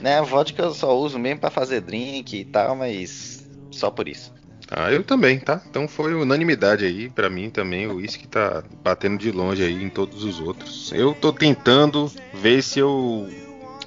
Né, 0.00 0.20
vodka 0.22 0.62
eu 0.62 0.74
só 0.74 0.96
uso 0.96 1.18
mesmo 1.18 1.40
para 1.40 1.50
fazer 1.50 1.80
drink 1.80 2.38
e 2.38 2.44
tal, 2.44 2.76
mas 2.76 3.46
só 3.70 3.90
por 3.90 4.08
isso. 4.08 4.32
Ah, 4.70 4.92
eu 4.92 5.02
também, 5.02 5.40
tá? 5.40 5.62
Então 5.68 5.88
foi 5.88 6.14
unanimidade 6.14 6.84
aí, 6.84 7.08
para 7.08 7.30
mim 7.30 7.48
também, 7.48 7.86
o 7.86 7.96
whisky 7.96 8.26
tá 8.26 8.62
batendo 8.84 9.18
de 9.18 9.30
longe 9.32 9.62
aí 9.62 9.82
em 9.82 9.88
todos 9.88 10.24
os 10.24 10.40
outros. 10.40 10.92
Eu 10.92 11.14
tô 11.14 11.32
tentando 11.32 12.12
ver 12.34 12.62
se 12.62 12.78
eu 12.78 13.28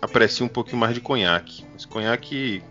aprecio 0.01 0.45
um 0.45 0.49
pouquinho 0.49 0.77
mais 0.77 0.95
de 0.95 1.01
conhaque. 1.01 1.63
Mas 1.71 1.85
conhaque 1.85 2.63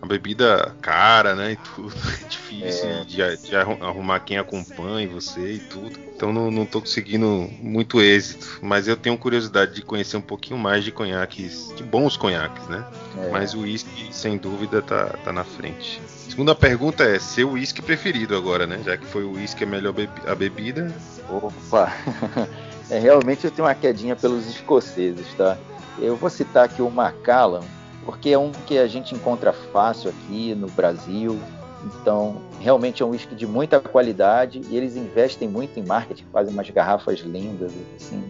uma 0.00 0.08
bebida 0.08 0.74
cara, 0.80 1.34
né? 1.34 1.52
E 1.52 1.56
tudo. 1.56 1.94
É 2.26 2.28
difícil 2.28 2.88
é. 2.88 3.04
De, 3.04 3.48
de, 3.48 3.56
arrumar 3.56 4.20
quem 4.20 4.38
acompanha 4.38 5.08
você 5.08 5.54
e 5.54 5.58
tudo. 5.58 5.98
Então 6.14 6.32
não, 6.32 6.50
não 6.50 6.64
tô 6.64 6.80
conseguindo 6.80 7.48
muito 7.60 8.00
êxito. 8.00 8.58
Mas 8.62 8.88
eu 8.88 8.96
tenho 8.96 9.18
curiosidade 9.18 9.74
de 9.74 9.82
conhecer 9.82 10.16
um 10.16 10.22
pouquinho 10.22 10.58
mais 10.58 10.84
de 10.84 10.92
conhaques, 10.92 11.72
de 11.76 11.82
bons 11.82 12.16
conhaques, 12.16 12.66
né? 12.68 12.84
É. 13.18 13.30
Mas 13.30 13.54
o 13.54 13.60
uísque, 13.60 14.08
sem 14.12 14.38
dúvida, 14.38 14.80
tá, 14.80 15.06
tá 15.24 15.32
na 15.32 15.44
frente. 15.44 16.00
Segunda 16.06 16.54
pergunta 16.54 17.04
é 17.04 17.18
seu 17.18 17.50
uísque 17.50 17.82
preferido 17.82 18.36
agora, 18.36 18.66
né? 18.66 18.80
Já 18.84 18.96
que 18.96 19.06
foi 19.06 19.24
o 19.24 19.32
uísque 19.32 19.64
a 19.64 19.66
melhor 19.66 19.92
bebi 19.92 20.22
a 20.26 20.34
bebida. 20.34 20.94
Opa! 21.28 21.92
é, 22.90 22.98
realmente 22.98 23.44
eu 23.44 23.50
tenho 23.50 23.66
uma 23.66 23.74
quedinha 23.74 24.16
pelos 24.16 24.46
escoceses, 24.46 25.26
tá? 25.36 25.56
Eu 25.98 26.16
vou 26.16 26.28
citar 26.30 26.64
aqui 26.64 26.82
o 26.82 26.90
Macallan, 26.90 27.62
porque 28.06 28.30
é 28.30 28.38
um 28.38 28.52
que 28.52 28.78
a 28.78 28.86
gente 28.86 29.14
encontra 29.14 29.52
fácil 29.52 30.10
aqui 30.10 30.54
no 30.54 30.68
Brasil. 30.68 31.38
Então, 31.84 32.40
realmente 32.60 33.02
é 33.02 33.06
um 33.06 33.10
whisky 33.10 33.34
de 33.34 33.46
muita 33.46 33.80
qualidade 33.80 34.62
e 34.70 34.76
eles 34.76 34.96
investem 34.96 35.48
muito 35.48 35.78
em 35.78 35.84
marketing, 35.84 36.24
fazem 36.32 36.54
umas 36.54 36.70
garrafas 36.70 37.20
lindas, 37.20 37.72
assim, 37.96 38.24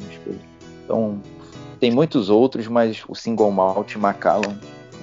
Então, 0.85 1.21
tem 1.79 1.91
muitos 1.91 2.29
outros, 2.29 2.67
mas 2.67 3.03
o 3.07 3.15
Single 3.15 3.51
Malt 3.51 3.97
Macallan, 3.97 4.59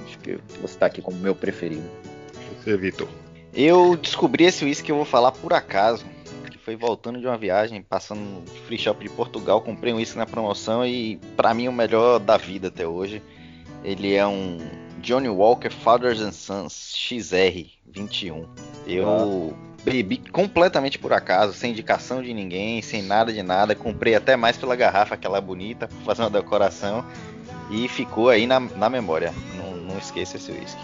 acho 0.05 0.19
que 0.19 0.37
você 0.59 0.73
está 0.73 0.87
aqui 0.87 1.01
como 1.01 1.17
meu 1.17 1.35
preferido. 1.35 1.83
Você, 2.59 2.75
Vitor? 2.75 3.07
Eu 3.53 3.95
descobri 3.95 4.45
esse 4.45 4.65
whisky 4.65 4.87
que 4.87 4.91
eu 4.91 4.95
vou 4.95 5.05
falar 5.05 5.31
por 5.31 5.53
acaso. 5.53 6.05
Que 6.49 6.57
foi 6.57 6.75
voltando 6.75 7.19
de 7.19 7.27
uma 7.27 7.37
viagem, 7.37 7.81
passando 7.81 8.19
no 8.19 8.45
free 8.65 8.77
shop 8.77 9.03
de 9.03 9.09
Portugal, 9.09 9.61
comprei 9.61 9.93
um 9.93 9.97
whisky 9.97 10.17
na 10.17 10.25
promoção 10.25 10.85
e 10.85 11.17
para 11.35 11.53
mim 11.53 11.65
é 11.65 11.69
o 11.69 11.73
melhor 11.73 12.19
da 12.19 12.37
vida 12.37 12.69
até 12.69 12.87
hoje. 12.87 13.21
Ele 13.83 14.13
é 14.15 14.25
um 14.25 14.57
Johnny 15.01 15.27
Walker 15.27 15.69
Fathers 15.69 16.21
and 16.21 16.31
Sons 16.31 16.95
XR 16.95 17.69
21. 17.85 18.47
Eu 18.87 19.53
ah. 19.53 19.81
bebi 19.83 20.17
completamente 20.31 20.97
por 20.97 21.11
acaso, 21.11 21.53
sem 21.53 21.71
indicação 21.71 22.21
de 22.21 22.33
ninguém, 22.33 22.81
sem 22.81 23.01
nada 23.01 23.33
de 23.33 23.43
nada. 23.43 23.75
Comprei 23.75 24.15
até 24.15 24.37
mais 24.37 24.55
pela 24.55 24.75
garrafa, 24.75 25.15
aquela 25.15 25.41
bonita, 25.41 25.87
pra 25.87 26.05
fazer 26.05 26.21
uma 26.23 26.29
decoração. 26.29 27.05
E 27.69 27.87
ficou 27.89 28.29
aí 28.29 28.47
na, 28.47 28.59
na 28.59 28.89
memória. 28.89 29.33
Não, 29.57 29.75
não 29.75 29.97
esqueça 29.97 30.37
esse 30.37 30.51
whisky. 30.51 30.81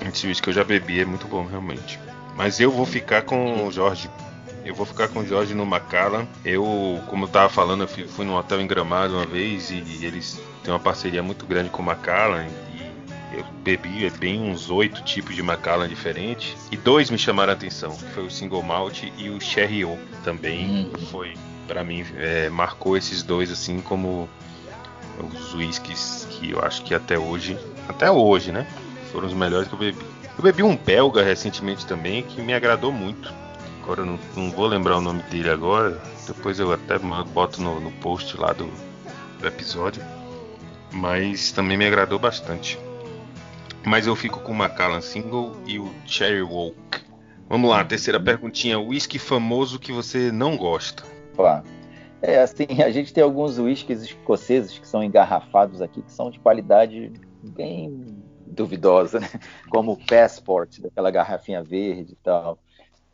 Esse 0.00 0.26
whisky 0.26 0.42
que 0.42 0.48
eu 0.50 0.54
já 0.54 0.64
bebi 0.64 1.00
é 1.00 1.04
muito 1.04 1.26
bom, 1.28 1.44
realmente. 1.44 1.98
Mas 2.36 2.58
eu 2.58 2.70
vou 2.70 2.86
ficar 2.86 3.22
com 3.22 3.66
o 3.66 3.70
Jorge. 3.70 4.08
Eu 4.64 4.74
vou 4.74 4.86
ficar 4.86 5.08
com 5.08 5.20
o 5.20 5.26
Jorge 5.26 5.54
no 5.54 5.66
Macallan. 5.66 6.26
Eu, 6.44 7.00
como 7.08 7.24
eu 7.24 7.28
tava 7.28 7.48
falando, 7.50 7.82
eu 7.82 7.88
fui, 7.88 8.06
fui 8.06 8.24
num 8.24 8.34
hotel 8.34 8.60
em 8.60 8.66
Gramado 8.66 9.14
uma 9.14 9.26
vez 9.26 9.70
e, 9.70 9.74
e 9.74 10.06
eles 10.06 10.40
têm 10.62 10.72
uma 10.72 10.80
parceria 10.80 11.22
muito 11.22 11.46
grande 11.46 11.70
com 11.70 11.82
o 11.82 11.84
Macallan. 11.84 12.46
E 12.46 13.36
eu 13.36 13.44
bebi 13.62 14.08
bem 14.10 14.40
uns 14.42 14.70
oito 14.70 15.02
tipos 15.02 15.34
de 15.34 15.42
Macallan 15.42 15.88
diferentes. 15.88 16.56
E 16.70 16.76
dois 16.76 17.10
me 17.10 17.18
chamaram 17.18 17.52
a 17.52 17.54
atenção, 17.54 17.96
que 17.96 18.04
foi 18.06 18.26
o 18.26 18.30
Single 18.30 18.62
Malt 18.62 19.04
e 19.16 19.30
o 19.30 19.40
Sherry 19.40 19.84
Oak. 19.84 20.00
Também 20.24 20.90
hum. 20.94 21.06
foi, 21.10 21.34
para 21.66 21.82
mim, 21.82 22.04
é, 22.16 22.48
marcou 22.48 22.96
esses 22.96 23.22
dois 23.22 23.50
assim 23.50 23.80
como 23.80 24.28
os 25.20 25.54
whiskies 25.54 26.26
que 26.30 26.50
eu 26.50 26.60
acho 26.60 26.82
que 26.82 26.94
até 26.94 27.18
hoje, 27.18 27.58
até 27.88 28.10
hoje, 28.10 28.52
né? 28.52 28.66
Foram 29.12 29.28
os 29.28 29.34
melhores 29.34 29.68
que 29.68 29.74
eu 29.74 29.78
bebi. 29.78 29.98
Eu 30.36 30.42
bebi 30.42 30.62
um 30.62 30.76
belga 30.76 31.22
recentemente 31.22 31.86
também 31.86 32.22
que 32.22 32.40
me 32.40 32.54
agradou 32.54 32.90
muito. 32.90 33.32
Agora 33.82 34.00
eu 34.00 34.06
não, 34.06 34.18
não 34.34 34.50
vou 34.50 34.66
lembrar 34.66 34.96
o 34.96 35.00
nome 35.00 35.22
dele 35.24 35.50
agora. 35.50 36.00
Depois 36.26 36.58
eu 36.58 36.72
até 36.72 36.98
boto 36.98 37.60
no, 37.60 37.80
no 37.80 37.90
post 37.92 38.36
lá 38.38 38.52
do, 38.52 38.70
do 39.38 39.46
episódio. 39.46 40.02
Mas 40.92 41.52
também 41.52 41.76
me 41.76 41.86
agradou 41.86 42.18
bastante. 42.18 42.78
Mas 43.84 44.06
eu 44.06 44.14
fico 44.14 44.40
com 44.40 44.52
o 44.52 44.54
Macallan 44.54 45.00
Single 45.00 45.56
e 45.66 45.78
o 45.78 45.92
Cherry 46.06 46.42
Walk. 46.42 46.76
Vamos 47.48 47.70
lá, 47.70 47.84
terceira 47.84 48.20
perguntinha. 48.20 48.78
Whisky 48.78 49.18
famoso 49.18 49.78
que 49.78 49.92
você 49.92 50.30
não 50.30 50.56
gosta? 50.56 51.02
Claro. 51.34 51.64
É, 52.20 52.38
assim, 52.38 52.66
a 52.84 52.90
gente 52.90 53.12
tem 53.12 53.24
alguns 53.24 53.58
whiskies 53.58 54.02
escoceses 54.02 54.78
que 54.78 54.86
são 54.86 55.02
engarrafados 55.02 55.82
aqui, 55.82 56.02
que 56.02 56.12
são 56.12 56.30
de 56.30 56.38
qualidade 56.38 57.12
bem 57.42 58.22
duvidosa, 58.46 59.18
né? 59.18 59.28
Como 59.68 59.92
o 59.92 60.06
Passport, 60.06 60.78
daquela 60.80 61.10
garrafinha 61.10 61.62
verde 61.62 62.12
e 62.12 62.16
tal. 62.22 62.58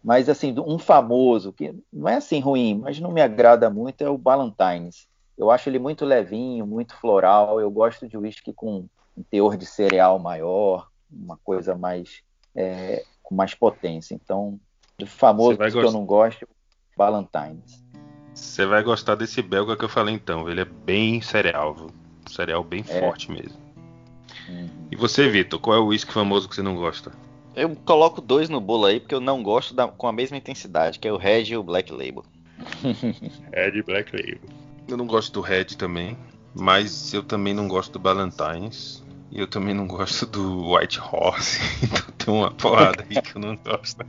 Mas, 0.05 0.29
assim, 0.29 0.55
um 0.59 0.79
famoso, 0.79 1.53
que 1.53 1.75
não 1.93 2.09
é 2.09 2.17
assim 2.17 2.41
ruim, 2.41 2.81
mas 2.83 3.01
não 3.01 3.11
me 3.11 3.23
agrada 3.23 3.71
muito, 3.71 4.03
é 4.03 4.09
o 4.09 4.19
Ballantines. 4.19 5.09
Eu 5.39 5.51
acho 5.51 5.69
ele 5.69 5.79
muito 5.79 6.05
levinho, 6.05 6.67
muito 6.67 6.95
floral. 6.97 7.61
Eu 7.61 7.71
gosto 7.71 8.09
de 8.09 8.17
whisky 8.17 8.53
com 8.53 8.87
um 9.17 9.23
teor 9.31 9.57
de 9.57 9.65
cereal 9.65 10.19
maior, 10.19 10.89
uma 11.11 11.39
coisa 11.39 11.77
mais 11.77 12.23
é, 12.55 13.05
com 13.23 13.35
mais 13.35 13.55
potência. 13.55 14.15
Então, 14.15 14.59
do 14.99 15.07
famoso 15.07 15.57
que 15.57 15.77
eu 15.77 15.93
não 15.93 16.05
gosto, 16.05 16.47
Ballantines. 16.97 17.85
Você 18.35 18.67
vai 18.67 18.83
gostar 18.83 19.15
desse 19.15 19.41
belga 19.41 19.77
que 19.77 19.85
eu 19.85 19.89
falei 19.89 20.15
então. 20.15 20.49
Ele 20.49 20.61
é 20.61 20.65
bem 20.65 21.21
cereal, 21.21 21.75
viu? 21.75 21.91
cereal 22.29 22.63
bem 22.63 22.85
é. 22.89 23.01
forte 23.01 23.31
mesmo. 23.31 23.59
Uhum. 24.49 24.69
E 24.91 24.97
você, 24.97 25.29
Vitor, 25.29 25.59
qual 25.59 25.77
é 25.77 25.81
o 25.81 25.87
uísque 25.87 26.13
famoso 26.13 26.49
que 26.49 26.55
você 26.55 26.63
não 26.63 26.77
gosta? 26.77 27.13
Eu 27.55 27.75
coloco 27.85 28.21
dois 28.21 28.49
no 28.49 28.61
bolo 28.61 28.87
aí 28.87 29.01
porque 29.01 29.15
eu 29.15 29.21
não 29.21 29.43
gosto 29.43 29.75
da, 29.75 29.89
com 29.89 30.07
a 30.07 30.13
mesma 30.13 30.37
intensidade, 30.37 30.99
que 30.99 31.09
é 31.09 31.13
o 31.13 31.17
Red 31.17 31.45
e 31.45 31.57
o 31.57 31.63
Black 31.63 31.91
Label. 31.91 32.25
Red 33.53 33.79
e 33.79 33.83
Black 33.83 34.15
Label. 34.15 34.58
Eu 34.89 34.97
não 34.97 35.07
gosto 35.07 35.33
do 35.33 35.41
Red 35.43 35.67
também, 35.77 36.17
mas 36.55 37.13
eu 37.13 37.23
também 37.23 37.53
não 37.53 37.69
gosto 37.69 37.93
do 37.93 37.99
Ballantines. 37.99 39.05
E 39.31 39.39
eu 39.39 39.47
também 39.47 39.75
não 39.75 39.87
gosto 39.87 40.25
do 40.25 40.73
White 40.73 40.99
Horse. 40.99 41.61
Então 41.85 42.15
tem 42.17 42.35
uma 42.35 42.51
porrada 42.51 43.05
aí 43.09 43.21
que 43.21 43.37
eu 43.37 43.41
não 43.41 43.57
gosto. 43.57 44.05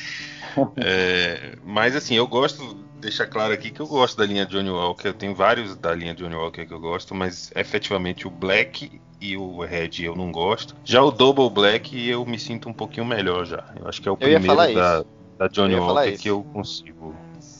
é, 0.76 1.56
mas 1.64 1.96
assim, 1.96 2.14
eu 2.14 2.26
gosto 2.26 2.76
deixar 3.00 3.26
claro 3.26 3.52
aqui 3.52 3.70
que 3.70 3.80
eu 3.80 3.86
gosto 3.86 4.18
da 4.18 4.26
linha 4.26 4.44
Johnny 4.44 4.70
Walker. 4.70 5.08
Eu 5.08 5.14
tenho 5.14 5.34
vários 5.34 5.74
da 5.76 5.94
linha 5.94 6.14
Johnny 6.14 6.34
Walker 6.34 6.66
que 6.66 6.72
eu 6.72 6.80
gosto, 6.80 7.14
mas 7.14 7.50
efetivamente 7.56 8.26
o 8.26 8.30
Black 8.30 9.00
e 9.20 9.36
o 9.36 9.60
Red 9.62 10.04
eu 10.04 10.14
não 10.14 10.30
gosto. 10.30 10.76
Já 10.84 11.02
o 11.02 11.10
Double 11.10 11.50
Black 11.50 12.08
eu 12.08 12.24
me 12.24 12.38
sinto 12.38 12.68
um 12.68 12.72
pouquinho 12.72 13.06
melhor 13.06 13.46
já. 13.46 13.64
Eu 13.78 13.88
acho 13.88 14.00
que 14.00 14.08
é 14.08 14.12
o 14.12 14.14
eu 14.14 14.18
primeiro 14.18 14.74
da, 14.74 15.04
da, 15.38 15.48
Johnny 15.48 15.74
Walker 15.74 16.18
que 16.18 16.28
eu 16.28 16.42
consigo. 16.44 17.14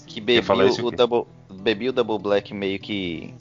Que 0.06 0.20
bebi 0.20 0.46
o, 0.50 0.86
o 0.86 0.90
double, 0.90 1.26
bebi 1.60 1.88
o 1.88 1.92
Double 1.92 2.18
Black 2.18 2.52
meio 2.52 2.78
que 2.78 3.34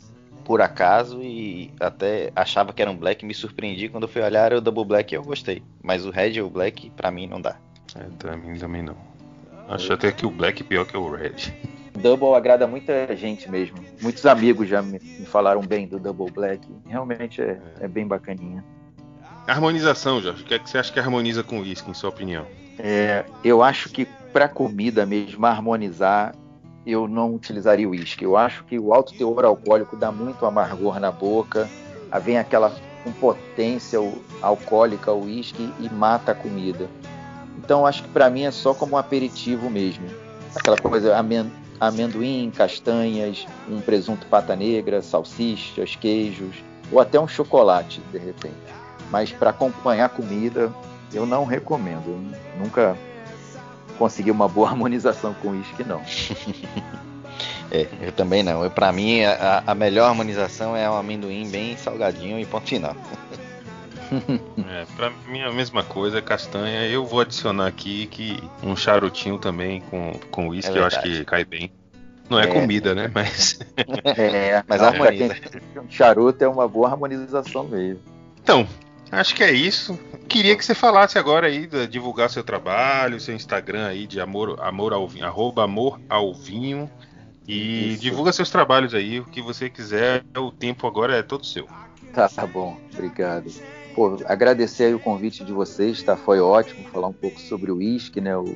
por 0.44 0.62
acaso 0.62 1.22
e 1.22 1.72
até 1.80 2.32
achava 2.36 2.74
que 2.74 2.82
era 2.82 2.90
um 2.90 2.98
Black, 2.98 3.24
me 3.26 3.34
surpreendi 3.34 3.88
quando 3.88 4.08
fui 4.08 4.22
olhar 4.22 4.54
o 4.54 4.60
Double 4.60 4.84
Black 4.84 5.14
e 5.14 5.18
eu 5.18 5.24
gostei. 5.24 5.62
Mas 5.84 6.06
o 6.06 6.10
Red 6.10 6.32
e 6.32 6.42
o 6.42 6.50
Black 6.50 6.90
para 6.92 7.12
mim 7.12 7.28
não 7.28 7.40
dá. 7.40 7.58
É, 7.96 8.04
pra 8.18 8.36
mim 8.36 8.58
também 8.58 8.82
não. 8.82 8.98
Acho 9.68 9.94
até 9.94 10.12
que 10.12 10.26
o 10.26 10.32
Black 10.32 10.64
é 10.64 10.66
pior 10.66 10.86
que 10.86 10.98
o 10.98 11.12
Red. 11.12 11.54
Double 12.00 12.34
agrada 12.34 12.66
muita 12.66 13.16
gente 13.16 13.50
mesmo. 13.50 13.78
Muitos 14.02 14.26
amigos 14.26 14.68
já 14.68 14.82
me, 14.82 15.00
me 15.00 15.26
falaram 15.26 15.62
bem 15.62 15.88
do 15.88 16.00
Double 16.00 16.32
Black. 16.32 16.68
Realmente 16.88 17.42
é, 17.42 17.60
é 17.82 17.88
bem 17.88 18.08
bacaninha. 18.08 18.64
Harmonização, 19.46 20.22
Jorge. 20.22 20.44
O 20.44 20.46
que, 20.46 20.54
é 20.54 20.60
que 20.60 20.70
você 20.70 20.78
acha 20.78 20.92
que 20.92 21.00
harmoniza 21.00 21.44
com 21.44 21.60
o 21.60 21.62
whisky, 21.62 21.90
em 21.92 21.94
sua 21.94 22.10
opinião? 22.10 22.46
É, 22.78 23.26
eu 23.44 23.62
acho 23.62 23.90
que 23.90 24.08
para 24.32 24.48
comida 24.48 25.06
mesmo, 25.06 25.46
harmonizar, 25.46 26.34
eu 26.92 27.08
não 27.08 27.36
utilizaria 27.36 27.88
o 27.88 27.92
uísque. 27.92 28.24
Eu 28.24 28.36
acho 28.38 28.64
que 28.66 28.80
o 28.80 28.94
alto 28.94 29.14
teor 29.14 29.46
alcoólico 29.46 29.96
dá 29.96 30.12
muito 30.12 30.46
amargor 30.46 31.00
na 31.00 31.12
boca. 31.12 31.70
Vem 32.22 32.38
aquela 32.38 32.74
com 33.04 33.12
potência 33.12 34.00
alcoólica 34.42 35.12
o 35.12 35.26
uísque 35.26 35.72
e 35.80 35.90
mata 35.90 36.32
a 36.32 36.36
comida. 36.36 36.90
Então 37.58 37.86
acho 37.86 38.04
que 38.04 38.10
para 38.10 38.30
mim 38.30 38.44
é 38.44 38.52
só 38.52 38.74
como 38.74 38.96
um 38.96 38.98
aperitivo 38.98 39.70
mesmo. 39.70 40.08
Aquela 40.56 40.78
coisa 40.78 41.16
amendoim, 41.80 42.52
castanhas, 42.56 43.46
um 43.70 43.80
presunto 43.80 44.26
pata 44.28 44.56
negra, 44.56 45.02
salsichas, 45.02 45.96
queijos, 45.96 46.56
ou 46.92 47.00
até 47.00 47.20
um 47.20 47.28
chocolate, 47.28 48.02
de 48.12 48.18
repente. 48.18 48.56
Mas 49.12 49.32
para 49.32 49.52
acompanhar 49.52 50.06
a 50.06 50.10
comida, 50.10 50.74
eu 51.14 51.26
não 51.26 51.46
recomendo. 51.46 52.08
Eu 52.08 52.64
nunca 52.64 52.98
consegui 54.00 54.32
uma 54.32 54.48
boa 54.48 54.70
harmonização 54.72 55.34
com 55.36 55.50
uísque, 55.50 55.84
não. 55.84 56.02
é, 57.70 57.86
eu 58.02 58.12
também 58.14 58.42
não. 58.42 58.68
Para 58.70 58.92
mim, 58.94 59.24
a, 59.24 59.64
a, 59.68 59.76
melhor 59.76 60.08
harmonização 60.08 60.76
é 60.76 60.90
um 60.90 60.96
amendoim 60.96 61.48
bem 61.50 61.76
salgadinho 61.78 62.40
e 62.40 62.46
ponto 62.46 62.68
final. 62.68 62.96
é, 64.68 64.86
pra 64.96 65.12
mim 65.28 65.40
é 65.40 65.46
a 65.46 65.52
mesma 65.52 65.84
coisa, 65.84 66.22
castanha. 66.22 66.88
Eu 66.88 67.06
vou 67.06 67.20
adicionar 67.20 67.68
aqui 67.68 68.08
que 68.08 68.42
um 68.64 68.76
charutinho 68.76 69.38
também 69.38 69.82
com, 69.82 70.14
com 70.32 70.48
uísque, 70.48 70.76
é 70.76 70.80
eu 70.80 70.86
acho 70.86 71.02
que 71.02 71.26
cai 71.26 71.44
bem. 71.44 71.72
Não 72.30 72.40
é, 72.40 72.44
é 72.44 72.48
comida, 72.48 72.94
né? 72.94 73.12
Mas. 73.14 73.60
É, 74.06 74.64
mas 74.68 74.82
harmoniza. 74.82 75.36
Um 75.76 75.90
charuto 75.90 76.44
é 76.44 76.48
uma 76.48 76.68
boa 76.68 76.88
harmonização 76.88 77.68
mesmo. 77.68 78.02
Então, 78.42 78.68
acho 79.12 79.36
que 79.36 79.44
é 79.44 79.52
isso. 79.52 80.00
Queria 80.28 80.56
que 80.56 80.64
você 80.64 80.76
falasse 80.76 81.18
agora 81.18 81.48
aí, 81.48 81.68
divulgar 81.88 82.30
seu 82.30 82.44
trabalho, 82.44 83.20
seu 83.20 83.36
Instagram 83.36 83.88
aí 83.88 84.06
de 84.06 84.20
amor, 84.20 84.60
amor 84.62 84.94
ao 84.94 85.08
vinho, 85.08 85.26
arroba 85.26 85.64
amor 85.64 86.00
ao 86.10 86.34
vinho. 86.34 86.90
E 87.48 87.94
isso. 87.94 88.02
divulga 88.02 88.32
seus 88.32 88.52
trabalhos 88.52 88.94
aí, 88.94 89.20
o 89.20 89.26
que 89.26 89.42
você 89.42 89.70
quiser. 89.70 90.24
O 90.38 90.52
tempo 90.52 90.86
agora 90.86 91.18
é 91.18 91.24
todo 91.24 91.46
seu. 91.46 91.68
Tá, 92.14 92.30
tá 92.30 92.46
bom, 92.46 92.78
obrigado. 92.94 93.52
Pô, 93.96 94.18
agradecer 94.26 94.94
o 94.94 95.00
convite 95.00 95.44
de 95.44 95.52
vocês, 95.52 96.04
tá? 96.04 96.16
Foi 96.16 96.40
ótimo 96.40 96.88
falar 96.90 97.08
um 97.08 97.14
pouco 97.14 97.40
sobre 97.40 97.72
o 97.72 97.78
uísque, 97.78 98.22
né? 98.22 98.38
O, 98.38 98.56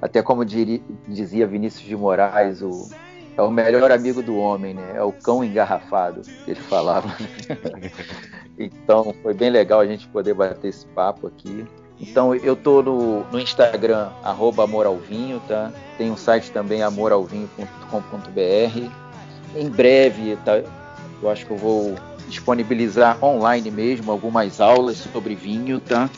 até 0.00 0.22
como 0.22 0.44
diria, 0.44 0.80
dizia 1.06 1.46
Vinícius 1.46 1.88
de 1.88 1.96
Moraes, 1.96 2.60
o, 2.60 2.90
é 3.36 3.42
o 3.42 3.50
melhor 3.50 3.90
amigo 3.90 4.22
do 4.22 4.36
homem, 4.36 4.74
né? 4.74 4.92
É 4.96 5.02
o 5.02 5.12
cão 5.12 5.42
engarrafado 5.42 6.20
que 6.20 6.50
ele 6.50 6.60
falava. 6.60 7.08
então 8.58 9.14
foi 9.22 9.34
bem 9.34 9.50
legal 9.50 9.80
a 9.80 9.86
gente 9.86 10.06
poder 10.08 10.34
bater 10.34 10.68
esse 10.68 10.86
papo 10.86 11.26
aqui. 11.26 11.64
Então 12.00 12.34
eu 12.34 12.54
tô 12.54 12.82
no, 12.82 13.24
no 13.24 13.40
Instagram, 13.40 14.08
arroba 14.22 14.64
amoralvinho, 14.64 15.40
tá? 15.48 15.72
Tem 15.96 16.10
um 16.10 16.16
site 16.16 16.50
também, 16.50 16.82
amoralvinho.com.br. 16.82 18.90
Em 19.56 19.68
breve, 19.68 20.36
tá? 20.44 20.62
Eu 21.20 21.30
acho 21.30 21.46
que 21.46 21.52
eu 21.52 21.56
vou 21.56 21.94
disponibilizar 22.28 23.22
online 23.24 23.70
mesmo 23.70 24.12
algumas 24.12 24.60
aulas 24.60 24.98
sobre 24.98 25.34
vinho, 25.34 25.80
tá? 25.80 26.08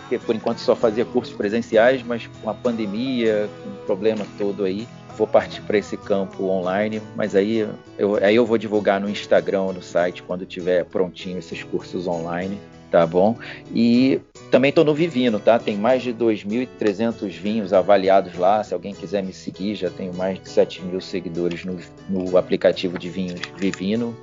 Porque 0.00 0.18
por 0.18 0.34
enquanto 0.34 0.58
só 0.58 0.74
fazia 0.74 1.04
cursos 1.04 1.34
presenciais, 1.34 2.02
mas 2.02 2.28
com 2.42 2.50
a 2.50 2.54
pandemia, 2.54 3.48
com 3.62 3.70
o 3.70 3.86
problema 3.86 4.26
todo 4.36 4.64
aí, 4.64 4.86
vou 5.20 5.26
partir 5.26 5.60
para 5.60 5.76
esse 5.76 5.98
campo 5.98 6.44
online, 6.48 7.02
mas 7.14 7.36
aí 7.36 7.68
eu, 7.98 8.16
aí 8.24 8.34
eu 8.34 8.46
vou 8.46 8.56
divulgar 8.56 8.98
no 8.98 9.06
Instagram, 9.06 9.72
no 9.74 9.82
site, 9.82 10.22
quando 10.22 10.46
tiver 10.46 10.86
prontinho 10.86 11.38
esses 11.38 11.62
cursos 11.62 12.06
online, 12.06 12.58
tá 12.90 13.06
bom? 13.06 13.36
E 13.70 14.18
também 14.50 14.70
estou 14.70 14.82
no 14.82 14.94
Vivino, 14.94 15.38
tá? 15.38 15.58
Tem 15.58 15.76
mais 15.76 16.02
de 16.02 16.14
2.300 16.14 17.28
vinhos 17.32 17.74
avaliados 17.74 18.34
lá. 18.38 18.64
Se 18.64 18.72
alguém 18.72 18.94
quiser 18.94 19.22
me 19.22 19.34
seguir, 19.34 19.74
já 19.74 19.90
tenho 19.90 20.14
mais 20.14 20.40
de 20.40 20.48
7 20.48 20.82
mil 20.84 21.02
seguidores 21.02 21.66
no, 21.66 21.76
no 22.08 22.38
aplicativo 22.38 22.98
de 22.98 23.10
vinhos 23.10 23.42
Vivino. 23.58 24.16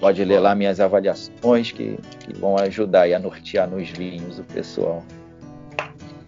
Pode 0.00 0.22
ler 0.22 0.38
lá 0.38 0.54
minhas 0.54 0.80
avaliações 0.80 1.72
que, 1.72 1.96
que 2.20 2.38
vão 2.38 2.58
ajudar 2.58 3.10
a 3.10 3.18
nortear 3.18 3.70
nos 3.70 3.88
vinhos 3.88 4.38
o 4.38 4.44
pessoal. 4.44 5.02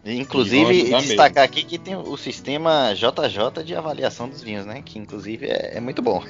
Inclusive, 0.05 0.85
destacar 0.85 1.45
mesmo. 1.45 1.45
aqui 1.45 1.65
que 1.65 1.79
tem 1.79 1.97
o 1.97 2.17
sistema 2.17 2.93
JJ 2.95 3.65
de 3.65 3.75
avaliação 3.75 4.29
dos 4.29 4.43
vinhos, 4.43 4.67
né? 4.67 4.83
Que 4.85 4.99
inclusive 4.99 5.47
é, 5.47 5.77
é 5.77 5.81
muito 5.81 6.03
bom. 6.03 6.23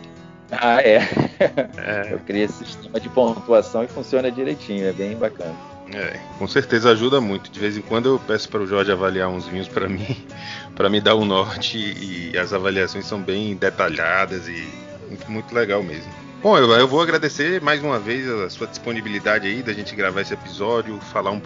ah, 0.50 0.80
é. 0.80 0.96
é. 1.36 2.08
Eu 2.10 2.20
criei 2.20 2.44
esse 2.44 2.64
sistema 2.64 2.98
de 2.98 3.08
pontuação 3.10 3.84
e 3.84 3.88
funciona 3.88 4.30
direitinho, 4.30 4.86
é 4.86 4.92
bem 4.92 5.14
bacana. 5.14 5.54
É, 5.94 6.18
com 6.38 6.46
certeza 6.46 6.90
ajuda 6.90 7.20
muito. 7.20 7.50
De 7.50 7.60
vez 7.60 7.76
em 7.76 7.82
quando 7.82 8.06
eu 8.06 8.18
peço 8.18 8.48
para 8.48 8.60
o 8.60 8.66
Jorge 8.66 8.92
avaliar 8.92 9.28
uns 9.28 9.46
vinhos 9.46 9.68
para 9.68 9.88
mim, 9.88 10.16
para 10.74 10.88
me 10.88 11.00
dar 11.00 11.14
o 11.14 11.22
um 11.22 11.24
norte 11.24 11.78
e 11.78 12.36
as 12.36 12.52
avaliações 12.52 13.06
são 13.06 13.20
bem 13.20 13.54
detalhadas 13.56 14.48
e 14.48 14.68
muito, 15.08 15.30
muito 15.30 15.54
legal 15.54 15.82
mesmo. 15.82 16.10
Bom, 16.42 16.56
eu, 16.56 16.70
eu, 16.70 16.86
vou 16.86 17.02
agradecer 17.02 17.60
mais 17.60 17.82
uma 17.82 17.98
vez 17.98 18.28
a 18.28 18.48
sua 18.48 18.66
disponibilidade 18.66 19.48
aí 19.48 19.62
da 19.62 19.72
gente 19.72 19.96
gravar 19.96 20.20
esse 20.20 20.34
episódio, 20.34 20.98
falar 21.12 21.30
um 21.30 21.40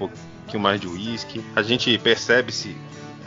pouquinho 0.53 0.63
mais 0.63 0.81
de 0.81 0.87
uísque. 0.87 1.43
A 1.57 1.63
gente 1.63 1.97
percebe-se 1.99 2.77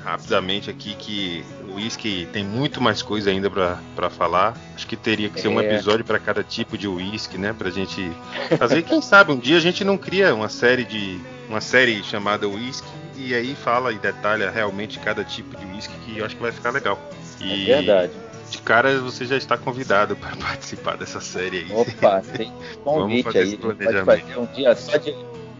rapidamente 0.03 0.69
aqui 0.69 0.95
que 0.95 1.43
o 1.67 1.75
uísque 1.75 2.27
tem 2.31 2.43
muito 2.43 2.79
mais 2.79 3.01
coisa 3.01 3.31
ainda 3.31 3.49
para 3.49 4.09
falar. 4.09 4.55
Acho 4.75 4.85
que 4.85 4.95
teria 4.95 5.29
que 5.29 5.41
ser 5.41 5.47
um 5.47 5.59
é. 5.59 5.65
episódio 5.65 6.05
para 6.05 6.19
cada 6.19 6.43
tipo 6.43 6.77
de 6.77 6.87
uísque, 6.87 7.37
né? 7.37 7.53
Pra 7.53 7.69
gente 7.69 8.11
fazer, 8.57 8.83
quem 8.83 9.01
sabe, 9.01 9.31
um 9.31 9.37
dia 9.37 9.57
a 9.57 9.61
gente 9.61 9.83
não 9.83 9.97
cria 9.97 10.33
uma 10.33 10.49
série 10.49 10.83
de. 10.83 11.19
uma 11.49 11.61
série 11.61 12.03
chamada 12.03 12.47
uísque 12.47 12.87
e 13.17 13.33
aí 13.33 13.55
fala 13.55 13.91
e 13.91 13.97
detalha 13.97 14.51
realmente 14.51 14.99
cada 14.99 15.23
tipo 15.23 15.57
de 15.57 15.65
uísque 15.65 15.93
que 16.05 16.19
eu 16.19 16.25
acho 16.25 16.35
que 16.35 16.41
vai 16.41 16.51
ficar 16.51 16.69
legal. 16.69 16.99
E... 17.41 17.71
É 17.71 17.77
verdade 17.77 18.11
de 18.47 18.59
cara 18.59 18.99
você 18.99 19.25
já 19.25 19.35
está 19.35 19.57
convidado 19.57 20.15
para 20.15 20.35
participar 20.37 20.97
dessa 20.97 21.19
série 21.19 21.59
aí. 21.59 21.71
Opa, 21.73 22.21
tem 22.21 22.53
convite 22.83 23.37
aí. 23.37 23.57
Pode 23.57 23.83
fazer 23.83 24.37
um 24.37 24.45
dia 24.45 24.75
só 24.75 24.97
de, 24.97 25.15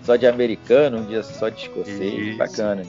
só 0.05 0.15
de 0.15 0.27
americano, 0.27 0.99
um 0.99 1.05
dia 1.05 1.23
só 1.23 1.49
de 1.49 1.61
escocês, 1.61 2.27
Isso. 2.27 2.37
bacana. 2.37 2.83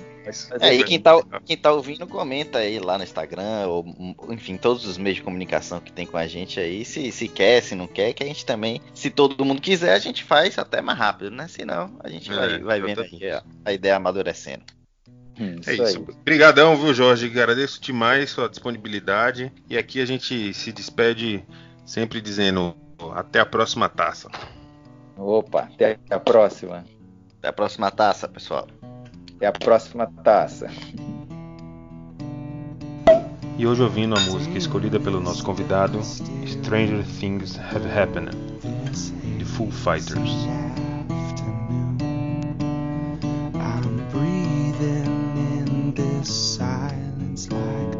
É, 0.60 0.74
e 0.74 0.82
quem 0.82 0.98
tá, 0.98 1.12
quem 1.44 1.56
tá 1.56 1.72
ouvindo, 1.72 2.04
comenta 2.04 2.58
aí 2.58 2.80
lá 2.80 2.98
no 2.98 3.04
Instagram, 3.04 3.66
ou 3.68 3.84
enfim, 4.28 4.56
todos 4.56 4.84
os 4.84 4.98
meios 4.98 5.18
de 5.18 5.22
comunicação 5.22 5.78
que 5.78 5.92
tem 5.92 6.04
com 6.04 6.16
a 6.16 6.26
gente 6.26 6.58
aí, 6.58 6.84
se, 6.84 7.12
se 7.12 7.28
quer, 7.28 7.62
se 7.62 7.76
não 7.76 7.86
quer, 7.86 8.12
que 8.12 8.24
a 8.24 8.26
gente 8.26 8.44
também, 8.44 8.80
se 8.92 9.08
todo 9.08 9.44
mundo 9.44 9.62
quiser, 9.62 9.94
a 9.94 9.98
gente 10.00 10.24
faz 10.24 10.58
até 10.58 10.82
mais 10.82 10.98
rápido, 10.98 11.30
né? 11.30 11.46
Se 11.46 11.64
não, 11.64 11.96
a 12.02 12.08
gente 12.08 12.30
é, 12.30 12.34
vai, 12.34 12.58
vai 12.58 12.80
vendo 12.80 13.02
aí 13.02 13.30
a, 13.30 13.42
a 13.64 13.72
ideia 13.72 13.94
amadurecendo. 13.94 14.64
Hum, 15.38 15.60
é 15.64 15.74
isso. 15.74 16.00
Obrigadão, 16.00 16.76
viu, 16.76 16.92
Jorge? 16.92 17.26
Agradeço 17.26 17.80
demais 17.80 18.30
sua 18.30 18.48
disponibilidade. 18.48 19.52
E 19.70 19.78
aqui 19.78 20.00
a 20.00 20.06
gente 20.06 20.52
se 20.54 20.72
despede 20.72 21.44
sempre 21.84 22.20
dizendo 22.20 22.74
até 23.14 23.38
a 23.38 23.46
próxima 23.46 23.88
taça. 23.88 24.28
Opa, 25.16 25.68
até 25.72 25.98
a 26.10 26.18
próxima. 26.18 26.84
Até 27.38 27.48
a 27.48 27.52
próxima 27.52 27.90
taça, 27.90 28.28
pessoal. 28.28 28.66
Até 29.36 29.46
a 29.46 29.52
próxima 29.52 30.06
taça. 30.22 30.68
E 33.58 33.66
hoje 33.66 33.82
ouvindo 33.82 34.14
a 34.16 34.20
música 34.20 34.58
escolhida 34.58 35.00
pelo 35.00 35.20
nosso 35.20 35.42
convidado, 35.42 36.02
Stranger 36.46 37.04
Things 37.18 37.58
Have 37.58 37.88
Happened, 37.88 38.30
The 39.38 39.44
Foo 39.44 39.70
Fighters. 39.70 40.46
silence. 46.26 47.95